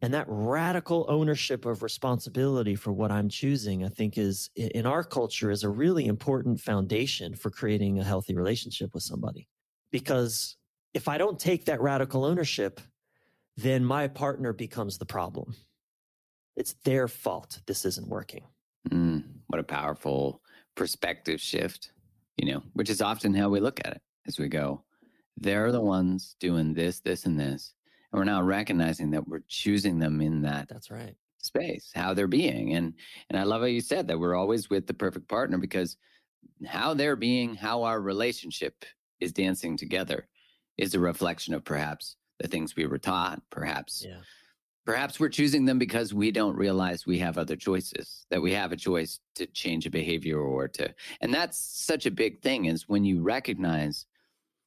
And 0.01 0.13
that 0.13 0.25
radical 0.27 1.05
ownership 1.09 1.65
of 1.65 1.81
responsibility 1.81 2.75
for 2.75 2.91
what 2.91 3.11
I'm 3.11 3.29
choosing, 3.29 3.83
I 3.83 3.89
think 3.89 4.17
is 4.17 4.51
in 4.55 4.85
our 4.85 5.03
culture 5.03 5.49
is 5.49 5.63
a 5.63 5.69
really 5.69 6.05
important 6.05 6.59
foundation 6.59 7.33
for 7.35 7.49
creating 7.49 7.99
a 7.99 8.03
healthy 8.03 8.35
relationship 8.35 8.93
with 8.93 9.03
somebody. 9.03 9.47
Because 9.91 10.55
if 10.93 11.07
I 11.07 11.17
don't 11.17 11.39
take 11.39 11.65
that 11.65 11.81
radical 11.81 12.25
ownership, 12.25 12.79
then 13.55 13.83
my 13.83 14.07
partner 14.07 14.53
becomes 14.53 14.99
the 14.99 15.05
problem. 15.05 15.55
It's 16.55 16.75
their 16.83 17.07
fault 17.07 17.61
this 17.65 17.83
isn't 17.85 18.07
working. 18.07 18.43
Mm, 18.89 19.23
what 19.47 19.59
a 19.59 19.63
powerful 19.63 20.41
perspective 20.75 21.41
shift, 21.41 21.91
you 22.37 22.51
know, 22.51 22.63
which 22.73 22.89
is 22.89 23.01
often 23.01 23.33
how 23.33 23.49
we 23.49 23.59
look 23.59 23.79
at 23.83 23.93
it 23.93 24.01
as 24.27 24.37
we 24.37 24.47
go. 24.47 24.83
They're 25.37 25.71
the 25.71 25.81
ones 25.81 26.35
doing 26.39 26.73
this, 26.73 26.99
this, 26.99 27.25
and 27.25 27.39
this. 27.39 27.73
And 28.12 28.20
we're 28.20 28.26
now 28.26 28.41
recognizing 28.41 29.12
that 29.12 29.28
we're 29.28 29.43
choosing 29.47 29.99
them 29.99 30.22
in 30.22 30.41
that 30.43 30.70
that's 30.70 30.89
right 30.91 31.16
space, 31.39 31.91
how 31.93 32.14
they're 32.14 32.28
being. 32.28 32.74
And 32.76 32.93
and 33.30 33.39
I 33.39 33.43
love 33.43 33.62
how 33.62 33.68
you 33.68 33.82
said 33.82 34.08
that 34.08 34.20
we're 34.20 34.36
always 34.36 34.70
with 34.70 34.88
the 34.88 34.93
perfect 34.93 35.28
partner 35.28 35.58
because 35.58 35.97
how 36.66 36.93
they're 36.93 37.16
being, 37.16 37.55
how 37.55 37.84
our 37.84 37.99
relationship 37.99 38.86
is 39.20 39.34
dancing 39.34 39.78
together 39.78 40.28
is 40.78 40.93
a 40.93 40.99
reflection 40.99 41.53
of 41.53 41.64
perhaps 41.64 42.16
the 42.39 42.47
things 42.47 42.76
we 42.76 42.86
were 42.86 42.99
taught, 42.99 43.41
perhaps 43.49 44.05
yeah. 44.08 44.20
perhaps 44.86 45.20
we're 45.20 45.30
choosing 45.30 45.66
them 45.66 45.80
because 45.80 46.14
we 46.14 46.32
don't 46.32 46.55
realize 46.55 47.05
we 47.05 47.18
have 47.20 47.38
other 47.38 47.55
choices, 47.55 48.26
that 48.30 48.41
we 48.41 48.53
have 48.53 48.72
a 48.72 48.78
choice 48.78 49.20
to 49.36 49.47
change 49.47 49.86
a 49.88 49.89
behavior 49.89 50.39
or 50.39 50.68
to 50.68 50.93
and 51.22 51.34
that's 51.34 51.58
such 51.58 52.05
a 52.05 52.12
big 52.12 52.41
thing 52.41 52.66
is 52.66 52.88
when 52.88 53.03
you 53.03 53.22
recognize 53.22 54.05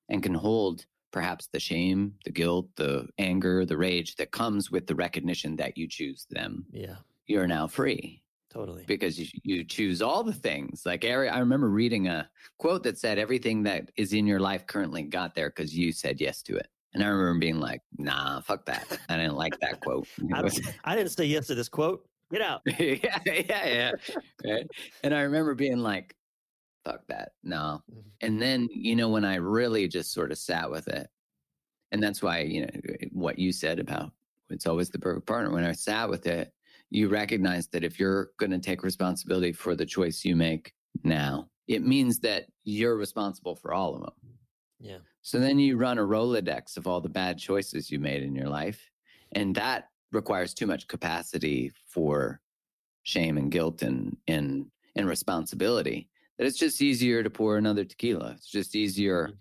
and 0.09 0.23
can 0.23 0.35
hold 0.35 0.85
perhaps 1.11 1.49
the 1.53 1.61
shame, 1.61 2.15
the 2.25 2.31
guilt, 2.31 2.69
the 2.77 3.09
anger, 3.19 3.65
the 3.65 3.77
rage 3.77 4.17
that 4.17 4.31
comes 4.31 4.71
with 4.71 4.87
the 4.87 4.95
recognition 4.95 5.57
that 5.57 5.77
you 5.77 5.89
choose 5.89 6.27
them. 6.31 6.65
Yeah. 6.73 6.97
You're 7.27 7.47
now 7.47 7.67
free. 7.67 8.23
Totally. 8.53 8.85
Because 8.87 9.19
you, 9.19 9.27
you 9.45 9.65
choose 9.65 10.03
all 10.03 10.25
the 10.25 10.33
things. 10.33 10.83
Like 10.85 11.05
I 11.05 11.15
remember 11.15 11.71
reading 11.71 12.09
a 12.09 12.29
quote 12.59 12.83
that 12.83 12.99
said 12.99 13.19
everything 13.19 13.63
that 13.63 13.91
is 13.97 14.13
in 14.13 14.27
your 14.27 14.41
life 14.41 14.67
currently 14.67 15.03
got 15.03 15.35
there 15.35 15.51
because 15.51 15.77
you 15.77 15.93
said 15.93 16.21
yes 16.21 16.43
to 16.43 16.57
it. 16.57 16.67
And 16.93 17.05
I 17.05 17.07
remember 17.07 17.39
being 17.39 17.61
like, 17.61 17.83
nah, 17.97 18.41
fuck 18.41 18.67
that. 18.67 18.99
I 19.09 19.17
didn't 19.17 19.37
like 19.37 19.59
that 19.61 19.81
quote. 19.81 20.09
I, 20.35 20.49
I 20.85 20.97
didn't 20.97 21.13
say 21.13 21.25
yes 21.25 21.47
to 21.47 21.55
this 21.55 21.69
quote. 21.69 22.05
Get 22.33 22.43
out. 22.43 22.63
yeah, 22.67 23.19
yeah, 23.25 23.43
yeah. 23.67 23.93
Right. 24.45 24.67
And 25.05 25.15
I 25.15 25.23
remember 25.23 25.55
being 25.55 25.79
like, 25.79 26.15
fuck 26.85 27.07
that. 27.09 27.33
No. 27.43 27.83
Mm-hmm. 27.91 28.01
And 28.21 28.41
then, 28.41 28.69
you 28.73 28.97
know, 28.97 29.09
when 29.09 29.25
I 29.25 29.37
really 29.37 29.89
just 29.89 30.13
sort 30.13 30.33
of 30.33 30.39
sat 30.39 30.71
with 30.71 30.89
it, 30.89 31.09
and 31.93 32.03
that's 32.03 32.23
why, 32.23 32.41
you 32.41 32.63
know, 32.63 32.71
what 33.13 33.39
you 33.39 33.53
said 33.53 33.79
about 33.79 34.13
it's 34.51 34.67
always 34.67 34.91
the 34.91 34.99
perfect 34.99 35.27
partner. 35.27 35.51
When 35.53 35.65
I 35.65 35.73
sat 35.73 36.09
with 36.09 36.27
it, 36.27 36.53
you 36.91 37.09
recognize 37.09 37.69
that 37.69 37.85
if 37.85 37.99
you're 37.99 38.31
going 38.39 38.51
to 38.51 38.59
take 38.59 38.83
responsibility 38.83 39.53
for 39.53 39.77
the 39.77 39.87
choice 39.87 40.25
you 40.25 40.35
make 40.35 40.73
now, 41.05 41.49
it 41.69 41.87
means 41.87 42.19
that 42.21 42.47
you're 42.65 42.97
responsible 42.97 43.55
for 43.55 43.73
all 43.73 43.95
of 43.95 44.03
them. 44.03 44.13
Yeah. 44.81 44.99
So 45.23 45.39
then 45.39 45.59
you 45.59 45.77
run 45.77 45.99
a 45.99 46.03
Rolodex 46.03 46.77
of 46.77 46.87
all 46.87 47.01
the 47.01 47.09
bad 47.09 47.39
choices 47.39 47.91
you 47.91 48.01
made 48.01 48.23
in 48.23 48.35
your 48.35 48.49
life. 48.49 48.91
And 49.33 49.55
that 49.55 49.89
requires 50.11 50.53
too 50.53 50.67
much 50.67 50.89
capacity 50.89 51.71
for 51.87 52.41
shame 53.05 53.39
and 53.39 53.53
guilt 53.53 53.83
and, 53.83 54.17
and, 54.27 54.67
and 54.97 55.07
responsibility 55.07 56.09
that 56.41 56.47
it's 56.47 56.59
just 56.59 56.81
easier 56.81 57.23
to 57.23 57.29
pour 57.29 57.59
another 57.59 57.85
tequila. 57.85 58.31
It's 58.31 58.51
just 58.51 58.75
easier. 58.75 59.25
Mm-hmm. 59.25 59.35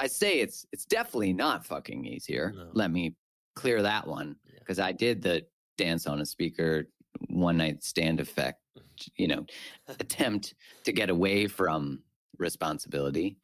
I 0.00 0.08
say 0.08 0.40
it's 0.40 0.66
it's 0.72 0.84
definitely 0.84 1.32
not 1.32 1.64
fucking 1.64 2.04
easier. 2.04 2.52
No. 2.56 2.70
Let 2.72 2.90
me 2.90 3.14
clear 3.54 3.82
that 3.82 4.04
one 4.04 4.34
because 4.58 4.78
yeah. 4.78 4.86
I 4.86 4.92
did 4.92 5.22
the 5.22 5.46
dance 5.78 6.08
on 6.08 6.20
a 6.20 6.26
speaker 6.26 6.88
one 7.28 7.56
night 7.56 7.84
stand 7.84 8.18
effect, 8.18 8.58
you 9.16 9.28
know, 9.28 9.46
attempt 9.86 10.54
to 10.82 10.90
get 10.90 11.08
away 11.08 11.46
from 11.46 12.02
responsibility. 12.38 13.36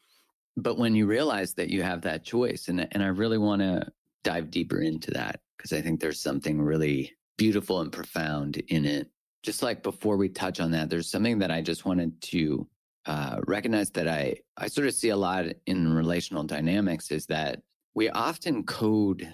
But 0.57 0.77
when 0.77 0.97
you 0.97 1.07
realize 1.07 1.55
that 1.55 1.71
you 1.71 1.85
have 1.85 2.03
that 2.03 2.25
choice, 2.25 2.67
and 2.67 2.89
and 2.91 3.05
I 3.05 3.07
really 3.07 3.39
want 3.39 3.63
to 3.63 3.87
dive 4.25 4.51
deeper 4.51 4.81
into 4.81 5.13
that 5.13 5.39
because 5.57 5.73
I 5.73 5.81
think 5.81 6.01
there's 6.01 6.21
something 6.21 6.61
really 6.61 7.13
beautiful 7.39 7.83
and 7.83 7.93
profound 7.93 8.57
in 8.67 8.85
it. 8.85 9.09
Just 9.45 9.63
like 9.63 9.85
before 9.85 10.17
we 10.17 10.29
touch 10.29 10.59
on 10.59 10.73
that, 10.73 10.91
there's 10.91 11.09
something 11.09 11.39
that 11.39 11.53
I 11.53 11.63
just 11.63 11.85
wanted 11.85 12.21
to 12.23 12.67
uh, 13.07 13.41
recognize 13.47 13.91
that 13.91 14.09
I, 14.09 14.37
I 14.57 14.69
sort 14.69 14.87
of 14.87 14.95
see 14.95 15.09
a 15.09 15.17
lot 15.17 15.47
in 15.67 15.93
relational 15.93 16.45
dynamics 16.45 17.11
is 17.11 17.27
that 17.27 17.61
we 17.95 18.09
often 18.11 18.65
code 18.65 19.29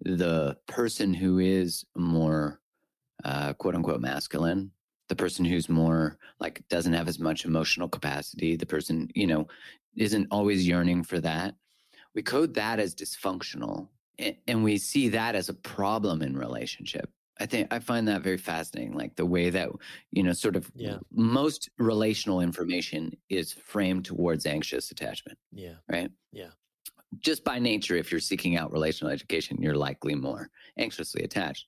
the 0.00 0.56
person 0.66 1.12
who 1.12 1.38
is 1.38 1.84
more 1.96 2.60
uh, 3.24 3.52
quote 3.54 3.74
unquote 3.74 4.00
masculine, 4.00 4.70
the 5.08 5.16
person 5.16 5.44
who's 5.44 5.68
more 5.68 6.16
like 6.38 6.62
doesn't 6.68 6.92
have 6.92 7.08
as 7.08 7.18
much 7.18 7.44
emotional 7.44 7.88
capacity, 7.88 8.56
the 8.56 8.66
person, 8.66 9.08
you 9.14 9.26
know, 9.26 9.46
isn't 9.96 10.28
always 10.30 10.66
yearning 10.66 11.02
for 11.02 11.20
that. 11.20 11.54
We 12.14 12.22
code 12.22 12.54
that 12.54 12.80
as 12.80 12.94
dysfunctional 12.94 13.88
and 14.46 14.62
we 14.64 14.78
see 14.78 15.08
that 15.08 15.34
as 15.34 15.48
a 15.48 15.54
problem 15.54 16.22
in 16.22 16.36
relationship 16.36 17.10
I 17.40 17.46
think 17.46 17.72
I 17.72 17.78
find 17.78 18.06
that 18.08 18.22
very 18.22 18.36
fascinating. 18.36 18.92
Like 18.92 19.16
the 19.16 19.26
way 19.26 19.50
that, 19.50 19.70
you 20.12 20.22
know, 20.22 20.32
sort 20.32 20.56
of 20.56 20.70
yeah. 20.74 20.98
most 21.10 21.70
relational 21.78 22.40
information 22.40 23.16
is 23.28 23.52
framed 23.52 24.04
towards 24.04 24.46
anxious 24.46 24.90
attachment. 24.90 25.38
Yeah. 25.52 25.74
Right. 25.90 26.10
Yeah. 26.32 26.50
Just 27.18 27.42
by 27.42 27.58
nature, 27.58 27.96
if 27.96 28.12
you're 28.12 28.20
seeking 28.20 28.56
out 28.56 28.72
relational 28.72 29.12
education, 29.12 29.56
you're 29.60 29.74
likely 29.74 30.14
more 30.14 30.50
anxiously 30.78 31.24
attached 31.24 31.66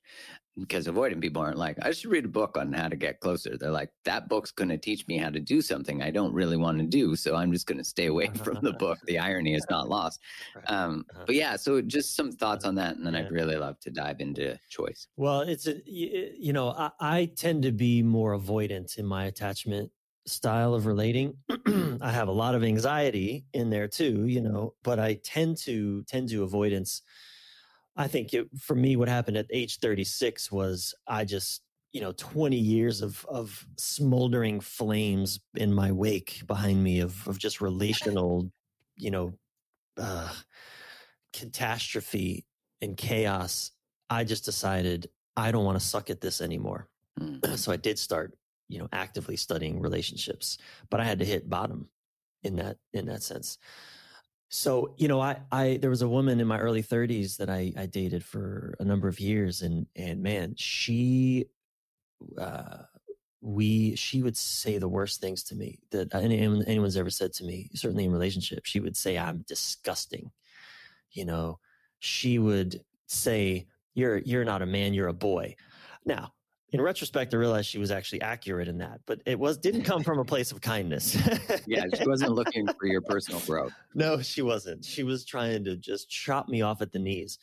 because 0.59 0.86
avoidant 0.86 1.20
people 1.20 1.40
aren't 1.40 1.57
like, 1.57 1.78
I 1.82 1.92
should 1.92 2.11
read 2.11 2.26
a 2.26 2.28
book 2.28 2.57
on 2.59 2.72
how 2.72 2.88
to 2.88 2.96
get 2.96 3.20
closer. 3.20 3.57
They're 3.57 3.70
like, 3.70 3.90
that 4.05 4.28
book's 4.28 4.50
going 4.50 4.68
to 4.68 4.76
teach 4.76 5.07
me 5.07 5.16
how 5.16 5.30
to 5.30 5.40
do 5.40 5.62
something 5.62 6.03
I 6.03 6.11
don't 6.11 6.34
really 6.34 6.57
want 6.57 6.78
to 6.78 6.84
do. 6.84 7.16
So 7.16 7.36
I'm 7.36 7.53
just 7.53 7.66
going 7.66 7.78
to 7.78 7.84
stay 7.84 8.07
away 8.07 8.26
from 8.44 8.59
the 8.61 8.72
book. 8.78 8.98
The 9.07 9.18
irony 9.18 9.55
is 9.55 9.66
not 9.70 9.88
lost. 9.88 10.20
Um, 10.66 11.05
uh-huh. 11.11 11.24
But 11.26 11.34
yeah, 11.36 11.57
so 11.57 11.80
just 11.80 12.16
some 12.16 12.32
thoughts 12.32 12.64
on 12.64 12.74
that. 12.76 12.96
And 12.96 13.07
then. 13.07 13.16
I'd 13.16 13.30
really 13.30 13.57
love 13.57 13.80
to 13.80 13.90
dive 13.90 14.20
into 14.20 14.59
choice. 14.68 15.09
Well, 15.16 15.40
it's, 15.40 15.66
a, 15.66 15.80
you 15.86 16.53
know, 16.53 16.70
I, 16.70 16.90
I 17.00 17.24
tend 17.36 17.62
to 17.62 17.72
be 17.72 18.03
more 18.03 18.36
avoidant 18.36 18.98
in 18.98 19.07
my 19.07 19.26
attachment 19.26 19.90
style 20.26 20.74
of 20.74 20.86
relating. 20.86 21.34
I 22.00 22.11
have 22.11 22.28
a 22.28 22.32
lot 22.32 22.55
of 22.55 22.62
anxiety 22.62 23.44
in 23.55 23.70
there 23.70 23.88
too, 23.88 24.26
you 24.26 24.40
know, 24.40 24.74
but 24.82 24.98
I 24.98 25.14
tend 25.24 25.57
to 25.59 26.03
tend 26.05 26.28
to 26.30 26.42
avoidance 26.42 27.03
I 27.97 28.09
think 28.09 28.32
it, 28.32 28.49
for 28.59 28.74
me, 28.74 28.97
what 28.97 29.09
happened 29.09 29.36
at 29.36 29.47
age 29.51 29.78
36 29.78 30.51
was 30.51 30.95
I 31.07 31.24
just, 31.24 31.62
you 31.93 32.01
know, 32.01 32.12
20 32.16 32.57
years 32.57 33.03
of, 33.03 33.24
of 33.28 33.66
smoldering 33.76 34.61
flames 34.61 35.40
in 35.55 35.72
my 35.72 35.93
wake 35.93 36.43
behind 36.47 36.82
me 36.82 37.01
of, 37.01 37.26
of 37.28 37.38
just 37.38 37.61
relational, 37.61 38.51
you 38.97 39.11
know, 39.11 39.34
uh, 39.99 40.32
catastrophe 41.32 42.47
and 42.80 42.97
chaos. 42.97 43.72
I 44.09 44.24
just 44.24 44.45
decided 44.45 45.09
I 45.36 45.53
don't 45.53 45.64
want 45.64 45.78
to 45.78 45.84
suck 45.84 46.11
at 46.11 46.20
this 46.20 46.40
anymore. 46.40 46.88
Mm. 47.20 47.59
so 47.59 47.70
I 47.70 47.76
did 47.76 47.99
start, 47.99 48.32
you 48.70 48.78
know, 48.78 48.88
actively 48.90 49.36
studying 49.36 49.82
relationships, 49.82 50.57
but 50.88 50.99
I 50.99 51.05
had 51.05 51.18
to 51.18 51.26
hit 51.26 51.51
bottom 51.51 51.90
in 52.43 52.57
that 52.57 52.78
in 52.95 53.05
that 53.05 53.22
sense. 53.22 53.59
So, 54.55 54.92
you 54.98 55.09
know, 55.09 55.18
I 55.18 55.40
I 55.50 55.78
there 55.80 55.88
was 55.88 56.03
a 56.03 56.09
woman 56.09 56.38
in 56.38 56.46
my 56.46 56.59
early 56.59 56.82
30s 56.82 57.38
that 57.38 57.48
I 57.48 57.72
I 57.74 57.86
dated 57.86 58.22
for 58.22 58.76
a 58.80 58.84
number 58.84 59.09
of 59.09 59.18
years 59.18 59.62
and 59.62 59.86
and 59.96 60.22
man, 60.22 60.55
she 60.57 61.46
uh 62.38 62.82
we 63.40 63.96
she 63.96 64.22
would 64.22 64.36
say 64.36 64.76
the 64.76 64.88
worst 64.88 65.22
things 65.22 65.42
to 65.44 65.55
me 65.57 65.80
that 65.90 66.14
anyone, 66.14 66.62
anyone's 66.66 66.98
ever 66.98 67.11
said 67.11 67.32
to 67.32 67.44
me 67.44 67.70
certainly 67.74 68.05
in 68.05 68.12
relationship 68.12 68.64
she 68.64 68.78
would 68.78 68.96
say 68.96 69.18
i'm 69.18 69.44
disgusting. 69.48 70.30
You 71.12 71.24
know 71.24 71.59
she 72.00 72.38
would 72.38 72.84
say 73.07 73.66
you're 73.94 74.18
you're 74.18 74.44
not 74.44 74.62
a 74.62 74.66
man 74.66 74.92
you're 74.94 75.09
a 75.09 75.14
boy. 75.14 75.57
Now 76.05 76.34
in 76.72 76.80
retrospect 76.80 77.32
i 77.34 77.36
realized 77.36 77.68
she 77.68 77.78
was 77.78 77.90
actually 77.90 78.20
accurate 78.20 78.68
in 78.68 78.78
that 78.78 79.00
but 79.06 79.20
it 79.26 79.38
was 79.38 79.56
didn't 79.58 79.82
come 79.82 80.02
from 80.02 80.18
a 80.18 80.24
place 80.24 80.52
of 80.52 80.60
kindness 80.60 81.16
yeah 81.66 81.84
she 81.94 82.06
wasn't 82.06 82.32
looking 82.32 82.66
for 82.78 82.86
your 82.86 83.00
personal 83.00 83.40
growth 83.40 83.72
no 83.94 84.20
she 84.20 84.42
wasn't 84.42 84.84
she 84.84 85.02
was 85.02 85.24
trying 85.24 85.64
to 85.64 85.76
just 85.76 86.08
chop 86.08 86.48
me 86.48 86.62
off 86.62 86.82
at 86.82 86.92
the 86.92 86.98
knees 86.98 87.38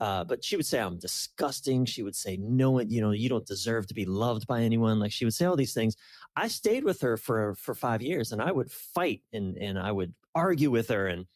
uh, 0.00 0.24
but 0.24 0.42
she 0.42 0.56
would 0.56 0.64
say 0.64 0.80
I'm 0.80 0.96
disgusting. 0.96 1.84
She 1.84 2.02
would 2.02 2.16
say, 2.16 2.38
"No, 2.38 2.80
you 2.80 3.02
know, 3.02 3.10
you 3.10 3.28
don't 3.28 3.46
deserve 3.46 3.86
to 3.88 3.94
be 3.94 4.06
loved 4.06 4.46
by 4.46 4.62
anyone." 4.62 4.98
Like 4.98 5.12
she 5.12 5.26
would 5.26 5.34
say 5.34 5.44
all 5.44 5.56
these 5.56 5.74
things. 5.74 5.94
I 6.34 6.48
stayed 6.48 6.84
with 6.84 7.02
her 7.02 7.18
for 7.18 7.54
for 7.54 7.74
five 7.74 8.00
years, 8.00 8.32
and 8.32 8.40
I 8.40 8.50
would 8.50 8.70
fight 8.72 9.20
and 9.32 9.58
and 9.58 9.78
I 9.78 9.92
would 9.92 10.14
argue 10.34 10.70
with 10.70 10.88
her, 10.88 11.06
and 11.06 11.26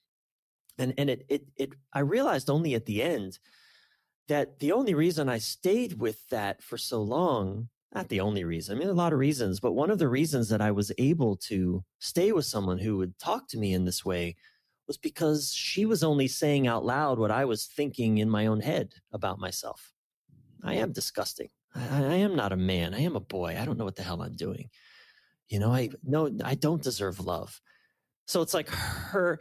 and 0.79 0.95
and 0.97 1.11
it 1.11 1.27
it 1.29 1.45
it. 1.57 1.73
I 1.93 2.01
realized 2.01 2.49
only 2.49 2.75
at 2.75 2.87
the 2.87 3.03
end 3.03 3.39
that 4.29 4.59
the 4.59 4.73
only 4.73 4.95
reason 4.95 5.29
I 5.29 5.39
stayed 5.39 6.01
with 6.01 6.27
that 6.29 6.63
for 6.63 6.79
so 6.79 7.03
long. 7.03 7.69
Not 7.95 8.09
the 8.09 8.21
only 8.21 8.43
reason. 8.43 8.77
I 8.77 8.81
mean, 8.81 8.89
a 8.89 8.93
lot 8.93 9.13
of 9.13 9.21
reasons, 9.21 9.61
but 9.61 9.73
one 9.73 9.89
of 9.89 10.01
the 10.01 10.09
reasons 10.09 10.49
that 10.49 10.61
I 10.61 10.73
was 10.73 10.91
able 10.99 11.37
to 11.49 11.85
stay 12.01 12.33
with 12.33 12.45
someone 12.45 12.79
who 12.79 12.97
would 12.97 13.17
talk 13.21 13.47
to 13.49 13.59
me 13.59 13.73
in 13.73 13.85
this 13.85 14.05
way 14.05 14.35
was 14.89 14.97
because 14.97 15.53
she 15.55 15.87
was 15.87 16.03
only 16.03 16.27
saying 16.27 16.67
out 16.67 16.85
loud 16.85 17.19
what 17.19 17.31
I 17.31 17.45
was 17.45 17.67
thinking 17.67 18.19
in 18.19 18.29
my 18.29 18.47
own 18.47 18.61
head 18.61 18.95
about 19.13 19.39
myself. 19.39 19.93
I 20.63 20.75
am 20.75 20.93
disgusting. 20.93 21.51
I, 21.75 22.05
I, 22.05 22.15
am 22.17 22.35
not 22.35 22.53
a 22.53 22.57
man. 22.57 22.95
I 22.95 23.01
am 23.01 23.17
a 23.17 23.21
boy. 23.21 23.57
I 23.59 23.65
don't 23.65 23.79
know 23.79 23.85
what 23.85 23.97
the 23.97 24.03
hell 24.03 24.23
I'm 24.23 24.37
doing. 24.37 24.71
You 25.49 25.59
know, 25.59 25.73
I 25.73 25.91
no, 26.03 26.31
I 26.45 26.55
don't 26.55 26.83
deserve 26.83 27.21
love. 27.21 27.61
So 28.27 28.43
it's 28.43 28.55
like 28.55 28.69
her, 28.71 29.41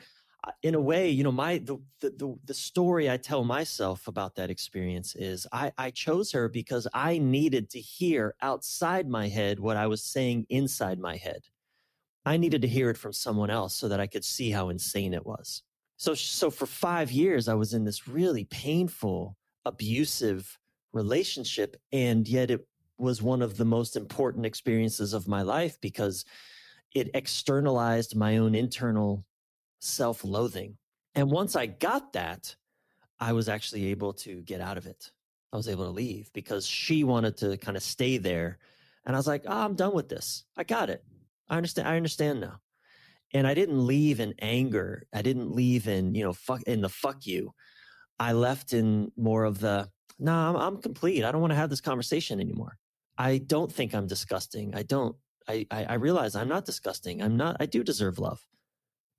in 0.62 0.76
a 0.76 0.82
way, 0.82 1.10
you 1.10 1.24
know, 1.24 1.32
my 1.32 1.58
the 1.60 1.78
the 2.02 2.38
the 2.46 2.54
story 2.54 3.10
I 3.10 3.18
tell 3.18 3.44
myself 3.44 4.08
about 4.08 4.36
that 4.36 4.50
experience 4.50 5.16
is 5.16 5.48
I 5.52 5.72
I 5.78 5.92
chose 5.92 6.32
her 6.32 6.50
because 6.50 6.88
I 6.94 7.18
needed 7.18 7.70
to 7.72 7.80
hear 7.80 8.36
outside 8.42 9.08
my 9.08 9.28
head 9.28 9.60
what 9.60 9.78
I 9.78 9.88
was 9.88 10.04
saying 10.04 10.46
inside 10.50 11.00
my 11.00 11.16
head. 11.16 11.44
I 12.26 12.38
needed 12.38 12.62
to 12.62 12.68
hear 12.68 12.90
it 12.90 12.98
from 12.98 13.14
someone 13.14 13.50
else 13.50 13.76
so 13.76 13.88
that 13.90 14.00
I 14.00 14.08
could 14.08 14.24
see 14.24 14.50
how 14.50 14.70
insane 14.70 15.14
it 15.14 15.26
was. 15.26 15.64
So, 15.98 16.14
so 16.14 16.50
for 16.50 16.66
five 16.66 17.12
years, 17.12 17.48
I 17.48 17.54
was 17.54 17.74
in 17.74 17.84
this 17.84 18.08
really 18.08 18.46
painful, 18.46 19.38
abusive 19.66 20.58
relationship. 20.94 21.76
And 21.92 22.28
yet 22.28 22.50
it 22.50 22.66
was 22.98 23.22
one 23.22 23.42
of 23.42 23.58
the 23.58 23.66
most 23.66 23.96
important 23.96 24.46
experiences 24.46 25.14
of 25.14 25.28
my 25.28 25.42
life 25.42 25.80
because 25.82 26.26
it 26.96 27.10
externalized 27.14 28.16
my 28.16 28.38
own 28.38 28.56
internal 28.56 29.26
self 29.84 30.24
loathing. 30.24 30.78
And 31.16 31.30
once 31.30 31.56
I 31.56 31.68
got 31.68 32.14
that, 32.14 32.56
I 33.20 33.34
was 33.34 33.50
actually 33.50 33.86
able 33.88 34.14
to 34.14 34.42
get 34.42 34.62
out 34.62 34.78
of 34.78 34.86
it. 34.86 35.12
I 35.52 35.58
was 35.58 35.68
able 35.68 35.86
to 35.86 35.92
leave 35.92 36.32
because 36.34 36.66
she 36.66 37.04
wanted 37.04 37.38
to 37.38 37.58
kind 37.58 37.78
of 37.78 37.84
stay 37.84 38.18
there. 38.18 38.58
And 39.06 39.16
I 39.16 39.20
was 39.20 39.28
like, 39.28 39.44
oh, 39.46 39.58
I'm 39.66 39.76
done 39.76 39.94
with 39.94 40.10
this. 40.10 40.46
I 40.58 40.64
got 40.64 40.90
it. 40.90 41.04
I 41.48 41.58
understand. 41.58 41.88
I 41.88 41.98
understand 41.98 42.42
now. 42.42 42.60
And 43.34 43.46
I 43.46 43.54
didn't 43.54 43.86
leave 43.86 44.20
in 44.20 44.34
anger. 44.40 45.04
I 45.14 45.22
didn't 45.22 45.52
leave 45.52 45.88
in, 45.88 46.16
you 46.16 46.24
know, 46.24 46.34
fuck 46.34 46.64
in 46.64 46.82
the 46.82 46.90
fuck 46.90 47.26
you. 47.26 47.54
I 48.20 48.34
left 48.34 48.74
in 48.74 49.12
more 49.18 49.44
of 49.44 49.60
the, 49.60 49.90
no, 50.20 50.32
nah, 50.32 50.50
I'm, 50.50 50.56
I'm 50.56 50.82
complete. 50.82 51.24
I 51.24 51.32
don't 51.32 51.42
want 51.42 51.52
to 51.52 51.58
have 51.58 51.70
this 51.70 51.82
conversation 51.82 52.40
anymore. 52.40 52.78
I 53.18 53.40
don't 53.40 53.72
think 53.72 53.94
I'm 53.94 54.08
disgusting. 54.08 54.76
I 54.76 54.84
don't, 54.84 55.16
I, 55.48 55.66
I, 55.72 55.84
I 55.86 55.94
realize 55.96 56.36
I'm 56.36 56.48
not 56.48 56.66
disgusting. 56.66 57.22
I'm 57.22 57.38
not, 57.38 57.58
I 57.60 57.66
do 57.66 57.84
deserve 57.84 58.20
love. 58.20 58.40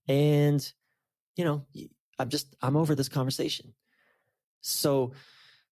And, 0.09 0.73
you 1.37 1.45
know, 1.45 1.67
I'm 2.19 2.29
just, 2.29 2.55
I'm 2.63 2.77
over 2.77 2.95
this 2.95 3.09
conversation. 3.09 3.75
So, 4.61 5.13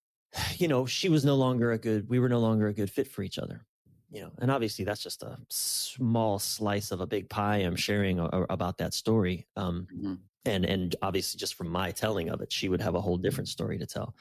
you 0.56 0.68
know, 0.68 0.86
she 0.86 1.08
was 1.08 1.24
no 1.24 1.34
longer 1.34 1.72
a 1.72 1.78
good, 1.78 2.08
we 2.08 2.18
were 2.18 2.28
no 2.28 2.40
longer 2.40 2.68
a 2.68 2.74
good 2.74 2.90
fit 2.90 3.08
for 3.08 3.22
each 3.22 3.38
other 3.38 3.66
you 4.12 4.20
know, 4.20 4.30
and 4.40 4.50
obviously 4.50 4.84
that's 4.84 5.02
just 5.02 5.22
a 5.22 5.38
small 5.48 6.38
slice 6.38 6.90
of 6.90 7.00
a 7.00 7.06
big 7.06 7.30
pie 7.30 7.58
I'm 7.58 7.76
sharing 7.76 8.18
a, 8.18 8.26
a, 8.26 8.42
about 8.50 8.76
that 8.78 8.92
story. 8.92 9.46
Um, 9.56 9.86
mm-hmm. 9.92 10.14
And 10.44 10.64
and 10.66 10.94
obviously, 11.00 11.38
just 11.38 11.54
from 11.54 11.68
my 11.68 11.92
telling 11.92 12.28
of 12.28 12.42
it, 12.42 12.52
she 12.52 12.68
would 12.68 12.82
have 12.82 12.94
a 12.94 13.00
whole 13.00 13.16
different 13.16 13.48
story 13.48 13.78
to 13.78 13.86
tell. 13.86 14.14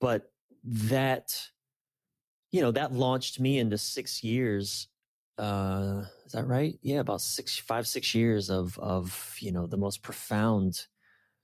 But 0.00 0.30
that, 0.64 1.36
you 2.52 2.60
know, 2.60 2.70
that 2.70 2.92
launched 2.92 3.40
me 3.40 3.58
into 3.58 3.78
six 3.78 4.22
years. 4.22 4.86
Uh, 5.38 6.04
is 6.26 6.32
that 6.32 6.46
right? 6.46 6.78
Yeah, 6.82 7.00
about 7.00 7.20
six, 7.20 7.58
five, 7.58 7.86
six 7.86 8.14
years 8.14 8.50
of 8.50 8.78
of 8.78 9.36
you 9.40 9.52
know 9.52 9.66
the 9.66 9.76
most 9.76 10.02
profound 10.02 10.86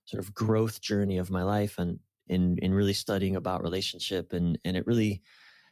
sort 0.05 0.23
of 0.23 0.35
growth 0.35 0.81
journey 0.81 1.19
of 1.19 1.31
my 1.31 1.43
life, 1.43 1.79
and 1.79 1.99
in 2.29 2.59
in 2.59 2.73
really 2.73 2.93
studying 2.93 3.37
about 3.37 3.63
relationship, 3.63 4.33
and 4.33 4.59
and 4.65 4.77
it 4.77 4.87
really 4.87 5.23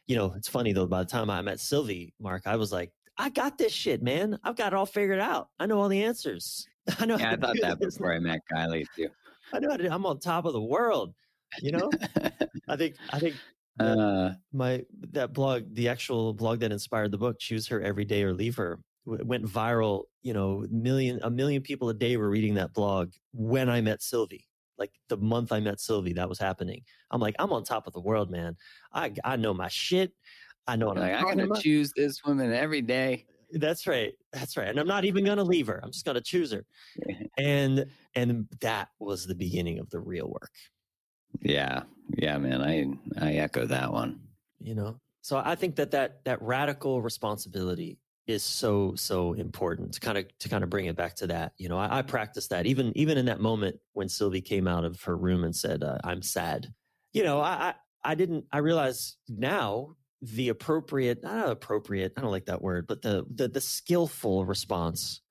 you 0.09 0.15
know, 0.15 0.33
it's 0.35 0.47
funny 0.47 0.73
though, 0.73 0.87
by 0.87 1.03
the 1.03 1.09
time 1.09 1.29
I 1.29 1.39
met 1.43 1.59
Sylvie, 1.59 2.15
Mark, 2.19 2.47
I 2.47 2.55
was 2.55 2.71
like, 2.71 2.91
I 3.19 3.29
got 3.29 3.59
this 3.59 3.71
shit, 3.71 4.01
man. 4.01 4.39
I've 4.43 4.55
got 4.55 4.73
it 4.73 4.75
all 4.75 4.87
figured 4.87 5.19
out. 5.19 5.49
I 5.59 5.67
know 5.67 5.79
all 5.79 5.87
the 5.87 6.03
answers. 6.03 6.67
I 6.99 7.05
know. 7.05 7.15
Yeah, 7.15 7.33
I 7.33 7.35
thought 7.35 7.55
that 7.61 7.79
this. 7.79 7.95
before 7.95 8.13
I 8.13 8.19
met 8.19 8.39
Kylie 8.51 8.87
too. 8.95 9.09
I 9.53 9.59
know. 9.59 9.69
I'm 9.69 10.05
on 10.07 10.19
top 10.19 10.45
of 10.45 10.53
the 10.53 10.61
world. 10.61 11.13
You 11.61 11.73
know. 11.73 11.91
I 12.67 12.75
think. 12.75 12.95
I 13.11 13.19
think. 13.19 13.35
Uh, 13.79 14.33
my 14.51 14.83
that 15.11 15.33
blog, 15.33 15.63
the 15.73 15.87
actual 15.87 16.33
blog 16.33 16.59
that 16.59 16.71
inspired 16.71 17.11
the 17.11 17.17
book, 17.17 17.39
"Choose 17.39 17.67
Her 17.67 17.81
Every 17.81 18.05
Day 18.05 18.23
or 18.23 18.33
Leave 18.33 18.55
Her," 18.57 18.79
went 19.05 19.45
viral. 19.45 20.03
You 20.21 20.33
know, 20.33 20.65
million 20.69 21.19
a 21.23 21.29
million 21.29 21.61
people 21.61 21.89
a 21.89 21.93
day 21.93 22.17
were 22.17 22.29
reading 22.29 22.55
that 22.55 22.73
blog 22.73 23.13
when 23.31 23.69
I 23.69 23.81
met 23.81 24.01
Sylvie 24.01 24.49
like 24.79 24.93
the 25.09 25.17
month 25.17 25.51
I 25.51 25.59
met 25.59 25.79
Sylvie, 25.79 26.13
that 26.13 26.27
was 26.27 26.39
happening. 26.39 26.83
I'm 27.11 27.19
like, 27.19 27.35
I'm 27.37 27.51
on 27.51 27.63
top 27.63 27.85
of 27.85 27.93
the 27.93 27.99
world, 27.99 28.31
man. 28.31 28.55
I 28.93 29.11
I 29.23 29.35
know 29.35 29.53
my 29.53 29.67
shit. 29.67 30.13
I 30.65 30.75
know 30.75 30.87
what 30.87 30.97
like, 30.97 31.13
I'm, 31.13 31.17
I'm 31.19 31.23
gonna 31.23 31.43
about. 31.45 31.61
choose 31.61 31.91
this 31.95 32.23
woman 32.23 32.53
every 32.53 32.81
day. 32.81 33.25
That's 33.51 33.87
right. 33.87 34.13
That's 34.31 34.55
right. 34.57 34.67
And 34.67 34.79
I'm 34.79 34.87
not 34.87 35.05
even 35.05 35.25
gonna 35.25 35.43
leave 35.43 35.67
her. 35.67 35.79
I'm 35.83 35.91
just 35.91 36.05
gonna 36.05 36.21
choose 36.21 36.51
her. 36.51 36.65
and 37.37 37.85
and 38.15 38.47
that 38.61 38.89
was 38.99 39.27
the 39.27 39.35
beginning 39.35 39.79
of 39.79 39.89
the 39.89 39.99
real 39.99 40.29
work. 40.29 40.51
Yeah. 41.41 41.83
Yeah, 42.17 42.37
man. 42.37 42.61
I 42.61 43.25
I 43.25 43.33
echo 43.33 43.65
that 43.67 43.91
one. 43.91 44.19
You 44.59 44.75
know. 44.75 44.99
So 45.21 45.37
I 45.37 45.55
think 45.55 45.75
that 45.75 45.91
that 45.91 46.23
that 46.25 46.41
radical 46.41 47.01
responsibility 47.01 47.99
is 48.29 48.43
so 48.43 48.93
so 48.95 49.33
important 49.33 49.93
to 49.93 49.99
kind 49.99 50.17
of 50.17 50.25
to 50.37 50.49
kind 50.49 50.63
of 50.63 50.69
bring 50.69 50.85
it 50.85 50.95
back 50.95 51.15
to 51.15 51.25
that 51.25 51.51
you 51.57 51.67
know 51.67 51.79
i, 51.79 51.97
I 51.97 52.01
practice 52.03 52.47
that 52.49 52.67
even 52.67 52.95
even 52.95 53.17
in 53.17 53.25
that 53.25 53.39
moment 53.39 53.77
when 53.93 54.07
sylvie 54.07 54.39
came 54.39 54.67
out 54.67 54.85
of 54.85 55.01
her 55.01 55.17
room 55.17 55.43
and 55.43 55.55
said 55.55 55.83
uh, 55.83 55.97
i'm 56.03 56.21
sad 56.21 56.71
you 57.11 57.23
know 57.23 57.41
I, 57.41 57.49
I 57.49 57.73
i 58.11 58.15
didn't 58.15 58.45
i 58.51 58.59
realize 58.59 59.17
now 59.27 59.95
the 60.21 60.49
appropriate 60.49 61.23
not 61.23 61.49
appropriate 61.49 62.13
i 62.17 62.21
don't 62.21 62.29
like 62.29 62.45
that 62.45 62.61
word 62.61 62.85
but 62.85 63.01
the 63.01 63.25
the, 63.33 63.47
the 63.47 63.61
skillful 63.61 64.45
response 64.45 65.21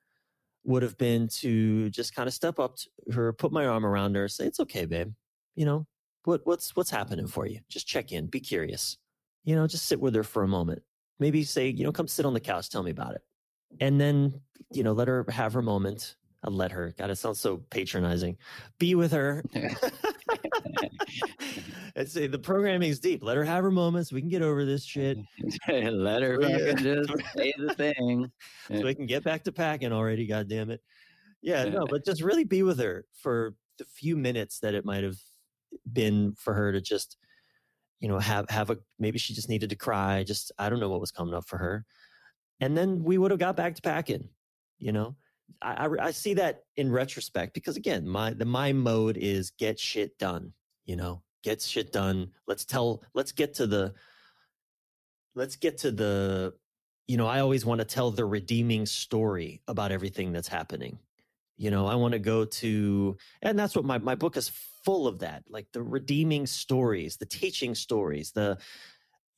would 0.64 0.82
have 0.82 0.98
been 0.98 1.28
to 1.28 1.90
just 1.90 2.16
kind 2.16 2.26
of 2.26 2.34
step 2.34 2.58
up 2.58 2.76
to 2.78 3.12
her 3.12 3.32
put 3.32 3.52
my 3.52 3.64
arm 3.64 3.86
around 3.86 4.16
her 4.16 4.26
say 4.26 4.44
it's 4.44 4.58
okay 4.58 4.86
babe 4.86 5.12
you 5.58 5.64
know 5.64 5.86
what 6.24 6.40
what's 6.44 6.76
what's 6.76 6.90
happening 6.90 7.26
for 7.26 7.46
you 7.46 7.60
just 7.68 7.86
check 7.86 8.12
in 8.12 8.26
be 8.26 8.40
curious 8.40 8.98
you 9.44 9.54
know 9.54 9.66
just 9.66 9.86
sit 9.86 10.00
with 10.00 10.14
her 10.14 10.22
for 10.22 10.42
a 10.42 10.48
moment 10.48 10.82
maybe 11.18 11.44
say, 11.44 11.68
you 11.68 11.84
know, 11.84 11.92
come 11.92 12.08
sit 12.08 12.24
on 12.26 12.34
the 12.34 12.40
couch, 12.40 12.70
tell 12.70 12.82
me 12.82 12.90
about 12.90 13.14
it. 13.14 13.22
And 13.80 14.00
then, 14.00 14.40
you 14.72 14.82
know, 14.82 14.92
let 14.92 15.08
her 15.08 15.26
have 15.28 15.52
her 15.52 15.62
moment. 15.62 16.16
I'll 16.44 16.52
let 16.52 16.70
her. 16.70 16.94
God, 16.96 17.10
it 17.10 17.16
sounds 17.16 17.40
so 17.40 17.58
patronizing. 17.70 18.36
Be 18.78 18.94
with 18.94 19.10
her. 19.12 19.42
and 21.96 22.08
say 22.08 22.28
the 22.28 22.38
programming 22.38 22.90
is 22.90 23.00
deep. 23.00 23.24
Let 23.24 23.36
her 23.36 23.44
have 23.44 23.64
her 23.64 23.72
moments. 23.72 24.12
We 24.12 24.20
can 24.20 24.30
get 24.30 24.42
over 24.42 24.64
this 24.64 24.84
shit. 24.84 25.18
let 25.68 26.22
her 26.22 26.38
just 26.76 27.10
say 27.36 27.52
the 27.58 27.74
thing. 27.74 28.30
so 28.68 28.84
we 28.84 28.94
can 28.94 29.06
get 29.06 29.24
back 29.24 29.42
to 29.44 29.52
packing 29.52 29.92
already. 29.92 30.26
God 30.26 30.48
damn 30.48 30.70
it. 30.70 30.80
Yeah, 31.42 31.64
no, 31.64 31.86
but 31.86 32.04
just 32.04 32.22
really 32.22 32.44
be 32.44 32.62
with 32.62 32.78
her 32.78 33.04
for 33.20 33.54
the 33.78 33.84
few 33.84 34.16
minutes 34.16 34.60
that 34.60 34.74
it 34.74 34.84
might 34.84 35.04
have 35.04 35.18
been 35.90 36.34
for 36.34 36.54
her 36.54 36.72
to 36.72 36.80
just 36.80 37.16
you 38.00 38.08
know, 38.08 38.18
have 38.20 38.48
have 38.48 38.70
a 38.70 38.78
maybe 39.00 39.18
she 39.18 39.34
just 39.34 39.48
needed 39.48 39.70
to 39.70 39.76
cry. 39.76 40.22
Just 40.22 40.52
I 40.56 40.70
don't 40.70 40.78
know 40.78 40.88
what 40.88 41.00
was 41.00 41.10
coming 41.10 41.34
up 41.34 41.48
for 41.48 41.58
her, 41.58 41.84
and 42.60 42.76
then 42.76 43.02
we 43.02 43.18
would 43.18 43.32
have 43.32 43.40
got 43.40 43.56
back 43.56 43.74
to 43.74 43.82
packing. 43.82 44.28
You 44.78 44.92
know, 44.92 45.16
I, 45.60 45.86
I, 45.86 46.06
I 46.06 46.10
see 46.12 46.34
that 46.34 46.62
in 46.76 46.92
retrospect 46.92 47.54
because 47.54 47.76
again, 47.76 48.06
my 48.06 48.34
the 48.34 48.44
my 48.44 48.72
mode 48.72 49.16
is 49.16 49.50
get 49.50 49.80
shit 49.80 50.16
done. 50.16 50.52
You 50.84 50.94
know, 50.94 51.22
get 51.42 51.62
shit 51.62 51.92
done. 51.92 52.30
Let's 52.46 52.64
tell, 52.64 53.02
let's 53.14 53.32
get 53.32 53.54
to 53.54 53.66
the, 53.66 53.94
let's 55.34 55.56
get 55.56 55.78
to 55.78 55.90
the, 55.90 56.54
you 57.06 57.16
know, 57.16 57.26
I 57.26 57.40
always 57.40 57.64
want 57.64 57.80
to 57.80 57.84
tell 57.84 58.10
the 58.10 58.24
redeeming 58.24 58.86
story 58.86 59.62
about 59.66 59.92
everything 59.92 60.32
that's 60.32 60.48
happening. 60.48 60.98
You 61.56 61.70
know, 61.70 61.86
I 61.86 61.94
want 61.94 62.12
to 62.12 62.18
go 62.18 62.44
to, 62.44 63.16
and 63.42 63.58
that's 63.58 63.74
what 63.74 63.84
my, 63.84 63.98
my 63.98 64.14
book 64.14 64.36
is 64.36 64.50
full 64.88 65.06
of 65.06 65.18
that, 65.18 65.44
like 65.50 65.66
the 65.72 65.82
redeeming 65.82 66.46
stories, 66.46 67.18
the 67.18 67.26
teaching 67.26 67.74
stories, 67.74 68.30
the, 68.32 68.56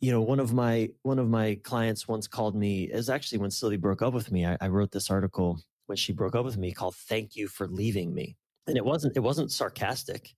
you 0.01 0.12
know, 0.12 0.20
one 0.20 0.38
of 0.38 0.53
my 0.53 0.88
one 1.03 1.18
of 1.18 1.28
my 1.28 1.59
clients 1.64 2.07
once 2.07 2.28
called 2.28 2.55
me. 2.55 2.84
Is 2.84 3.11
actually 3.11 3.38
when 3.38 3.51
Sylvie 3.51 3.76
broke 3.76 4.01
up 4.01 4.14
with 4.14 4.30
me. 4.30 4.46
I, 4.46 4.57
I 4.61 4.68
wrote 4.68 4.92
this 4.92 5.11
article 5.11 5.61
when 5.86 5.96
she 5.96 6.12
broke 6.12 6.36
up 6.36 6.44
with 6.44 6.57
me 6.57 6.72
called 6.72 6.94
"Thank 6.94 7.34
You 7.34 7.48
for 7.48 7.66
Leaving 7.66 8.14
Me," 8.14 8.36
and 8.68 8.76
it 8.76 8.84
wasn't 8.84 9.16
it 9.16 9.20
wasn't 9.20 9.51
sarcastic. 9.51 10.34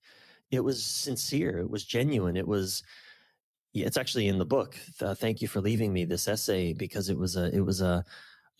It 0.49 0.61
was 0.61 0.83
sincere. 0.83 1.59
It 1.59 1.69
was 1.69 1.85
genuine. 1.85 2.35
It 2.35 2.47
was. 2.47 2.81
Yeah, 3.73 3.85
it's 3.87 3.97
actually 3.97 4.27
in 4.27 4.39
the 4.39 4.45
book. 4.45 4.75
Uh, 5.01 5.15
Thank 5.15 5.41
you 5.41 5.47
for 5.47 5.61
leaving 5.61 5.93
me. 5.93 6.05
This 6.05 6.27
essay 6.27 6.73
because 6.73 7.09
it 7.09 7.17
was 7.17 7.37
a 7.37 7.55
it 7.55 7.61
was 7.61 7.81
a 7.81 8.03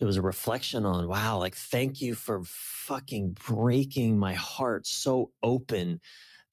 it 0.00 0.04
was 0.04 0.16
a 0.16 0.22
reflection 0.22 0.84
on 0.84 1.08
wow 1.08 1.38
like 1.38 1.54
thank 1.54 2.00
you 2.00 2.14
for 2.14 2.42
fucking 2.44 3.36
breaking 3.46 4.18
my 4.18 4.34
heart 4.34 4.86
so 4.86 5.30
open 5.42 6.00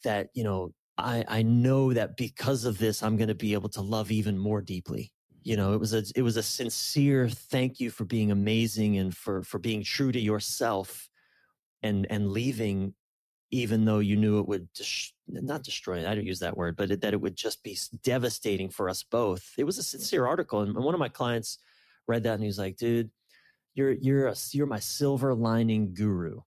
that 0.03 0.29
you 0.33 0.43
know 0.43 0.73
I, 0.97 1.25
I 1.27 1.41
know 1.41 1.93
that 1.93 2.17
because 2.17 2.65
of 2.65 2.77
this, 2.77 3.01
I'm 3.01 3.17
going 3.17 3.29
to 3.29 3.35
be 3.35 3.53
able 3.53 3.69
to 3.69 3.81
love 3.81 4.11
even 4.11 4.37
more 4.37 4.61
deeply. 4.61 5.11
You 5.43 5.57
know, 5.57 5.73
it 5.73 5.79
was 5.79 5.93
a 5.93 6.03
it 6.15 6.21
was 6.21 6.37
a 6.37 6.43
sincere 6.43 7.27
thank 7.27 7.79
you 7.79 7.89
for 7.89 8.05
being 8.05 8.29
amazing 8.31 8.97
and 8.97 9.15
for 9.15 9.41
for 9.41 9.57
being 9.57 9.83
true 9.83 10.11
to 10.11 10.19
yourself, 10.19 11.09
and 11.81 12.05
and 12.11 12.29
leaving, 12.29 12.93
even 13.49 13.85
though 13.85 13.99
you 13.99 14.15
knew 14.15 14.39
it 14.39 14.47
would 14.47 14.71
des- 14.73 15.13
not 15.27 15.63
destroy. 15.63 16.07
I 16.07 16.13
don't 16.13 16.27
use 16.27 16.39
that 16.39 16.55
word, 16.57 16.75
but 16.75 16.91
it, 16.91 17.01
that 17.01 17.13
it 17.13 17.21
would 17.21 17.35
just 17.35 17.63
be 17.63 17.75
devastating 18.03 18.69
for 18.69 18.87
us 18.87 19.01
both. 19.01 19.43
It 19.57 19.63
was 19.63 19.79
a 19.79 19.83
sincere 19.83 20.27
article, 20.27 20.61
and 20.61 20.75
one 20.75 20.93
of 20.93 20.99
my 20.99 21.09
clients 21.09 21.57
read 22.07 22.23
that 22.23 22.35
and 22.35 22.43
he 22.43 22.47
was 22.47 22.59
like, 22.59 22.77
"Dude, 22.77 23.09
you're 23.73 23.93
you're 23.93 24.27
a, 24.27 24.35
you're 24.51 24.67
my 24.67 24.79
silver 24.79 25.33
lining 25.33 25.95
guru." 25.95 26.41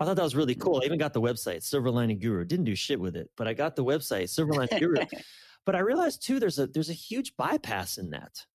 I 0.00 0.06
thought 0.06 0.16
that 0.16 0.22
was 0.22 0.34
really 0.34 0.54
cool. 0.54 0.80
I 0.82 0.86
even 0.86 0.98
got 0.98 1.12
the 1.12 1.20
website, 1.20 1.62
Silver 1.62 1.90
Lining 1.90 2.18
Guru. 2.18 2.46
Didn't 2.46 2.64
do 2.64 2.74
shit 2.74 2.98
with 2.98 3.16
it, 3.16 3.28
but 3.36 3.46
I 3.46 3.52
got 3.52 3.76
the 3.76 3.84
website, 3.84 4.30
Silver 4.30 4.54
Lining 4.54 4.78
Guru. 4.78 5.04
but 5.66 5.76
I 5.76 5.80
realized 5.80 6.24
too, 6.24 6.40
there's 6.40 6.58
a 6.58 6.66
there's 6.66 6.88
a 6.88 6.94
huge 6.94 7.36
bypass 7.36 7.98
in 7.98 8.10
that. 8.10 8.46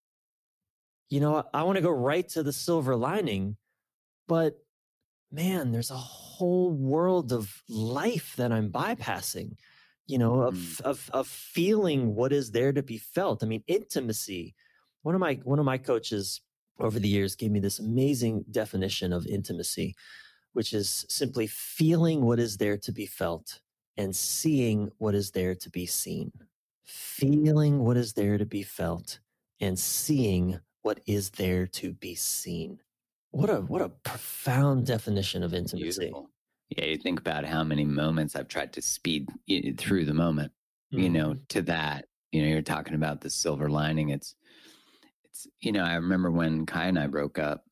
You 1.10 1.20
know, 1.20 1.36
I, 1.36 1.60
I 1.60 1.64
want 1.64 1.76
to 1.76 1.84
go 1.84 1.92
right 1.92 2.28
to 2.30 2.42
the 2.42 2.52
silver 2.52 2.96
lining, 2.96 3.58
but 4.28 4.58
man, 5.32 5.72
there's 5.72 5.92
a 5.92 5.96
whole 5.98 6.72
world 6.72 7.32
of 7.32 7.62
life 7.70 8.34
that 8.38 8.52
I'm 8.52 8.72
bypassing. 8.72 9.58
You 10.08 10.18
know, 10.18 10.42
of 10.42 10.56
mm. 10.56 10.82
of 10.82 11.10
of 11.14 11.28
feeling 11.28 12.16
what 12.16 12.34
is 12.34 12.50
there 12.50 12.74
to 12.74 12.82
be 12.82 12.98
felt. 12.98 13.44
I 13.44 13.46
mean, 13.46 13.64
intimacy. 13.68 14.56
One 15.04 15.14
of 15.14 15.22
my 15.22 15.40
one 15.44 15.60
of 15.60 15.66
my 15.66 15.78
coaches 15.78 16.42
over 16.80 17.00
the 17.00 17.08
years 17.08 17.36
gave 17.36 17.52
me 17.52 17.60
this 17.60 17.80
amazing 17.80 18.46
definition 18.50 19.14
of 19.14 19.28
intimacy 19.28 19.96
which 20.56 20.72
is 20.72 21.06
simply 21.10 21.48
feeling 21.48 22.24
what 22.24 22.40
is 22.40 22.56
there 22.56 22.78
to 22.78 22.92
be 22.94 23.06
felt 23.06 23.60
and 23.98 24.16
seeing 24.16 24.90
what 25.00 25.14
is 25.14 25.32
there 25.32 25.54
to 25.54 25.70
be 25.70 25.86
seen. 25.86 26.32
Feeling 26.86 27.80
what 27.80 27.98
is 27.98 28.14
there 28.14 28.38
to 28.38 28.46
be 28.46 28.64
felt 28.64 29.20
and 29.60 29.78
seeing 29.78 30.58
what 30.82 31.02
is 31.06 31.32
there 31.32 31.68
to 31.68 31.92
be 31.92 32.16
seen. 32.16 32.80
What 33.32 33.50
a 33.50 33.56
what 33.56 33.82
a 33.82 33.90
profound 33.90 34.86
definition 34.86 35.44
of 35.44 35.54
intimacy. 35.54 36.00
Beautiful. 36.00 36.30
Yeah, 36.70 36.86
you 36.86 36.98
think 36.98 37.20
about 37.20 37.44
how 37.44 37.66
many 37.66 37.84
moments 37.84 38.38
I've 38.38 38.48
tried 38.48 38.72
to 38.74 38.82
speed 38.82 39.28
through 39.78 40.06
the 40.06 40.14
moment, 40.14 40.54
mm-hmm. 40.94 41.04
you 41.04 41.10
know, 41.10 41.30
mm-hmm. 41.32 41.44
to 41.50 41.62
that. 41.64 42.06
You 42.32 42.42
know, 42.44 42.48
you're 42.48 42.62
talking 42.62 42.96
about 42.96 43.20
the 43.20 43.30
silver 43.30 43.70
lining. 43.70 44.10
It's 44.10 44.36
it's 45.26 45.48
you 45.60 45.74
know, 45.74 45.84
I 45.84 45.96
remember 45.96 46.32
when 46.32 46.66
Kai 46.66 46.86
and 46.86 46.98
I 46.98 47.08
broke 47.08 47.40
up, 47.40 47.66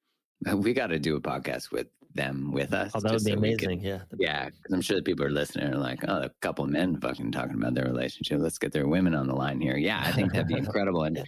we 0.54 0.74
got 0.74 0.88
to 0.88 1.00
do 1.00 1.16
a 1.16 1.20
podcast 1.20 1.72
with 1.72 1.88
them 2.14 2.52
with 2.52 2.72
us. 2.72 2.92
Oh, 2.94 3.00
that 3.00 3.12
would 3.12 3.24
be 3.24 3.32
so 3.32 3.36
amazing. 3.36 3.80
yeah. 3.80 4.00
Yeah. 4.18 4.46
Because 4.46 4.72
I'm 4.72 4.80
sure 4.80 4.96
the 4.96 5.02
people 5.02 5.24
are 5.24 5.30
listening 5.30 5.72
are 5.72 5.78
like, 5.78 6.00
oh, 6.08 6.22
a 6.22 6.30
couple 6.40 6.64
of 6.64 6.70
men 6.70 7.00
fucking 7.00 7.32
talking 7.32 7.56
about 7.56 7.74
their 7.74 7.84
relationship. 7.84 8.40
Let's 8.40 8.58
get 8.58 8.72
their 8.72 8.88
women 8.88 9.14
on 9.14 9.26
the 9.26 9.34
line 9.34 9.60
here. 9.60 9.76
Yeah. 9.76 10.02
I 10.04 10.12
think 10.12 10.32
that'd 10.32 10.48
be 10.48 10.54
incredible. 10.58 11.04
And 11.04 11.22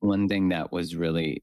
one 0.00 0.28
thing 0.28 0.48
that 0.50 0.72
was 0.72 0.96
really, 0.96 1.42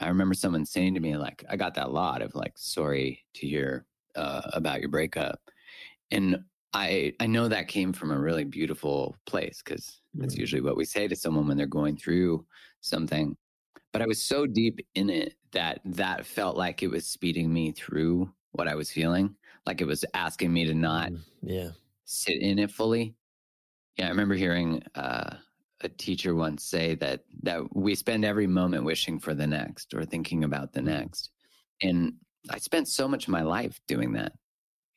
I 0.00 0.08
remember 0.08 0.34
someone 0.34 0.64
saying 0.64 0.94
to 0.94 1.00
me, 1.00 1.16
like, 1.16 1.44
I 1.48 1.56
got 1.56 1.74
that 1.74 1.92
lot 1.92 2.22
of 2.22 2.34
like, 2.34 2.52
sorry 2.56 3.24
to 3.34 3.46
hear 3.46 3.86
uh, 4.14 4.42
about 4.52 4.80
your 4.80 4.90
breakup. 4.90 5.40
And 6.10 6.38
I, 6.72 7.12
I 7.20 7.26
know 7.26 7.48
that 7.48 7.68
came 7.68 7.92
from 7.92 8.10
a 8.10 8.18
really 8.18 8.44
beautiful 8.44 9.16
place 9.26 9.62
because 9.64 9.84
mm-hmm. 9.84 10.22
that's 10.22 10.36
usually 10.36 10.62
what 10.62 10.76
we 10.76 10.84
say 10.84 11.08
to 11.08 11.16
someone 11.16 11.48
when 11.48 11.56
they're 11.56 11.66
going 11.66 11.96
through 11.96 12.44
something 12.80 13.36
but 13.96 14.02
I 14.02 14.06
was 14.06 14.22
so 14.22 14.46
deep 14.46 14.86
in 14.94 15.08
it 15.08 15.36
that 15.56 15.80
that 15.86 16.26
felt 16.26 16.54
like 16.54 16.82
it 16.82 16.90
was 16.90 17.06
speeding 17.06 17.50
me 17.50 17.72
through 17.72 18.30
what 18.52 18.68
I 18.68 18.74
was 18.74 18.90
feeling. 18.90 19.34
Like 19.64 19.80
it 19.80 19.86
was 19.86 20.04
asking 20.12 20.52
me 20.52 20.66
to 20.66 20.74
not 20.74 21.10
mm, 21.10 21.20
yeah 21.42 21.70
sit 22.04 22.40
in 22.40 22.58
it 22.58 22.70
fully. 22.70 23.14
Yeah, 23.96 24.06
I 24.06 24.10
remember 24.10 24.34
hearing 24.34 24.82
uh, 24.94 25.36
a 25.80 25.88
teacher 25.88 26.34
once 26.34 26.62
say 26.62 26.94
that 26.96 27.24
that 27.42 27.74
we 27.74 27.94
spend 27.94 28.24
every 28.24 28.46
moment 28.46 28.84
wishing 28.84 29.18
for 29.18 29.32
the 29.32 29.46
next 29.46 29.94
or 29.94 30.04
thinking 30.04 30.44
about 30.44 30.74
the 30.74 30.80
mm. 30.80 30.86
next. 30.88 31.30
And 31.82 32.14
I 32.50 32.58
spent 32.58 32.86
so 32.88 33.08
much 33.08 33.24
of 33.24 33.30
my 33.30 33.42
life 33.42 33.80
doing 33.88 34.12
that. 34.12 34.32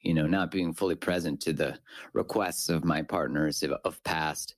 You 0.01 0.13
know, 0.13 0.27
not 0.27 0.51
being 0.51 0.73
fully 0.73 0.95
present 0.95 1.39
to 1.41 1.53
the 1.53 1.79
requests 2.13 2.69
of 2.69 2.83
my 2.83 3.01
partners 3.01 3.63
of, 3.63 3.71
of 3.85 4.03
past 4.03 4.55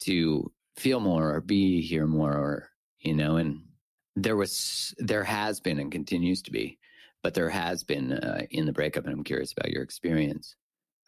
to 0.00 0.52
feel 0.76 1.00
more 1.00 1.34
or 1.34 1.40
be 1.40 1.80
here 1.80 2.06
more 2.06 2.32
or 2.32 2.68
you 3.00 3.14
know, 3.14 3.36
and 3.36 3.62
there 4.16 4.36
was, 4.36 4.94
there 4.98 5.24
has 5.24 5.60
been 5.60 5.78
and 5.78 5.90
continues 5.90 6.42
to 6.42 6.50
be, 6.50 6.78
but 7.22 7.34
there 7.34 7.50
has 7.50 7.84
been 7.84 8.12
uh, 8.12 8.42
in 8.50 8.66
the 8.66 8.72
breakup, 8.72 9.04
and 9.04 9.12
I'm 9.12 9.24
curious 9.24 9.52
about 9.52 9.70
your 9.70 9.82
experience. 9.82 10.56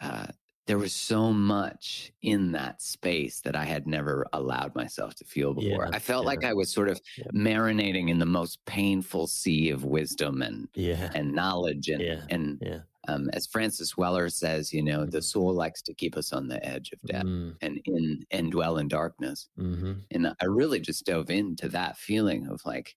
Uh, 0.01 0.27
there 0.67 0.79
was 0.79 0.95
so 0.95 1.33
much 1.33 2.13
in 2.23 2.53
that 2.53 2.81
space 2.81 3.41
that 3.41 3.55
I 3.55 3.65
had 3.65 3.87
never 3.87 4.27
allowed 4.33 4.75
myself 4.75 5.15
to 5.17 5.25
feel 5.25 5.53
before. 5.53 5.85
Yeah, 5.85 5.97
I 5.97 5.99
felt 5.99 6.25
yeah. 6.25 6.29
like 6.29 6.45
I 6.45 6.55
was 6.55 6.73
sort 6.73 6.89
of 6.89 7.01
yeah. 7.19 7.27
marinating 7.35 8.09
in 8.09 8.19
the 8.19 8.27
most 8.27 8.65
painful 8.65 9.27
sea 9.27 9.71
of 9.71 9.85
wisdom 9.85 10.41
and 10.41 10.69
and 11.13 11.33
knowledge 11.33 11.89
and 11.89 12.03
and 12.31 12.63
um, 13.09 13.29
as 13.33 13.47
Francis 13.47 13.97
Weller 13.97 14.29
says, 14.29 14.73
you 14.73 14.83
know, 14.83 15.05
the 15.05 15.23
soul 15.23 15.53
likes 15.53 15.83
to 15.83 15.95
keep 15.95 16.17
us 16.17 16.33
on 16.33 16.49
the 16.49 16.65
edge 16.65 16.91
of 16.93 17.01
death 17.03 17.25
mm. 17.25 17.55
and 17.61 17.81
in 17.85 18.25
and 18.31 18.51
dwell 18.51 18.79
in 18.79 18.89
darkness. 18.89 19.49
Mm-hmm. 19.59 19.93
And 20.11 20.29
I 20.41 20.45
really 20.47 20.81
just 20.81 21.07
dove 21.07 21.31
into 21.31 21.69
that 21.71 21.99
feeling 21.99 22.47
of 22.49 22.61
like 22.65 22.95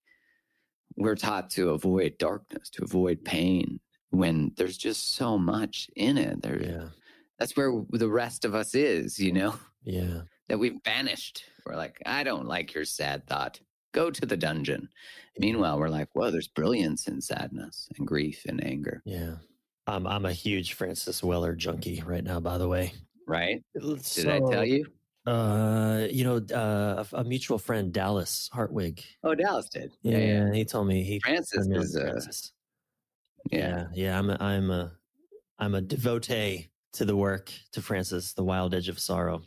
we're 0.96 1.16
taught 1.16 1.50
to 1.50 1.70
avoid 1.70 2.18
darkness, 2.18 2.70
to 2.70 2.84
avoid 2.84 3.24
pain 3.24 3.80
when 4.10 4.52
there's 4.56 4.78
just 4.78 5.14
so 5.14 5.38
much 5.38 5.88
in 5.96 6.18
it. 6.18 6.42
There, 6.42 6.62
yeah. 6.62 6.88
that's 7.38 7.56
where 7.56 7.72
the 7.90 8.10
rest 8.10 8.44
of 8.44 8.54
us 8.54 8.74
is, 8.74 9.18
you 9.18 9.32
know. 9.32 9.54
Yeah, 9.84 10.22
that 10.48 10.58
we've 10.58 10.82
banished. 10.82 11.44
We're 11.64 11.76
like, 11.76 12.02
I 12.04 12.22
don't 12.22 12.46
like 12.46 12.74
your 12.74 12.84
sad 12.84 13.26
thought. 13.26 13.58
Go 13.92 14.10
to 14.10 14.26
the 14.26 14.36
dungeon. 14.36 14.90
Meanwhile, 15.38 15.78
we're 15.78 15.88
like, 15.88 16.08
whoa, 16.12 16.30
there's 16.30 16.48
brilliance 16.48 17.08
in 17.08 17.22
sadness 17.22 17.88
and 17.96 18.06
grief 18.06 18.42
and 18.46 18.62
anger. 18.62 19.02
Yeah. 19.06 19.36
I'm 19.88 20.06
I'm 20.06 20.26
a 20.26 20.32
huge 20.32 20.74
Francis 20.74 21.22
Weller 21.22 21.54
junkie 21.54 22.02
right 22.06 22.22
now. 22.22 22.40
By 22.40 22.58
the 22.58 22.68
way, 22.68 22.92
right? 23.26 23.62
Did 23.74 24.04
so, 24.04 24.30
I 24.30 24.38
tell 24.52 24.64
you? 24.64 24.86
Uh, 25.26 26.06
you 26.10 26.24
know, 26.24 26.36
uh, 26.56 27.04
a, 27.12 27.16
a, 27.16 27.24
mutual 27.24 27.58
friend, 27.58 27.92
Dallas 27.92 28.48
Hartwig. 28.50 29.02
Oh, 29.22 29.34
Dallas 29.34 29.68
did. 29.68 29.92
Yeah, 30.00 30.18
yeah. 30.18 30.46
yeah. 30.46 30.52
He 30.54 30.64
told 30.64 30.86
me 30.86 31.02
he 31.02 31.20
Francis 31.20 31.66
is 31.66 31.96
a, 31.96 32.20
Yeah. 33.50 33.58
yeah, 33.58 33.86
yeah. 33.92 34.18
I'm 34.18 34.30
a, 34.30 34.36
I'm 34.40 34.70
a 34.70 34.92
I'm 35.58 35.74
a 35.74 35.82
devotee 35.82 36.68
to 36.94 37.04
the 37.04 37.16
work 37.16 37.52
to 37.72 37.82
Francis, 37.82 38.32
The 38.32 38.44
Wild 38.44 38.74
Edge 38.74 38.88
of 38.88 38.98
Sorrow. 38.98 39.42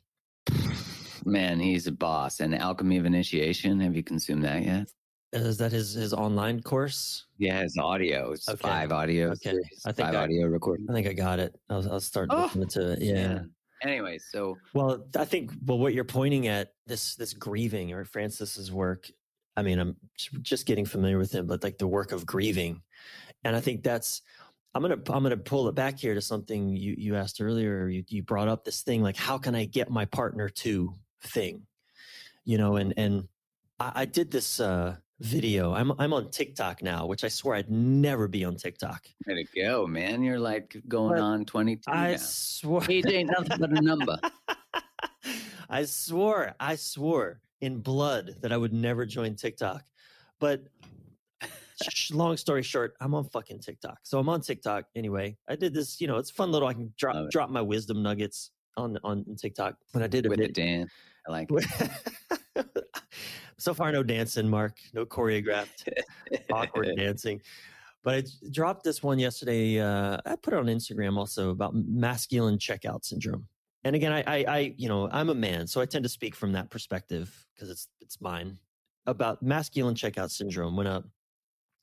Man, 1.25 1.59
he's 1.59 1.87
a 1.87 1.91
boss. 1.91 2.39
And 2.39 2.53
Alchemy 2.55 2.97
of 2.97 3.05
Initiation. 3.05 3.79
Have 3.79 3.95
you 3.95 4.03
consumed 4.03 4.43
that 4.43 4.63
yet? 4.63 4.91
Is 5.33 5.57
that 5.57 5.71
his 5.71 5.93
his 5.93 6.13
online 6.13 6.61
course? 6.61 7.25
Yeah, 7.37 7.61
his 7.61 7.77
audio. 7.77 8.31
It's 8.31 8.49
okay. 8.49 8.57
five 8.57 8.91
audio. 8.91 9.29
Okay, 9.29 9.51
series, 9.51 9.81
I 9.85 9.93
think 9.93 10.07
five 10.07 10.15
I, 10.15 10.23
audio 10.23 10.47
recording. 10.47 10.87
I 10.89 10.93
think 10.93 11.07
I 11.07 11.13
got 11.13 11.39
it. 11.39 11.55
I'll, 11.69 11.93
I'll 11.93 11.99
start 12.01 12.29
oh, 12.31 12.43
looking 12.43 12.63
into 12.63 12.91
it. 12.91 13.01
Yeah. 13.01 13.13
yeah. 13.13 13.39
Anyway, 13.81 14.17
so 14.17 14.57
well, 14.73 15.05
I 15.17 15.23
think 15.23 15.51
well, 15.65 15.79
what 15.79 15.93
you're 15.93 16.03
pointing 16.03 16.47
at 16.47 16.73
this 16.85 17.15
this 17.15 17.33
grieving 17.33 17.93
or 17.93 18.03
Francis's 18.03 18.73
work. 18.73 19.09
I 19.55 19.61
mean, 19.61 19.79
I'm 19.79 19.95
just 20.41 20.65
getting 20.65 20.85
familiar 20.85 21.17
with 21.17 21.31
him, 21.31 21.47
but 21.47 21.63
like 21.63 21.77
the 21.77 21.87
work 21.87 22.11
of 22.11 22.25
grieving, 22.25 22.81
and 23.43 23.55
I 23.55 23.61
think 23.61 23.83
that's. 23.83 24.21
I'm 24.73 24.81
gonna 24.81 24.99
I'm 25.09 25.23
gonna 25.23 25.35
pull 25.35 25.67
it 25.67 25.75
back 25.75 25.99
here 25.99 26.13
to 26.13 26.21
something 26.21 26.69
you 26.69 26.95
you 26.97 27.15
asked 27.15 27.41
earlier. 27.41 27.87
You 27.87 28.03
you 28.07 28.23
brought 28.23 28.47
up 28.47 28.63
this 28.63 28.81
thing 28.81 29.01
like 29.01 29.17
how 29.17 29.37
can 29.37 29.53
I 29.53 29.65
get 29.65 29.89
my 29.89 30.05
partner 30.05 30.47
to 30.47 30.93
thing, 31.23 31.63
you 32.45 32.57
know, 32.57 32.77
and 32.77 32.93
and 32.95 33.27
I, 33.79 33.91
I 33.95 34.05
did 34.05 34.31
this. 34.31 34.59
uh 34.59 34.95
video. 35.21 35.73
I'm 35.73 35.91
I'm 35.99 36.13
on 36.13 36.29
TikTok 36.31 36.81
now, 36.81 37.05
which 37.05 37.23
I 37.23 37.27
swear 37.27 37.55
I'd 37.55 37.69
never 37.69 38.27
be 38.27 38.43
on 38.43 38.55
TikTok. 38.55 39.05
Way 39.27 39.43
to 39.45 39.61
go, 39.61 39.87
man! 39.87 40.23
You're 40.23 40.39
like 40.39 40.75
going 40.87 41.13
But 41.13 41.21
on 41.21 41.45
22 41.45 41.89
I 41.89 42.11
now. 42.11 42.17
swore 42.17 42.83
Age 42.89 43.05
ain't 43.07 43.31
nothing 43.31 43.57
but 43.59 43.71
a 43.77 43.81
number. 43.81 44.17
I 45.69 45.85
swore, 45.85 46.53
I 46.59 46.75
swore 46.75 47.39
in 47.61 47.79
blood 47.79 48.35
that 48.41 48.51
I 48.51 48.57
would 48.57 48.73
never 48.73 49.05
join 49.05 49.35
TikTok. 49.35 49.83
But 50.39 50.63
long 52.11 52.35
story 52.37 52.63
short, 52.63 52.95
I'm 52.99 53.13
on 53.15 53.23
fucking 53.25 53.59
TikTok. 53.59 53.99
So 54.03 54.19
I'm 54.19 54.27
on 54.27 54.41
TikTok 54.41 54.85
anyway. 54.95 55.37
I 55.47 55.55
did 55.55 55.73
this, 55.73 56.01
you 56.01 56.07
know, 56.07 56.17
it's 56.17 56.31
fun 56.31 56.51
little. 56.51 56.67
I 56.67 56.73
can 56.73 56.93
drop 56.97 57.29
drop 57.29 57.49
my 57.49 57.61
wisdom 57.61 58.03
nuggets 58.03 58.51
on 58.75 58.97
on 59.03 59.23
TikTok. 59.39 59.75
But 59.93 60.03
I 60.03 60.07
did 60.07 60.25
a 60.25 60.29
with 60.29 60.53
dance. 60.53 60.91
I 61.27 61.31
like 61.31 61.47
it. 61.51 61.91
so 63.61 63.73
far, 63.73 63.91
no 63.91 64.03
dancing, 64.03 64.49
Mark. 64.49 64.77
No 64.93 65.05
choreographed 65.05 65.87
awkward 66.51 66.89
dancing. 66.97 67.41
But 68.03 68.15
I 68.15 68.23
dropped 68.49 68.83
this 68.83 69.03
one 69.03 69.19
yesterday. 69.19 69.79
Uh, 69.79 70.17
I 70.25 70.35
put 70.35 70.53
it 70.53 70.57
on 70.57 70.65
Instagram 70.65 71.17
also 71.17 71.51
about 71.51 71.75
masculine 71.75 72.57
checkout 72.57 73.05
syndrome. 73.05 73.47
And 73.83 73.95
again, 73.95 74.11
I, 74.11 74.23
I, 74.25 74.45
I, 74.47 74.73
you 74.77 74.87
know, 74.89 75.07
I'm 75.11 75.29
a 75.29 75.35
man, 75.35 75.67
so 75.67 75.81
I 75.81 75.85
tend 75.85 76.03
to 76.03 76.09
speak 76.09 76.35
from 76.35 76.53
that 76.53 76.69
perspective 76.69 77.47
because 77.53 77.69
it's 77.69 77.87
it's 77.99 78.19
mine 78.19 78.57
about 79.05 79.43
masculine 79.43 79.95
checkout 79.95 80.31
syndrome. 80.31 80.75
When 80.75 80.87
a 80.87 81.03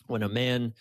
when 0.07 0.25
a 0.25 0.29
man 0.29 0.75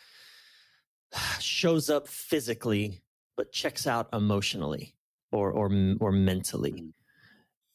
shows 1.39 1.89
up 1.89 2.07
physically 2.07 3.01
but 3.35 3.51
checks 3.51 3.85
out 3.85 4.09
emotionally 4.13 4.95
or 5.31 5.51
or 5.51 5.65
or 5.99 6.11
mentally 6.11 6.71
Mm. 6.71 6.93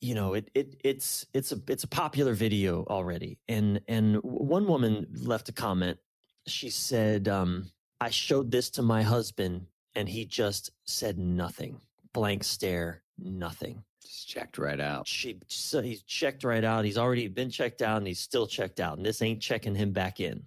You 0.03 0.16
know 0.16 0.34
it, 0.34 0.50
it 0.55 0.80
it's 0.84 1.24
it's 1.32 1.53
a 1.53 1.61
it's 1.68 1.84
a 1.84 1.88
popular 1.88 2.34
video 2.34 2.84
already. 2.90 3.38
And 3.48 3.80
and 3.88 4.16
one 4.16 4.66
woman 4.66 5.07
left 5.14 5.48
a 5.48 5.53
comment. 5.53 5.98
She 6.46 6.68
said 6.68 7.28
um 7.28 7.70
i 8.00 8.11
showed 8.11 8.50
this 8.50 8.68
to 8.70 8.82
my 8.82 9.03
husband 9.03 9.66
and 9.94 10.09
he 10.09 10.24
just 10.26 10.72
said 10.84 11.18
nothing. 11.18 11.80
Blank 12.12 12.42
stare 12.42 13.03
nothing. 13.16 13.84
Just 14.03 14.28
checked 14.28 14.59
right 14.59 14.80
out. 14.80 15.07
she 15.07 15.38
so 15.46 15.80
he's 15.80 16.03
checked 16.03 16.42
right 16.42 16.64
out. 16.64 16.84
He's 16.84 16.98
already 16.98 17.28
been 17.28 17.50
checked 17.50 17.80
out 17.80 17.98
and 17.98 18.07
he's 18.07 18.20
still 18.20 18.48
checked 18.48 18.80
out 18.80 18.96
and 18.96 19.07
this 19.07 19.22
ain't 19.22 19.40
checking 19.40 19.76
him 19.76 19.92
back 19.92 20.18
in. 20.18 20.42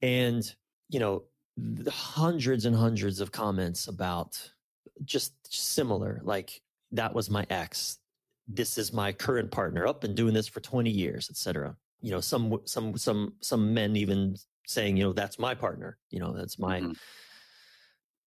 And 0.00 0.42
you 0.88 0.98
know 0.98 1.24
the 1.58 1.90
hundreds 1.90 2.64
and 2.64 2.74
hundreds 2.74 3.20
of 3.20 3.32
comments 3.32 3.88
about 3.88 4.50
just 5.04 5.34
similar 5.54 6.20
like 6.24 6.62
that 6.92 7.14
was 7.14 7.28
my 7.28 7.46
ex 7.50 7.97
this 8.48 8.78
is 8.78 8.92
my 8.92 9.12
current 9.12 9.50
partner 9.50 9.86
up 9.86 10.04
and 10.04 10.14
doing 10.16 10.32
this 10.34 10.48
for 10.48 10.60
20 10.60 10.90
years 10.90 11.28
etc 11.30 11.76
you 12.00 12.10
know 12.10 12.20
some 12.20 12.58
some 12.64 12.96
some 12.96 13.34
some 13.40 13.74
men 13.74 13.94
even 13.96 14.34
saying 14.66 14.96
you 14.96 15.04
know 15.04 15.12
that's 15.12 15.38
my 15.38 15.54
partner 15.54 15.98
you 16.10 16.18
know 16.20 16.32
that's 16.36 16.58
my 16.58 16.80
Mhm. 16.80 16.96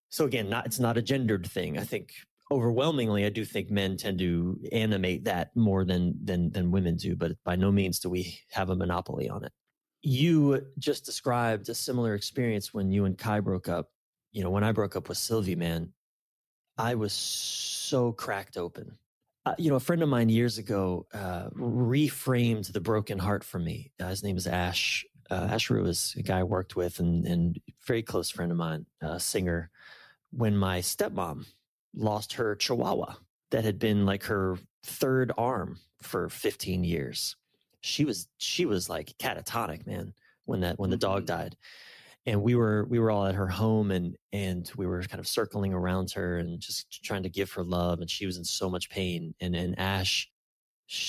so 0.10 0.26
again 0.26 0.50
not 0.50 0.66
it's 0.66 0.80
not 0.80 0.98
a 0.98 1.02
gendered 1.02 1.46
thing. 1.48 1.78
I 1.78 1.84
think 1.84 2.14
overwhelmingly 2.52 3.24
i 3.26 3.30
do 3.30 3.46
think 3.46 3.72
men 3.72 3.96
tend 3.96 4.20
to 4.20 4.60
animate 4.74 5.24
that 5.24 5.56
more 5.56 5.86
than 5.86 6.14
than 6.22 6.52
than 6.52 6.70
women 6.70 6.98
do 6.98 7.16
but 7.16 7.32
by 7.46 7.56
no 7.56 7.72
means 7.72 7.98
do 8.00 8.10
we 8.10 8.38
have 8.52 8.70
a 8.70 8.76
monopoly 8.76 9.30
on 9.30 9.44
it. 9.46 9.54
You 10.02 10.66
just 10.78 11.06
described 11.06 11.70
a 11.70 11.74
similar 11.76 12.14
experience 12.16 12.74
when 12.74 12.92
you 12.92 13.06
and 13.06 13.18
kai 13.18 13.40
broke 13.40 13.70
up. 13.70 13.90
You 14.34 14.44
know 14.44 14.50
when 14.50 14.64
i 14.66 14.72
broke 14.74 14.96
up 14.98 15.08
with 15.10 15.18
sylvie 15.18 15.56
man 15.56 15.94
i 16.78 16.94
was 16.96 17.14
so 17.14 18.12
cracked 18.12 18.58
open 18.58 18.98
uh, 19.52 19.56
you 19.58 19.70
know 19.70 19.76
a 19.76 19.80
friend 19.82 20.02
of 20.04 20.10
mine 20.10 20.30
years 20.30 20.58
ago 20.58 21.06
uh, 21.14 21.49
reframed 21.52 22.72
the 22.72 22.82
broken 22.82 23.20
heart 23.20 23.43
for 23.43 23.60
me. 23.60 23.91
Uh, 23.99 24.08
his 24.08 24.24
name 24.24 24.38
is 24.38 24.47
ash 24.47 25.06
uh, 25.30 25.47
ash 25.52 25.70
Rue 25.70 25.86
is 25.86 26.14
a 26.18 26.24
guy 26.24 26.39
i 26.39 26.43
worked 26.43 26.76
with 26.76 26.99
and 26.99 27.26
and 27.26 27.60
very 27.86 28.04
close 28.04 28.30
friend 28.30 28.52
of 28.52 28.58
mine 28.58 28.86
uh, 29.02 29.18
singer. 29.18 29.70
When 30.32 30.56
my 30.56 30.80
stepmom 30.80 31.45
lost 31.93 32.34
her 32.34 32.56
chihuahua 32.56 33.16
that 33.49 33.66
had 33.66 33.80
been 33.80 34.06
like 34.06 34.24
her 34.24 34.58
third 34.84 35.32
arm 35.38 35.80
for 36.02 36.30
15 36.30 36.84
years 36.86 37.36
she 37.82 38.06
was 38.06 38.28
she 38.38 38.66
was 38.66 38.89
like 38.89 39.14
catatonic 39.20 39.86
man 39.86 40.14
when 40.45 40.62
that 40.62 40.80
when 40.80 40.89
the 40.89 40.97
dog 40.97 41.24
Mhm. 41.24 41.28
died 41.28 41.58
and 42.26 42.42
we 42.42 42.56
were 42.56 42.86
we 42.90 43.00
were 43.00 43.12
all 43.12 43.26
at 43.26 43.36
her 43.36 43.48
home 43.48 43.92
and 43.92 44.16
and 44.32 44.72
we 44.78 44.86
were 44.86 45.02
kind 45.04 45.20
of 45.20 45.28
circling 45.28 45.74
around 45.74 46.12
her 46.12 46.38
and 46.38 46.60
just 46.60 47.04
trying 47.04 47.24
to 47.24 47.30
give 47.30 47.52
her 47.52 47.64
love 47.64 48.00
and 48.00 48.10
she 48.10 48.26
was 48.26 48.38
in 48.38 48.44
so 48.44 48.70
much 48.70 48.90
pain 48.90 49.34
and 49.40 49.56
and 49.56 49.78
ash 49.80 50.30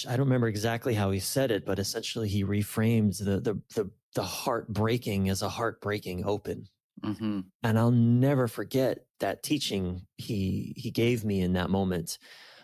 i 0.09 0.17
don't 0.17 0.27
remember 0.27 0.49
exactly 0.49 0.95
how 0.95 1.11
he 1.11 1.19
said 1.19 1.51
it 1.51 1.65
but 1.67 1.79
essentially 1.79 2.29
he 2.29 2.45
reframed 2.45 3.19
the 3.25 3.41
the 3.41 3.61
the, 3.75 3.91
the 4.15 4.23
heart 4.23 4.69
breaking 4.73 5.29
as 5.29 5.43
a 5.43 5.49
heart 5.49 5.81
breaking 5.81 6.25
open 6.25 6.69
hmm 7.03 7.53
and 7.63 7.79
I'll 7.79 7.91
never 7.91 8.49
forget 8.49 9.07
that 9.21 9.43
teaching 9.43 10.07
he 10.17 10.75
he 10.77 10.91
gave 10.91 11.25
me 11.25 11.41
in 11.41 11.53
that 11.55 11.71
moment. 11.71 12.19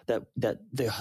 That 0.07 0.25
that 0.37 0.59
the 0.73 0.93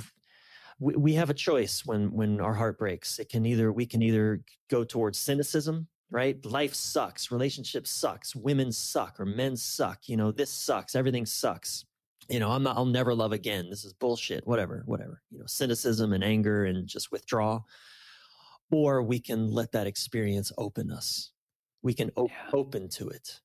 we, 0.80 0.96
we 0.96 1.14
have 1.14 1.30
a 1.30 1.34
choice 1.36 1.86
when 1.86 2.12
when 2.12 2.40
our 2.42 2.54
heart 2.54 2.78
breaks. 2.78 3.20
It 3.20 3.30
can 3.30 3.46
either 3.46 3.72
we 3.72 3.86
can 3.86 4.02
either 4.02 4.44
go 4.70 4.84
towards 4.84 5.18
cynicism, 5.18 5.88
right? 6.10 6.44
Life 6.46 6.74
sucks, 6.74 7.32
relationships 7.32 7.90
sucks, 7.92 8.36
women 8.36 8.72
suck, 8.72 9.20
or 9.20 9.26
men 9.26 9.56
suck. 9.58 10.08
You 10.08 10.18
know, 10.18 10.32
this 10.32 10.50
sucks, 10.52 10.96
everything 10.96 11.26
sucks. 11.26 11.86
You 12.30 12.40
know, 12.40 12.52
I'm 12.52 12.64
not. 12.64 12.76
I'll 12.76 12.86
never 12.86 13.14
love 13.16 13.32
again. 13.32 13.70
This 13.70 13.86
is 13.86 13.94
bullshit. 13.94 14.46
Whatever, 14.46 14.84
whatever. 14.86 15.22
You 15.32 15.40
know, 15.40 15.46
cynicism 15.48 16.12
and 16.14 16.24
anger 16.24 16.66
and 16.66 16.86
just 16.88 17.12
withdraw. 17.12 17.62
Or 18.70 19.02
we 19.02 19.20
can 19.20 19.50
let 19.52 19.72
that 19.72 19.88
experience 19.88 20.52
open 20.58 20.92
us 20.92 21.32
we 21.84 21.94
can 21.94 22.10
op- 22.18 22.30
Yeah. 22.32 22.50
open 22.54 22.90
to 22.90 23.08
it 23.08 23.40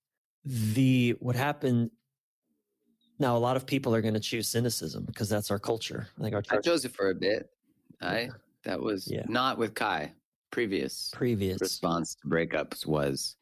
the 0.45 1.11
what 1.21 1.37
happened 1.37 1.91
now 3.21 3.37
a 3.37 3.39
lot 3.39 3.57
of 3.57 3.65
people 3.67 3.95
are 3.95 4.01
going 4.01 4.15
to 4.15 4.21
choose 4.21 4.49
cynicism 4.49 5.05
because 5.05 5.29
that's 5.29 5.51
our 5.51 5.59
culture 5.59 6.09
i 6.19 6.23
think 6.23 6.35
our 6.35 6.43
I 6.51 6.57
chose 6.61 6.85
it 6.85 6.93
for 6.97 7.11
a 7.11 7.15
bit. 7.15 7.51
I 8.01 8.31
that 8.65 8.81
was 8.81 9.07
Yeah. 9.09 9.25
not 9.29 9.59
with 9.59 9.75
Kai. 9.75 10.13
Previous 10.53 11.11
previous 11.15 11.61
response 11.63 12.15
to 12.17 12.29
breakups 12.29 12.87
was 12.87 13.37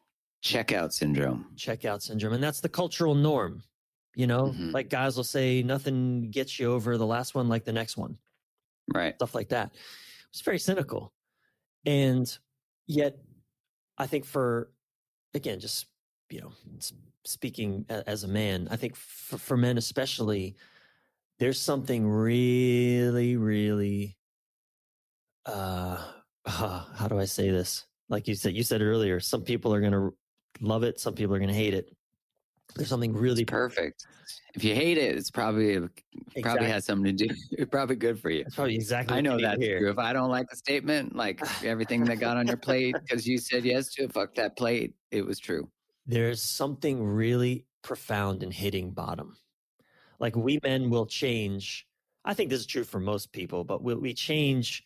checkout 0.44 0.92
syndrome. 0.92 1.44
checkout 1.56 2.00
syndrome 2.02 2.32
and 2.34 2.42
that's 2.42 2.60
the 2.60 2.68
cultural 2.68 3.14
norm 3.16 3.62
you 4.14 4.26
know 4.28 4.54
Mhm. 4.56 4.72
like 4.72 4.88
guys 4.88 5.16
will 5.16 5.24
say 5.24 5.62
nothing 5.62 6.30
gets 6.30 6.58
you 6.60 6.72
over 6.72 6.96
the 6.96 7.04
last 7.06 7.34
one 7.34 7.48
like 7.48 7.64
the 7.64 7.72
next 7.72 7.96
one 7.96 8.16
Right. 8.94 9.14
stuff 9.16 9.34
like 9.34 9.48
that 9.50 9.74
it's 10.30 10.40
very 10.40 10.58
cynical 10.60 11.12
and 11.84 12.38
yet 12.86 13.18
i 13.98 14.06
think 14.06 14.24
for 14.24 14.70
again 15.34 15.58
just 15.60 15.86
you 16.30 16.40
know 16.40 16.52
speaking 17.24 17.84
as 17.88 18.22
a 18.24 18.28
man 18.28 18.68
i 18.70 18.76
think 18.76 18.94
for, 18.96 19.36
for 19.36 19.56
men 19.56 19.76
especially 19.78 20.56
there's 21.40 21.60
something 21.60 22.06
really 22.08 23.36
really 23.36 24.16
uh, 25.46 26.12
uh 26.46 26.84
how 26.94 27.08
do 27.08 27.18
i 27.18 27.24
say 27.24 27.50
this 27.50 27.86
like 28.08 28.26
you 28.28 28.34
said 28.34 28.54
you 28.54 28.62
said 28.62 28.80
earlier 28.82 29.20
some 29.20 29.42
people 29.42 29.74
are 29.74 29.80
going 29.80 29.92
to 29.92 30.12
love 30.60 30.82
it 30.82 30.98
some 30.98 31.14
people 31.14 31.34
are 31.34 31.38
going 31.38 31.48
to 31.48 31.54
hate 31.54 31.74
it 31.74 31.94
there's 32.76 32.88
something 32.88 33.12
really 33.12 33.42
It's 33.42 33.50
perfect. 33.50 34.06
If 34.54 34.64
you 34.64 34.74
hate 34.74 34.98
it, 34.98 35.16
it's 35.16 35.30
probably 35.30 35.78
probably 36.40 36.66
has 36.68 36.84
something 36.84 37.16
to 37.16 37.26
do. 37.26 37.34
It's 37.52 37.70
probably 37.72 37.96
good 37.96 38.20
for 38.20 38.30
you. 38.30 38.44
That's 38.44 38.54
probably 38.54 38.74
exactly 38.76 39.16
I 39.16 39.20
know 39.20 39.40
that's 39.40 39.60
hear. 39.60 39.80
true. 39.80 39.90
If 39.90 39.98
I 39.98 40.12
don't 40.12 40.30
like 40.30 40.48
the 40.48 40.56
statement, 40.56 41.14
like 41.16 41.40
everything 41.64 42.04
that 42.04 42.16
got 42.20 42.36
on 42.36 42.46
your 42.46 42.56
plate 42.56 42.96
because 43.00 43.26
you 43.26 43.38
said 43.38 43.64
yes 43.64 43.92
to 43.94 44.04
it, 44.04 44.12
fuck 44.12 44.34
that 44.36 44.56
plate. 44.56 44.94
It 45.10 45.24
was 45.26 45.38
true. 45.38 45.68
there's 46.06 46.42
something 46.42 47.02
really 47.04 47.66
profound 47.82 48.42
in 48.42 48.50
hitting 48.50 48.90
bottom. 48.92 49.36
Like 50.18 50.36
we 50.36 50.60
men 50.62 50.90
will 50.90 51.06
change. 51.06 51.86
I 52.24 52.34
think 52.34 52.50
this 52.50 52.60
is 52.60 52.66
true 52.66 52.84
for 52.84 53.00
most 53.00 53.32
people, 53.32 53.64
but 53.64 53.82
we, 53.82 53.94
we 53.94 54.14
change 54.14 54.84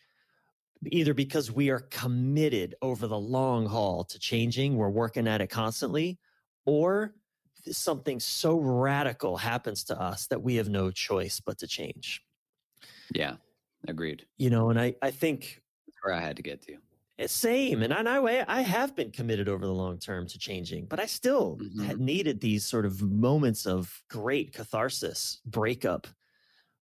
either 0.93 1.15
because 1.15 1.51
we 1.53 1.71
are 1.71 1.81
committed 1.81 2.75
over 2.83 3.07
the 3.07 3.19
long 3.19 3.67
haul 3.67 4.05
to 4.05 4.19
changing, 4.19 4.77
we're 4.77 4.91
working 4.91 5.27
at 5.29 5.41
it 5.41 5.49
constantly, 5.49 6.19
or 6.67 7.15
something 7.71 8.21
so 8.21 8.59
radical 8.59 9.37
happens 9.39 9.85
to 9.85 9.99
us 10.01 10.27
that 10.29 10.43
we 10.43 10.57
have 10.57 10.69
no 10.69 10.91
choice 10.91 11.41
but 11.41 11.59
to 11.59 11.67
change. 11.67 12.23
Yeah, 13.15 13.37
agreed. 13.89 14.27
You 14.39 14.51
know, 14.51 14.71
and 14.71 14.81
I, 14.81 14.97
I 15.03 15.11
think 15.11 15.63
That's 15.87 15.99
where 16.03 16.15
I 16.15 16.21
had 16.21 16.37
to 16.37 16.43
get 16.43 16.63
to. 16.63 16.79
it's 17.17 17.33
same, 17.33 17.83
and 17.83 17.93
I, 17.95 18.17
I 18.17 18.59
I 18.59 18.63
have 18.63 18.97
been 18.97 19.13
committed 19.13 19.49
over 19.49 19.65
the 19.65 19.73
long 19.73 19.99
term 19.99 20.27
to 20.29 20.39
changing, 20.39 20.87
but 20.87 20.99
I 20.99 21.07
still 21.07 21.57
Mhm. 21.61 21.85
had 21.87 22.01
needed 22.01 22.41
these 22.41 22.67
sort 22.67 22.85
of 22.87 23.01
moments 23.03 23.67
of 23.67 24.03
great 24.09 24.53
catharsis, 24.53 25.41
breakup, 25.47 26.09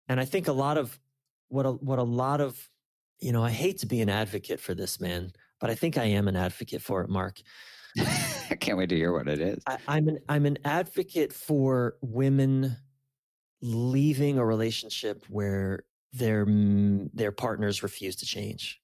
and 0.08 0.20
I 0.20 0.26
think 0.26 0.48
a 0.48 0.52
lot 0.54 0.78
of 0.78 1.00
what 1.48 1.66
a, 1.66 1.72
what 1.72 2.00
a 2.00 2.04
lot 2.04 2.40
of 2.42 2.70
you 3.22 3.32
know 3.32 3.42
I 3.42 3.50
hate 3.50 3.78
to 3.78 3.86
be 3.86 4.00
an 4.00 4.08
advocate 4.08 4.60
for 4.60 4.74
this 4.74 5.00
man, 5.00 5.32
but 5.60 5.70
I 5.70 5.74
think 5.74 5.96
I 5.96 6.04
am 6.04 6.28
an 6.28 6.36
advocate 6.36 6.82
for 6.82 7.02
it, 7.02 7.08
Mark. 7.08 7.40
I 7.98 8.56
can't 8.58 8.76
wait 8.76 8.88
to 8.88 8.96
hear 8.96 9.12
what 9.12 9.28
it 9.28 9.40
is. 9.40 9.62
I, 9.66 9.78
I'm 9.88 10.08
an 10.08 10.18
I'm 10.28 10.46
an 10.46 10.58
advocate 10.64 11.32
for 11.32 11.96
women 12.02 12.76
leaving 13.60 14.38
a 14.38 14.44
relationship 14.44 15.24
where 15.28 15.84
their 16.12 16.44
mm, 16.44 17.08
their 17.14 17.32
partners 17.32 17.82
refuse 17.82 18.16
to 18.16 18.26
change. 18.26 18.80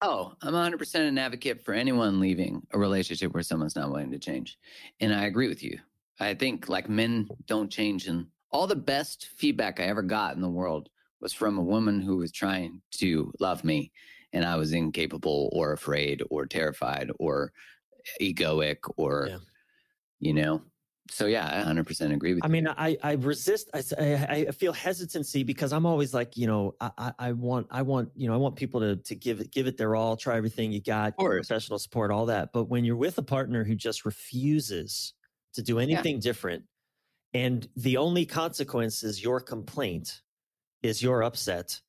Oh, 0.00 0.32
I'm 0.42 0.52
100% 0.52 0.94
an 0.96 1.16
advocate 1.16 1.64
for 1.64 1.74
anyone 1.74 2.18
leaving 2.18 2.66
a 2.72 2.78
relationship 2.78 3.32
where 3.32 3.42
someone's 3.44 3.76
not 3.76 3.88
willing 3.88 4.10
to 4.10 4.18
change. 4.18 4.58
And 4.98 5.14
I 5.14 5.26
agree 5.26 5.46
with 5.46 5.62
you. 5.62 5.78
I 6.18 6.34
think 6.34 6.68
like 6.68 6.88
men 6.88 7.28
don't 7.46 7.70
change. 7.70 8.08
And 8.08 8.26
all 8.50 8.66
the 8.66 8.74
best 8.74 9.28
feedback 9.36 9.78
I 9.78 9.84
ever 9.84 10.02
got 10.02 10.34
in 10.34 10.42
the 10.42 10.48
world 10.48 10.88
was 11.22 11.32
from 11.32 11.56
a 11.56 11.62
woman 11.62 12.00
who 12.00 12.16
was 12.18 12.32
trying 12.32 12.82
to 12.92 13.32
love 13.40 13.64
me. 13.64 13.92
And 14.34 14.44
I 14.44 14.56
was 14.56 14.72
incapable 14.72 15.50
or 15.52 15.72
afraid 15.72 16.22
or 16.30 16.46
terrified 16.46 17.10
or 17.18 17.52
egoic 18.20 18.78
or, 18.96 19.28
yeah. 19.30 19.38
you 20.20 20.34
know, 20.34 20.62
so 21.10 21.26
yeah, 21.26 21.46
I 21.46 21.70
100% 21.70 22.14
agree 22.14 22.34
with 22.34 22.44
I 22.44 22.46
you. 22.46 22.50
I 22.50 22.52
mean, 22.52 22.68
I 22.68 22.96
I 23.02 23.12
resist. 23.14 23.68
I, 23.74 23.82
I 24.00 24.44
feel 24.52 24.72
hesitancy 24.72 25.42
because 25.42 25.72
I'm 25.72 25.84
always 25.84 26.14
like, 26.14 26.36
you 26.36 26.46
know, 26.46 26.74
I, 26.80 27.12
I 27.18 27.32
want 27.32 27.66
I 27.70 27.82
want 27.82 28.10
you 28.14 28.28
know 28.28 28.34
I 28.34 28.36
want 28.36 28.56
people 28.56 28.80
to 28.80 28.96
to 28.96 29.14
give 29.14 29.40
it 29.40 29.50
give 29.50 29.66
it 29.66 29.76
their 29.76 29.94
all, 29.94 30.16
try 30.16 30.36
everything 30.36 30.72
you 30.72 30.80
got, 30.80 31.18
professional 31.18 31.78
support, 31.78 32.10
all 32.10 32.26
that. 32.26 32.52
But 32.52 32.64
when 32.64 32.84
you're 32.84 32.96
with 32.96 33.18
a 33.18 33.22
partner 33.22 33.64
who 33.64 33.74
just 33.74 34.04
refuses 34.06 35.12
to 35.54 35.62
do 35.62 35.80
anything 35.80 36.14
yeah. 36.14 36.20
different, 36.22 36.64
and 37.34 37.68
the 37.76 37.96
only 37.96 38.24
consequence 38.24 39.02
is 39.02 39.22
your 39.22 39.40
complaint, 39.40 40.22
is 40.82 41.02
your 41.02 41.22
upset. 41.22 41.80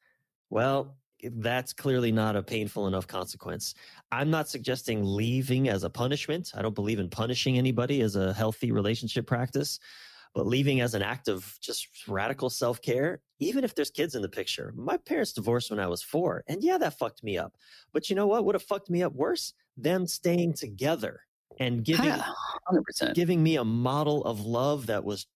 Well, 0.50 0.98
that's 1.24 1.74
clearly 1.74 2.12
not 2.12 2.36
a 2.36 2.44
painful 2.44 2.88
enough 2.88 3.08
consequence. 3.08 3.76
I'm 4.12 4.30
not 4.30 4.50
suggesting 4.50 5.04
leaving 5.04 5.70
as 5.70 5.84
a 5.84 5.89
punishment. 5.89 6.52
I 6.56 6.62
don't 6.62 6.76
believe 6.76 7.00
in 7.00 7.10
punishing 7.10 7.58
anybody 7.58 8.02
as 8.02 8.16
a 8.16 8.34
healthy 8.34 8.72
relationship 8.72 9.26
practice, 9.26 9.80
but 10.36 10.48
leaving 10.48 10.82
as 10.82 10.94
an 10.94 11.02
act 11.02 11.28
of 11.28 11.58
just 11.62 11.88
radical 12.08 12.50
self 12.50 12.82
care, 12.82 13.22
even 13.39 13.64
if 13.64 13.76
there's 13.76 13.91
kids 13.91 14.16
in 14.16 14.22
the 14.22 14.30
picture. 14.30 14.74
My 14.76 14.98
parents 14.98 15.34
divorced 15.34 15.72
when 15.72 15.80
I 15.80 15.88
was 15.88 16.02
four, 16.02 16.44
and 16.48 16.64
yeah, 16.64 16.78
that 16.78 16.98
fucked 16.98 17.24
me 17.24 17.38
up. 17.38 17.54
But 17.94 18.10
you 18.10 18.16
know 18.16 18.28
what 18.28 18.46
would 18.46 18.56
have 18.56 18.64
fucked 18.64 18.89
me 18.89 19.04
up 19.04 19.14
worse? 19.14 19.54
Them 19.78 20.08
staying 20.08 20.54
together 20.54 21.22
and 21.60 21.84
giving, 21.84 22.12
100%. 22.72 23.14
giving 23.14 23.41
me 23.41 23.58
a 23.58 23.64
model 23.64 24.24
of 24.26 24.41
love 24.41 24.88
that 24.88 25.04
was 25.04 25.28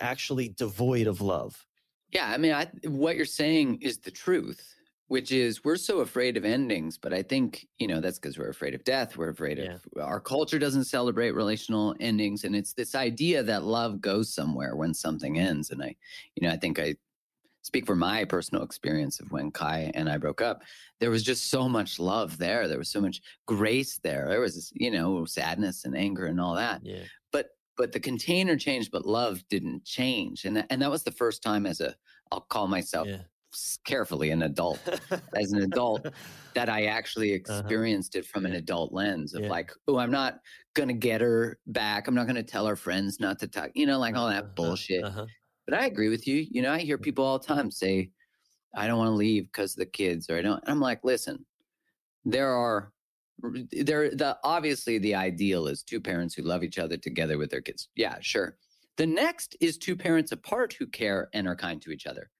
actually 0.00 0.48
devoid 0.48 1.06
of 1.06 1.20
love. 1.20 1.66
Yeah, 2.14 2.30
I 2.30 2.38
mean, 2.38 2.52
I, 2.52 2.68
what 2.86 3.16
you're 3.16 3.26
saying 3.26 3.78
is 3.82 3.98
the 3.98 4.10
truth 4.10 4.74
which 5.08 5.32
is 5.32 5.62
we're 5.64 5.76
so 5.76 6.00
afraid 6.00 6.36
of 6.36 6.44
endings 6.44 6.96
but 6.96 7.12
i 7.12 7.22
think 7.22 7.66
you 7.78 7.86
know 7.86 8.00
that's 8.00 8.18
because 8.18 8.38
we're 8.38 8.48
afraid 8.48 8.74
of 8.74 8.82
death 8.84 9.16
we're 9.16 9.30
afraid 9.30 9.58
yeah. 9.58 9.74
of 9.74 9.82
our 10.00 10.20
culture 10.20 10.58
doesn't 10.58 10.84
celebrate 10.84 11.32
relational 11.32 11.94
endings 12.00 12.44
and 12.44 12.56
it's 12.56 12.72
this 12.72 12.94
idea 12.94 13.42
that 13.42 13.64
love 13.64 14.00
goes 14.00 14.32
somewhere 14.32 14.76
when 14.76 14.94
something 14.94 15.38
ends 15.38 15.70
and 15.70 15.82
i 15.82 15.94
you 16.34 16.46
know 16.46 16.52
i 16.52 16.56
think 16.56 16.78
i 16.78 16.94
speak 17.62 17.86
for 17.86 17.96
my 17.96 18.24
personal 18.24 18.62
experience 18.62 19.20
of 19.20 19.30
when 19.30 19.50
kai 19.50 19.90
and 19.94 20.08
i 20.08 20.16
broke 20.16 20.40
up 20.40 20.62
there 21.00 21.10
was 21.10 21.22
just 21.22 21.50
so 21.50 21.68
much 21.68 21.98
love 21.98 22.36
there 22.38 22.66
there 22.68 22.78
was 22.78 22.90
so 22.90 23.00
much 23.00 23.20
grace 23.46 23.98
there 24.02 24.26
there 24.28 24.40
was 24.40 24.72
you 24.74 24.90
know 24.90 25.24
sadness 25.24 25.84
and 25.84 25.96
anger 25.96 26.26
and 26.26 26.40
all 26.40 26.54
that 26.54 26.80
yeah. 26.84 27.02
but 27.30 27.50
but 27.76 27.92
the 27.92 28.00
container 28.00 28.56
changed 28.56 28.90
but 28.90 29.06
love 29.06 29.42
didn't 29.48 29.84
change 29.84 30.44
and 30.44 30.56
that, 30.56 30.66
and 30.70 30.80
that 30.82 30.90
was 30.90 31.02
the 31.02 31.10
first 31.10 31.42
time 31.42 31.66
as 31.66 31.80
a 31.80 31.94
i'll 32.32 32.40
call 32.40 32.66
myself 32.66 33.06
yeah 33.06 33.18
carefully 33.84 34.30
an 34.30 34.42
adult 34.42 34.80
as 35.36 35.52
an 35.52 35.62
adult 35.62 36.06
that 36.54 36.68
I 36.68 36.86
actually 36.86 37.30
uh-huh. 37.30 37.58
experienced 37.58 38.14
uh-huh. 38.14 38.20
it 38.20 38.26
from 38.26 38.46
an 38.46 38.54
adult 38.54 38.92
lens 38.92 39.34
of 39.34 39.42
yeah. 39.42 39.48
like, 39.48 39.72
oh, 39.88 39.98
I'm 39.98 40.10
not 40.10 40.40
gonna 40.74 40.92
get 40.92 41.20
her 41.20 41.58
back. 41.66 42.08
I'm 42.08 42.14
not 42.14 42.26
gonna 42.26 42.42
tell 42.42 42.66
her 42.66 42.76
friends 42.76 43.20
not 43.20 43.38
to 43.40 43.48
talk, 43.48 43.70
you 43.74 43.86
know, 43.86 43.98
like 43.98 44.16
all 44.16 44.28
that 44.28 44.44
uh-huh. 44.44 44.52
bullshit. 44.54 45.04
Uh-huh. 45.04 45.26
But 45.66 45.78
I 45.78 45.86
agree 45.86 46.08
with 46.08 46.26
you. 46.26 46.46
You 46.50 46.62
know, 46.62 46.72
I 46.72 46.78
hear 46.78 46.98
people 46.98 47.24
all 47.24 47.38
the 47.38 47.46
time 47.46 47.70
say, 47.70 48.10
I 48.74 48.86
don't 48.86 48.98
want 48.98 49.08
to 49.08 49.14
leave 49.14 49.44
because 49.44 49.72
of 49.72 49.78
the 49.78 49.86
kids, 49.86 50.28
or 50.28 50.36
I 50.36 50.42
don't. 50.42 50.60
And 50.62 50.70
I'm 50.70 50.80
like, 50.80 51.00
listen, 51.04 51.46
there 52.24 52.52
are 52.52 52.92
there 53.72 54.10
the 54.10 54.38
obviously 54.44 54.98
the 54.98 55.14
ideal 55.14 55.66
is 55.66 55.82
two 55.82 56.00
parents 56.00 56.34
who 56.34 56.42
love 56.42 56.62
each 56.62 56.78
other 56.78 56.96
together 56.96 57.38
with 57.38 57.50
their 57.50 57.60
kids. 57.60 57.88
Yeah, 57.96 58.16
sure. 58.20 58.56
The 58.96 59.06
next 59.06 59.56
is 59.60 59.76
two 59.76 59.96
parents 59.96 60.30
apart 60.32 60.74
who 60.78 60.86
care 60.86 61.28
and 61.34 61.48
are 61.48 61.56
kind 61.56 61.82
to 61.82 61.90
each 61.90 62.06
other 62.06 62.30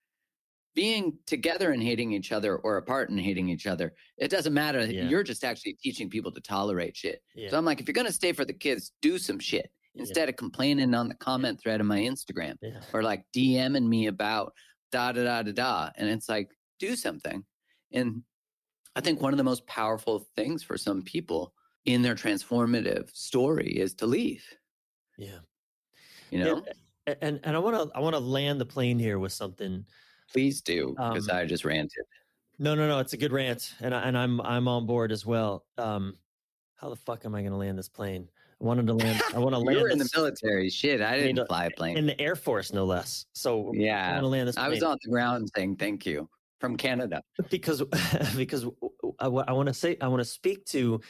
being 0.75 1.17
together 1.25 1.71
and 1.71 1.81
hating 1.81 2.11
each 2.11 2.31
other 2.31 2.57
or 2.57 2.77
apart 2.77 3.09
and 3.09 3.19
hating 3.19 3.49
each 3.49 3.65
other 3.65 3.93
it 4.17 4.29
doesn't 4.29 4.53
matter 4.53 4.85
yeah. 4.85 5.07
you're 5.07 5.23
just 5.23 5.43
actually 5.43 5.73
teaching 5.81 6.09
people 6.09 6.31
to 6.31 6.41
tolerate 6.41 6.95
shit 6.95 7.23
yeah. 7.33 7.49
so 7.49 7.57
i'm 7.57 7.65
like 7.65 7.79
if 7.79 7.87
you're 7.87 7.93
going 7.93 8.05
to 8.05 8.13
stay 8.13 8.33
for 8.33 8.45
the 8.45 8.53
kids 8.53 8.91
do 9.01 9.17
some 9.17 9.39
shit 9.39 9.71
instead 9.95 10.27
yeah. 10.27 10.29
of 10.29 10.35
complaining 10.35 10.93
on 10.93 11.07
the 11.07 11.15
comment 11.15 11.59
thread 11.59 11.79
of 11.79 11.87
my 11.87 11.99
instagram 11.99 12.55
or 12.93 13.01
like 13.01 13.23
dming 13.35 13.87
me 13.87 14.07
about 14.07 14.53
da 14.91 15.11
da 15.11 15.23
da 15.23 15.41
da 15.41 15.51
da 15.51 15.89
and 15.95 16.09
it's 16.09 16.29
like 16.29 16.49
do 16.77 16.95
something 16.95 17.43
and 17.93 18.21
i 18.95 19.01
think 19.01 19.21
one 19.21 19.33
of 19.33 19.37
the 19.37 19.43
most 19.43 19.65
powerful 19.67 20.27
things 20.35 20.63
for 20.63 20.77
some 20.77 21.01
people 21.01 21.53
in 21.85 22.01
their 22.01 22.15
transformative 22.15 23.13
story 23.15 23.69
is 23.77 23.93
to 23.93 24.05
leave 24.05 24.43
yeah 25.17 25.39
you 26.31 26.43
know 26.43 26.63
and 27.07 27.17
and, 27.21 27.39
and 27.43 27.55
i 27.55 27.59
want 27.59 27.75
to 27.75 27.95
i 27.95 27.99
want 27.99 28.15
to 28.15 28.19
land 28.19 28.59
the 28.59 28.65
plane 28.65 28.97
here 28.97 29.19
with 29.19 29.31
something 29.31 29.85
Please 30.31 30.61
do, 30.61 30.95
because 30.97 31.29
um, 31.29 31.35
I 31.35 31.45
just 31.45 31.65
ranted. 31.65 32.03
No, 32.57 32.73
no, 32.73 32.87
no. 32.87 32.99
It's 32.99 33.13
a 33.13 33.17
good 33.17 33.31
rant, 33.31 33.73
and 33.81 33.93
I, 33.93 34.01
and 34.01 34.17
I'm 34.17 34.41
I'm 34.41 34.67
on 34.67 34.85
board 34.85 35.11
as 35.11 35.25
well. 35.25 35.65
Um, 35.77 36.17
how 36.75 36.89
the 36.89 36.95
fuck 36.95 37.25
am 37.25 37.35
I 37.35 37.41
going 37.41 37.51
to 37.51 37.57
land 37.57 37.77
this 37.77 37.89
plane? 37.89 38.27
I 38.61 38.63
wanted 38.63 38.87
to 38.87 38.93
land. 38.93 39.21
I 39.33 39.39
want 39.39 39.53
to 39.53 39.59
land. 39.59 39.77
you 39.77 39.85
are 39.85 39.89
in 39.89 39.97
the 39.97 40.09
military. 40.15 40.69
Shit, 40.69 41.01
I 41.01 41.17
didn't 41.17 41.47
fly 41.47 41.65
a 41.65 41.71
plane. 41.71 41.97
In 41.97 42.05
the 42.05 42.19
Air 42.19 42.35
Force, 42.35 42.73
no 42.73 42.85
less. 42.85 43.25
So 43.33 43.71
yeah, 43.73 44.09
I 44.09 44.11
want 44.13 44.23
to 44.23 44.27
land 44.27 44.47
this. 44.47 44.55
Plane. 44.55 44.65
I 44.65 44.69
was 44.69 44.83
on 44.83 44.97
the 45.03 45.09
ground 45.09 45.49
saying 45.55 45.75
thank 45.75 46.05
you 46.05 46.27
from 46.65 46.77
Canada 46.77 47.21
because 47.51 47.83
because 48.35 48.65
I, 49.19 49.27
want 49.27 49.67
to 49.67 49.73
say 49.73 49.97
I 50.01 50.07
want 50.07 50.21
to 50.21 50.25
speak 50.25 50.65
to 50.67 51.01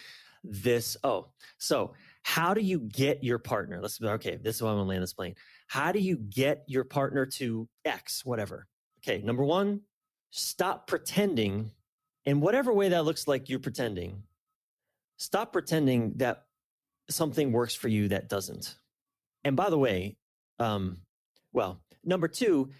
this. 0.44 0.98
Oh, 1.02 1.30
so 1.58 1.94
how 2.24 2.54
do 2.54 2.60
you 2.60 2.80
get 2.80 3.24
your 3.24 3.40
partner? 3.40 3.80
Let's 3.82 4.02
okay. 4.02 4.36
This 4.36 4.58
is 4.58 4.62
why 4.62 4.72
I 4.72 4.74
want 4.74 4.86
to 4.86 4.90
land 4.90 5.04
this 5.04 5.14
plane. 5.14 5.36
How 5.68 5.94
do 5.94 6.00
you 6.00 6.18
get 6.18 6.66
your 6.68 6.84
partner 6.84 7.26
to 7.38 7.70
X, 7.86 8.26
whatever? 8.26 8.68
Okay, 9.00 9.22
number 9.22 9.46
one, 9.46 9.82
stop 10.32 10.88
pretending 10.88 11.72
in 12.26 12.42
whatever 12.42 12.74
way 12.74 12.90
that 12.90 13.06
looks 13.06 13.26
like 13.26 13.48
you're 13.48 13.60
pretending. 13.60 14.24
Stop 15.18 15.54
pretending 15.54 16.16
that 16.18 16.44
something 17.10 17.54
works 17.54 17.76
for 17.76 17.88
you 17.88 18.10
that 18.10 18.28
doesn't. 18.28 18.76
And 19.46 19.56
by 19.56 19.70
the 19.70 19.78
way, 19.78 20.18
um, 20.60 20.98
well, 21.54 21.80
number 22.04 22.28
two, 22.28 22.72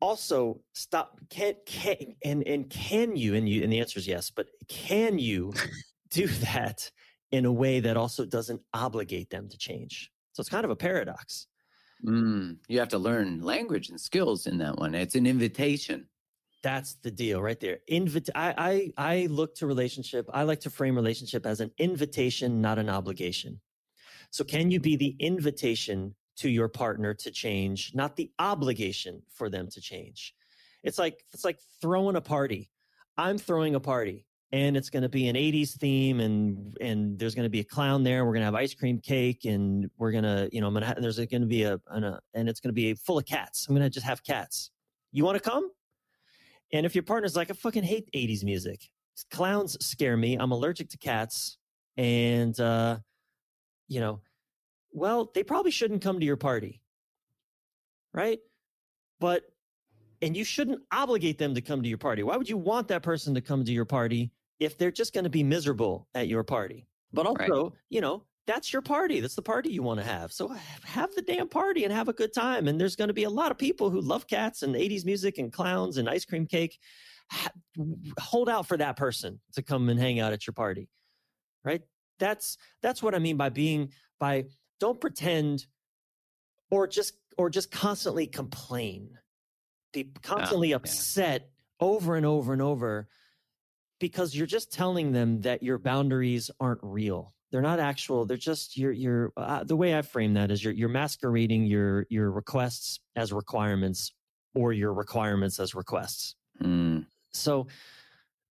also 0.00 0.60
stop 0.72 1.18
can 1.30 1.54
can 1.66 2.14
and 2.24 2.46
and 2.46 2.68
can 2.70 3.16
you 3.16 3.34
and 3.34 3.48
you 3.48 3.62
and 3.62 3.72
the 3.72 3.80
answer 3.80 3.98
is 3.98 4.06
yes, 4.06 4.30
but 4.30 4.46
can 4.68 5.18
you 5.18 5.52
do 6.10 6.26
that 6.26 6.90
in 7.32 7.44
a 7.44 7.52
way 7.52 7.80
that 7.80 7.96
also 7.96 8.24
doesn't 8.24 8.60
obligate 8.74 9.30
them 9.30 9.48
to 9.48 9.58
change? 9.58 10.10
So 10.32 10.40
it's 10.40 10.50
kind 10.50 10.64
of 10.64 10.70
a 10.70 10.76
paradox. 10.76 11.46
Mm, 12.04 12.58
you 12.68 12.78
have 12.78 12.90
to 12.90 12.98
learn 12.98 13.40
language 13.40 13.88
and 13.88 14.00
skills 14.00 14.46
in 14.46 14.58
that 14.58 14.76
one. 14.76 14.94
It's 14.94 15.14
an 15.14 15.26
invitation. 15.26 16.06
That's 16.62 16.94
the 17.02 17.10
deal 17.10 17.40
right 17.40 17.58
there. 17.58 17.78
Invit- 17.90 18.30
I, 18.34 18.92
I, 18.98 19.12
I 19.14 19.26
look 19.26 19.54
to 19.56 19.66
relationship. 19.66 20.28
I 20.32 20.42
like 20.42 20.60
to 20.60 20.70
frame 20.70 20.96
relationship 20.96 21.46
as 21.46 21.60
an 21.60 21.70
invitation, 21.78 22.60
not 22.60 22.78
an 22.78 22.90
obligation. 22.90 23.60
So 24.30 24.44
can 24.44 24.70
you 24.70 24.80
be 24.80 24.96
the 24.96 25.16
invitation 25.20 26.14
to 26.36 26.48
your 26.48 26.68
partner 26.68 27.14
to 27.14 27.30
change, 27.30 27.92
not 27.94 28.16
the 28.16 28.30
obligation 28.38 29.22
for 29.28 29.48
them 29.48 29.68
to 29.70 29.80
change? 29.80 30.34
It's 30.82 30.98
like, 30.98 31.24
it's 31.32 31.44
like 31.44 31.58
throwing 31.80 32.16
a 32.16 32.20
party. 32.20 32.70
I'm 33.16 33.38
throwing 33.38 33.74
a 33.74 33.80
party 33.80 34.26
and 34.52 34.76
it's 34.76 34.90
going 34.90 35.02
to 35.02 35.08
be 35.08 35.28
an 35.28 35.36
80s 35.36 35.76
theme 35.76 36.20
and 36.20 36.76
and 36.80 37.18
there's 37.18 37.34
going 37.34 37.44
to 37.44 37.50
be 37.50 37.60
a 37.60 37.64
clown 37.64 38.02
there 38.02 38.24
we're 38.24 38.32
going 38.32 38.42
to 38.42 38.46
have 38.46 38.54
ice 38.54 38.74
cream 38.74 39.00
cake 39.00 39.44
and 39.44 39.90
we're 39.98 40.12
going 40.12 40.24
to 40.24 40.48
you 40.52 40.60
know 40.60 40.70
to 40.70 40.96
there's 41.00 41.18
going 41.18 41.40
to 41.40 41.46
be 41.46 41.64
a, 41.64 41.80
an, 41.88 42.04
a 42.04 42.20
and 42.34 42.48
it's 42.48 42.60
going 42.60 42.70
to 42.70 42.74
be 42.74 42.94
full 42.94 43.18
of 43.18 43.26
cats. 43.26 43.66
I'm 43.68 43.74
going 43.74 43.84
to 43.84 43.90
just 43.90 44.06
have 44.06 44.22
cats. 44.22 44.70
You 45.12 45.24
want 45.24 45.42
to 45.42 45.50
come? 45.50 45.70
And 46.72 46.86
if 46.86 46.94
your 46.94 47.04
partner's 47.04 47.36
like 47.36 47.50
i 47.50 47.54
fucking 47.54 47.84
hate 47.84 48.08
80s 48.14 48.44
music. 48.44 48.80
Clowns 49.30 49.76
scare 49.84 50.16
me. 50.16 50.36
I'm 50.36 50.52
allergic 50.52 50.90
to 50.90 50.98
cats. 50.98 51.58
And 51.96 52.58
uh 52.60 52.98
you 53.88 54.00
know 54.00 54.20
well 54.96 55.30
they 55.34 55.44
probably 55.44 55.70
shouldn't 55.70 56.02
come 56.02 56.18
to 56.18 56.26
your 56.26 56.36
party 56.36 56.80
right 58.12 58.40
but 59.20 59.44
and 60.22 60.36
you 60.36 60.44
shouldn't 60.44 60.80
obligate 60.92 61.38
them 61.38 61.54
to 61.54 61.60
come 61.60 61.82
to 61.82 61.88
your 61.88 61.98
party. 61.98 62.22
Why 62.22 62.36
would 62.36 62.48
you 62.48 62.56
want 62.56 62.88
that 62.88 63.02
person 63.02 63.34
to 63.34 63.40
come 63.40 63.64
to 63.64 63.72
your 63.72 63.84
party 63.84 64.32
if 64.58 64.78
they're 64.78 64.90
just 64.90 65.12
going 65.12 65.24
to 65.24 65.30
be 65.30 65.42
miserable 65.42 66.08
at 66.14 66.28
your 66.28 66.42
party? 66.42 66.86
But 67.12 67.26
also, 67.26 67.64
right. 67.64 67.72
you 67.90 68.00
know, 68.00 68.24
that's 68.46 68.72
your 68.72 68.82
party. 68.82 69.20
That's 69.20 69.34
the 69.34 69.42
party 69.42 69.70
you 69.70 69.82
want 69.82 70.00
to 70.00 70.06
have. 70.06 70.32
So 70.32 70.48
have 70.84 71.14
the 71.14 71.22
damn 71.22 71.48
party 71.48 71.84
and 71.84 71.92
have 71.92 72.08
a 72.08 72.12
good 72.12 72.32
time. 72.32 72.68
And 72.68 72.80
there's 72.80 72.96
going 72.96 73.08
to 73.08 73.14
be 73.14 73.24
a 73.24 73.30
lot 73.30 73.50
of 73.50 73.58
people 73.58 73.90
who 73.90 74.00
love 74.00 74.26
cats 74.26 74.62
and 74.62 74.74
80s 74.74 75.04
music 75.04 75.38
and 75.38 75.52
clowns 75.52 75.96
and 75.96 76.08
ice 76.08 76.24
cream 76.24 76.46
cake. 76.46 76.78
Hold 78.20 78.48
out 78.48 78.66
for 78.66 78.76
that 78.76 78.96
person 78.96 79.40
to 79.54 79.62
come 79.62 79.88
and 79.88 79.98
hang 79.98 80.20
out 80.20 80.32
at 80.32 80.46
your 80.46 80.54
party. 80.54 80.88
Right? 81.64 81.82
That's 82.18 82.56
that's 82.82 83.02
what 83.02 83.14
I 83.14 83.18
mean 83.18 83.36
by 83.36 83.50
being 83.50 83.90
by 84.20 84.44
don't 84.80 85.00
pretend 85.00 85.66
or 86.70 86.86
just 86.86 87.14
or 87.38 87.50
just 87.50 87.70
constantly 87.70 88.26
complain 88.26 89.10
be 89.92 90.10
constantly 90.22 90.74
oh, 90.74 90.76
upset 90.76 91.42
yeah. 91.42 91.86
over 91.86 92.16
and 92.16 92.26
over 92.26 92.52
and 92.52 92.62
over 92.62 93.08
because 93.98 94.34
you're 94.34 94.46
just 94.46 94.72
telling 94.72 95.12
them 95.12 95.40
that 95.40 95.62
your 95.62 95.78
boundaries 95.78 96.50
aren't 96.60 96.80
real. 96.82 97.32
They're 97.50 97.62
not 97.62 97.80
actual. 97.80 98.26
They're 98.26 98.36
just 98.36 98.76
your 98.76 98.92
your. 98.92 99.32
Uh, 99.36 99.64
the 99.64 99.76
way 99.76 99.96
I 99.96 100.02
frame 100.02 100.34
that 100.34 100.50
is 100.50 100.62
you're 100.62 100.72
you're 100.72 100.88
masquerading 100.88 101.64
your 101.64 102.06
your 102.10 102.30
requests 102.30 103.00
as 103.14 103.32
requirements 103.32 104.12
or 104.54 104.72
your 104.72 104.92
requirements 104.92 105.58
as 105.60 105.74
requests. 105.74 106.34
Mm. 106.62 107.06
So 107.32 107.68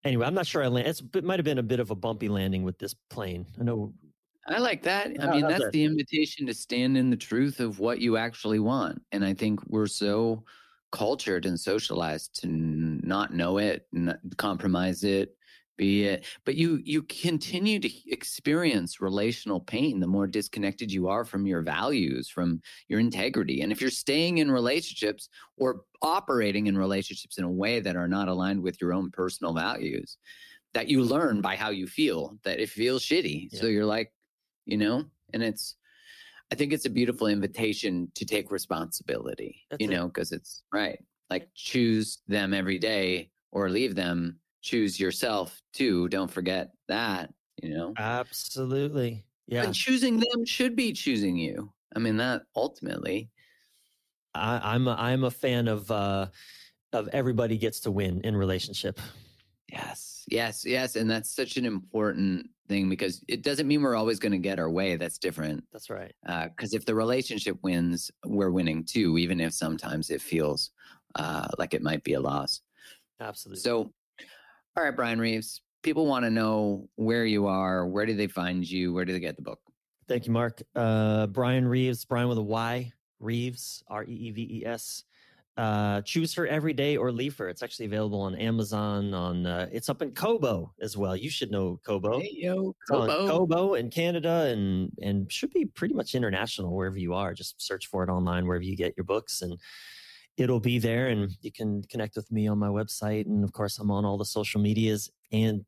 anyway, 0.05 0.27
I'm 0.27 0.35
not 0.35 0.47
sure 0.47 0.63
I 0.63 0.69
land. 0.69 0.87
It's, 0.87 1.03
it 1.15 1.25
might 1.25 1.39
have 1.39 1.45
been 1.45 1.59
a 1.59 1.63
bit 1.63 1.81
of 1.81 1.91
a 1.91 1.95
bumpy 1.95 2.29
landing 2.29 2.63
with 2.63 2.79
this 2.79 2.95
plane. 3.11 3.47
I 3.61 3.65
know. 3.65 3.93
I 4.47 4.59
like 4.59 4.83
that. 4.83 5.09
I 5.21 5.27
oh, 5.27 5.31
mean, 5.31 5.49
that's 5.49 5.71
the 5.71 5.85
invitation 5.85 6.47
to 6.47 6.55
stand 6.55 6.97
in 6.97 7.11
the 7.11 7.17
truth 7.17 7.61
of 7.61 7.79
what 7.79 8.01
you 8.01 8.17
actually 8.17 8.59
want. 8.59 9.01
And 9.13 9.25
I 9.25 9.33
think 9.33 9.61
we're 9.67 9.87
so 9.87 10.45
cultured 10.93 11.47
and 11.47 11.59
socialized 11.59 12.41
to 12.43 12.47
not 12.49 13.33
know 13.33 13.59
it, 13.59 13.87
not 13.93 14.19
compromise 14.37 15.03
it, 15.03 15.35
be 15.77 16.05
it. 16.05 16.27
But 16.45 16.55
you 16.55 16.81
you 16.85 17.03
continue 17.03 17.81
to 17.81 17.91
experience 18.11 19.01
relational 19.01 19.61
pain 19.61 19.99
the 19.99 20.07
more 20.07 20.27
disconnected 20.27 20.93
you 20.93 21.09
are 21.09 21.25
from 21.25 21.47
your 21.47 21.63
values, 21.63 22.29
from 22.29 22.61
your 22.89 23.01
integrity. 23.01 23.63
And 23.63 23.73
if 23.73 23.81
you're 23.81 23.91
staying 23.91 24.39
in 24.39 24.51
relationships 24.51 25.29
or 25.57 25.81
operating 26.03 26.67
in 26.67 26.79
relationships 26.79 27.39
in 27.39 27.45
a 27.45 27.51
way 27.51 27.81
that 27.81 27.97
are 27.97 28.09
not 28.09 28.29
aligned 28.29 28.63
with 28.63 28.81
your 28.81 28.93
own 28.93 29.11
personal 29.11 29.53
values, 29.53 30.19
that 30.75 30.89
you 30.89 31.03
learn 31.03 31.41
by 31.41 31.57
how 31.57 31.71
you 31.71 31.87
feel, 31.87 32.37
that 32.45 32.61
it 32.61 32.69
feels 32.69 33.03
shitty. 33.03 33.49
So 33.55 33.67
you're 33.67 33.87
like, 33.87 34.13
you 34.67 34.77
know, 34.77 35.05
and 35.33 35.43
it's 35.43 35.77
I 36.53 36.55
think 36.55 36.73
it's 36.73 36.85
a 36.85 36.91
beautiful 36.91 37.27
invitation 37.27 38.11
to 38.15 38.25
take 38.25 38.51
responsibility, 38.51 39.67
That's 39.71 39.81
you 39.81 39.89
know, 39.89 40.07
because 40.07 40.33
it's 40.33 40.63
right. 40.73 40.99
Like 41.31 41.49
choose 41.55 42.19
them 42.29 42.55
every 42.55 42.79
day 42.79 43.31
or 43.51 43.71
leave 43.71 43.95
them. 43.95 44.39
Choose 44.63 45.01
yourself 45.01 45.61
too. 45.73 46.09
Don't 46.09 46.31
forget 46.31 46.71
that, 46.89 47.33
you 47.63 47.71
know. 47.71 47.95
Absolutely. 47.99 49.25
Yeah. 49.47 49.65
And 49.65 49.75
choosing 49.75 50.21
them 50.21 50.45
should 50.45 50.77
be 50.77 50.93
choosing 50.93 51.37
you. 51.37 51.73
I 51.95 51.99
mean, 51.99 52.17
that 52.19 52.43
ultimately. 52.57 53.31
I, 54.35 54.75
I'm 54.75 54.89
a, 54.89 54.95
I'm 54.95 55.25
a 55.25 55.31
fan 55.31 55.69
of 55.69 55.91
uh, 55.91 56.27
of 56.93 57.09
everybody 57.13 57.59
gets 57.59 57.81
to 57.81 57.91
win 57.91 58.21
in 58.23 58.37
relationship. 58.37 59.01
Yes, 59.69 60.25
yes, 60.29 60.65
yes. 60.65 60.97
And 60.97 61.11
that's 61.11 61.35
such 61.35 61.57
an 61.57 61.65
important 61.65 62.49
thing 62.69 62.89
because 62.89 63.23
it 63.29 63.43
doesn't 63.43 63.69
mean 63.69 63.83
we're 63.83 63.97
always 63.97 64.19
going 64.19 64.33
to 64.33 64.39
get 64.39 64.59
our 64.59 64.71
way. 64.71 64.97
That's 64.97 65.19
different. 65.19 65.65
That's 65.73 65.91
right. 65.91 66.15
Because 66.25 66.75
if 66.75 66.85
the 66.85 66.95
relationship 66.95 67.59
wins, 67.63 68.11
we're 68.25 68.51
winning 68.51 68.85
too, 68.85 69.19
even 69.19 69.41
if 69.41 69.53
sometimes 69.53 70.11
it 70.11 70.23
feels 70.23 70.71
uh, 71.15 71.49
like 71.59 71.75
it 71.75 71.83
might 71.83 72.05
be 72.05 72.15
a 72.15 72.21
loss. 72.21 72.61
Absolutely. 73.21 73.61
So, 73.61 73.93
all 74.77 74.85
right, 74.85 74.95
Bryan 74.95 75.19
Reeves, 75.19 75.63
people 75.83 76.07
want 76.07 76.25
to 76.25 76.31
know 76.31 76.89
where 76.97 77.25
you 77.25 77.47
are. 77.47 77.87
Where 77.87 78.07
do 78.07 78.15
they 78.15 78.27
find 78.27 78.69
you? 78.69 78.93
Where 78.93 79.05
do 79.05 79.13
they 79.13 79.21
get 79.21 79.37
the 79.37 79.43
book? 79.43 79.61
Thank 80.09 80.27
you, 80.27 80.33
Mark. 80.33 80.63
Uh, 80.75 81.27
Bryan 81.29 81.67
Reeves, 81.67 82.05
Bryan 82.05 82.29
with 82.29 82.39
a 82.39 82.43
Y, 82.43 82.93
Reeves, 83.21 83.83
R 83.89 84.05
E 84.05 84.13
E 84.13 84.31
V 84.33 84.61
E 84.61 84.67
S. 84.67 85.05
Uh, 85.57 86.01
choose 86.01 86.35
her 86.35 86.49
every 86.49 86.73
day 86.73 86.97
or 86.97 87.13
leave 87.13 87.37
her. 87.39 87.49
It's 87.49 87.63
actually 87.63 87.87
available 87.87 88.21
on 88.21 88.35
Amazon. 88.35 89.15
On 89.15 89.47
uh, 89.47 89.69
it's 89.71 89.89
up 89.89 90.03
in 90.03 90.11
Kobo 90.11 90.73
as 90.81 90.97
well. 90.97 91.17
You 91.17 91.31
should 91.31 91.53
know 91.53 91.79
Kobo. 91.87 92.19
Hey, 92.19 92.33
yo, 92.33 92.75
Kobo. 92.91 93.29
Kobo 93.29 93.75
in 93.75 93.89
Canada 93.89 94.47
and 94.49 94.91
and 95.01 95.31
should 95.31 95.53
be 95.53 95.67
pretty 95.67 95.95
much 95.95 96.17
international 96.17 96.75
wherever 96.75 96.99
you 96.99 97.15
are. 97.15 97.35
Just 97.35 97.63
search 97.63 97.87
for 97.87 98.03
it 98.03 98.11
online 98.11 98.47
wherever 98.47 98.65
you 98.65 98.77
get 98.77 98.95
your 98.97 99.05
books 99.05 99.43
and 99.43 99.57
it'll 100.37 100.61
be 100.61 100.79
there 100.79 101.09
and 101.09 101.31
you 101.43 101.53
can 101.53 101.83
connect 101.85 102.17
with 102.17 102.31
me 102.33 102.49
on 102.49 102.59
my 102.59 102.69
website 102.69 103.27
and 103.27 103.45
of 103.45 103.53
course 103.53 103.79
I'm 103.79 103.91
on 103.91 104.05
all 104.05 104.19
the 104.19 104.25
social 104.25 104.61
medias 104.61 105.11
and 105.33 105.65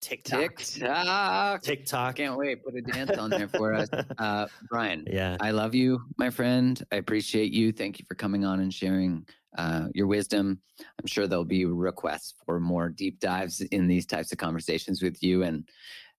TikTok. 0.00 0.56
TikTok. 0.56 1.62
TikTok. 1.62 2.16
Can't 2.16 2.36
wait. 2.36 2.64
Put 2.64 2.76
a 2.76 2.80
dance 2.82 3.10
on 3.18 3.30
there 3.30 3.48
for 3.48 3.74
us. 3.74 3.88
Uh, 4.18 4.46
Bryan, 4.68 5.04
yeah. 5.08 5.36
I 5.40 5.52
love 5.52 5.74
you, 5.74 6.00
my 6.16 6.28
friend. 6.30 6.82
I 6.90 6.96
appreciate 6.96 7.52
you. 7.52 7.72
Thank 7.72 7.98
you 7.98 8.04
for 8.08 8.14
coming 8.14 8.44
on 8.44 8.60
and 8.60 8.72
sharing 8.72 9.24
uh, 9.56 9.88
your 9.94 10.06
wisdom. 10.06 10.60
I'm 10.80 11.06
sure 11.06 11.26
there'll 11.26 11.44
be 11.44 11.64
requests 11.64 12.34
for 12.44 12.58
more 12.58 12.88
deep 12.88 13.20
dives 13.20 13.60
in 13.60 13.86
these 13.86 14.06
types 14.06 14.32
of 14.32 14.38
conversations 14.38 15.02
with 15.02 15.22
you. 15.22 15.44
And 15.44 15.68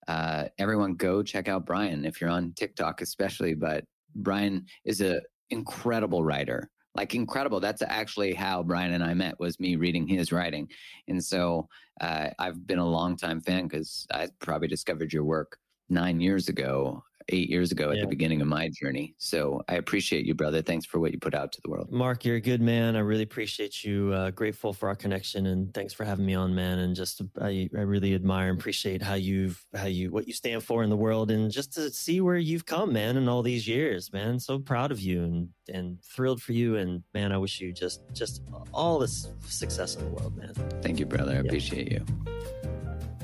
uh, 0.07 0.45
everyone, 0.57 0.95
go 0.95 1.21
check 1.21 1.47
out 1.47 1.65
Bryan 1.65 2.05
if 2.05 2.21
you're 2.21 2.29
on 2.29 2.53
TikTok, 2.53 3.01
especially. 3.01 3.53
But 3.53 3.83
Bryan 4.15 4.65
is 4.85 5.01
an 5.01 5.21
incredible 5.49 6.23
writer, 6.23 6.69
like 6.95 7.15
incredible. 7.15 7.59
That's 7.59 7.81
actually 7.81 8.33
how 8.33 8.63
Bryan 8.63 8.93
and 8.93 9.03
I 9.03 9.13
met. 9.13 9.39
Was 9.39 9.59
me 9.59 9.75
reading 9.75 10.07
his 10.07 10.31
writing, 10.31 10.69
and 11.07 11.23
so 11.23 11.67
uh, 12.01 12.29
I've 12.39 12.65
been 12.65 12.79
a 12.79 12.87
longtime 12.87 13.41
fan 13.41 13.67
because 13.67 14.07
I 14.11 14.29
probably 14.39 14.67
discovered 14.67 15.13
your 15.13 15.23
work 15.23 15.57
nine 15.89 16.19
years 16.19 16.49
ago, 16.49 17.03
eight 17.31 17.49
years 17.49 17.71
ago 17.71 17.89
at 17.91 17.97
Yeah. 17.97 18.01
the 18.03 18.07
beginning 18.07 18.41
of 18.41 18.47
my 18.47 18.69
journey. 18.69 19.15
So 19.17 19.63
I 19.67 19.75
appreciate 19.75 20.25
you, 20.25 20.33
brother. 20.33 20.61
Thanks 20.61 20.85
for 20.85 20.99
what 20.99 21.11
you 21.11 21.19
put 21.19 21.33
out 21.33 21.51
to 21.53 21.61
the 21.63 21.69
world. 21.69 21.91
Mark, 21.91 22.25
you're 22.25 22.35
a 22.37 22.41
good 22.41 22.61
man. 22.61 22.95
I 22.95 22.99
really 22.99 23.23
appreciate 23.23 23.83
you. 23.83 24.11
Uh, 24.13 24.31
grateful 24.31 24.73
for 24.73 24.89
our 24.89 24.95
connection, 24.95 25.45
and 25.47 25.73
thanks 25.73 25.93
for 25.93 26.03
having 26.03 26.25
me 26.25 26.33
on, 26.35 26.53
man. 26.53 26.79
And 26.79 26.95
just 26.95 27.21
I, 27.41 27.69
I 27.77 27.81
really 27.81 28.13
admire 28.15 28.49
and 28.49 28.59
appreciate 28.59 29.01
how 29.01 29.15
you've 29.15 29.63
how 29.73 29.87
you 29.87 30.11
what 30.11 30.27
you 30.27 30.33
stand 30.33 30.63
for 30.63 30.83
in 30.83 30.89
the 30.89 30.97
world, 30.97 31.31
and 31.31 31.51
just 31.51 31.73
to 31.73 31.89
see 31.91 32.21
where 32.21 32.37
you've 32.37 32.65
come, 32.65 32.93
man, 32.93 33.17
in 33.17 33.29
all 33.29 33.41
these 33.43 33.67
years, 33.67 34.11
man. 34.13 34.39
So 34.39 34.59
proud 34.59 34.91
of 34.91 34.99
you, 34.99 35.23
and 35.23 35.49
and 35.73 35.97
thrilled 36.03 36.41
for 36.41 36.53
you, 36.53 36.77
and 36.77 37.03
man, 37.13 37.31
I 37.31 37.37
wish 37.37 37.61
you 37.61 37.71
just 37.71 38.01
just 38.13 38.41
all 38.73 38.99
this 38.99 39.29
success 39.45 39.95
in 39.95 40.03
the 40.05 40.09
world, 40.11 40.35
man. 40.35 40.53
Thank 40.81 40.99
you, 40.99 41.05
brother. 41.05 41.31
I 41.31 41.35
Yeah. 41.35 41.41
appreciate 41.41 41.91
you. 41.91 42.05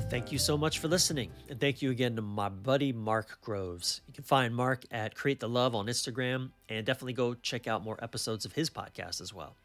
Thank 0.08 0.32
you 0.32 0.38
so 0.38 0.56
much 0.56 0.80
for 0.80 0.88
listening. 0.88 1.32
And 1.50 1.60
thank 1.60 1.82
you 1.82 1.90
again 1.90 2.16
to 2.16 2.22
my 2.22 2.48
buddy 2.48 2.94
Mark 2.94 3.40
Groves. 3.42 4.02
You 4.08 4.14
can 4.14 4.24
find 4.24 4.56
Mark 4.56 4.84
at 4.92 5.16
Create 5.16 5.40
the 5.40 5.50
Love 5.50 5.74
on 5.74 5.88
Instagram 5.88 6.52
and 6.70 6.86
definitely 6.86 7.14
go 7.14 7.34
check 7.34 7.68
out 7.68 7.84
more 7.84 7.98
episodes 8.02 8.46
of 8.46 8.54
his 8.54 8.70
podcast 8.70 9.20
as 9.20 9.34
well. 9.34 9.56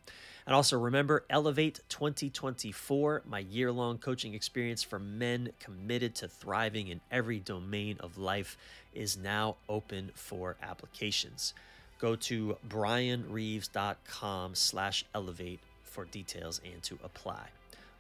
And 0.47 0.55
also 0.55 0.79
remember 0.79 1.25
Elevate 1.29 1.81
2024, 1.91 3.23
my 3.29 3.41
year 3.41 3.71
long 3.71 3.99
coaching 3.99 4.33
experience 4.33 4.83
for 4.83 4.99
men 4.99 5.51
committed 5.61 6.15
to 6.17 6.29
thriving 6.29 6.89
in 6.89 7.03
every 7.13 7.39
domain 7.39 7.99
of 8.01 8.17
life, 8.17 8.57
is 8.95 9.19
now 9.19 9.57
open 9.69 10.11
for 10.15 10.57
applications. 10.63 11.53
Go 12.01 12.17
to 12.17 12.57
bryanreeves.com 12.67 14.55
slash 14.55 15.05
elevate 15.15 15.61
for 15.85 16.07
details 16.07 16.63
and 16.65 16.83
to 16.85 16.99
apply. 17.05 17.51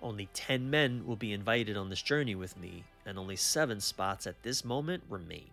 Only 0.03 0.29
10 0.33 0.71
men 0.71 1.07
will 1.07 1.17
be 1.17 1.33
invited 1.33 1.77
on 1.77 1.91
this 1.91 2.03
journey 2.03 2.35
with 2.35 2.57
me, 2.57 2.85
and 3.05 3.19
only 3.19 3.37
seven 3.37 3.81
spots 3.81 4.27
at 4.27 4.43
this 4.43 4.65
moment 4.65 5.03
remain. 5.09 5.51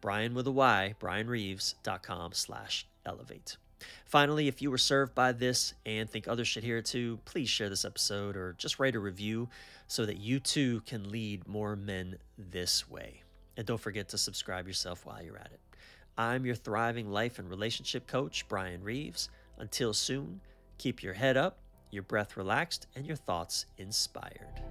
Bryan 0.00 0.34
with 0.34 0.46
a 0.46 0.52
Y, 0.52 0.94
bryanreeves.com 1.00 2.32
slash 2.32 2.86
elevate. 3.04 3.56
Finally, 4.04 4.48
if 4.48 4.62
you 4.62 4.70
were 4.70 4.78
served 4.78 5.14
by 5.14 5.32
this 5.32 5.74
and 5.84 6.08
think 6.08 6.28
others 6.28 6.48
should 6.48 6.64
hear 6.64 6.78
it 6.78 6.86
too, 6.86 7.18
please 7.24 7.48
share 7.48 7.68
this 7.68 7.84
episode 7.84 8.36
or 8.36 8.54
just 8.56 8.78
write 8.78 8.94
a 8.94 9.00
review 9.00 9.48
so 9.88 10.06
that 10.06 10.18
you 10.18 10.40
too 10.40 10.80
can 10.86 11.10
lead 11.10 11.46
more 11.46 11.76
men 11.76 12.16
this 12.38 12.88
way. 12.88 13.22
And 13.56 13.66
don't 13.66 13.80
forget 13.80 14.08
to 14.10 14.18
subscribe 14.18 14.66
yourself 14.66 15.04
while 15.04 15.22
you're 15.22 15.38
at 15.38 15.50
it. 15.52 15.60
I'm 16.18 16.46
your 16.46 16.54
thriving 16.54 17.10
life 17.10 17.38
and 17.38 17.48
relationship 17.48 18.06
coach, 18.06 18.48
Bryan 18.48 18.82
Reeves. 18.82 19.28
Until 19.58 19.92
soon, 19.92 20.40
keep 20.78 21.02
your 21.02 21.14
head 21.14 21.36
up, 21.36 21.58
your 21.90 22.02
breath 22.02 22.36
relaxed, 22.36 22.86
and 22.94 23.06
your 23.06 23.16
thoughts 23.16 23.66
inspired. 23.78 24.62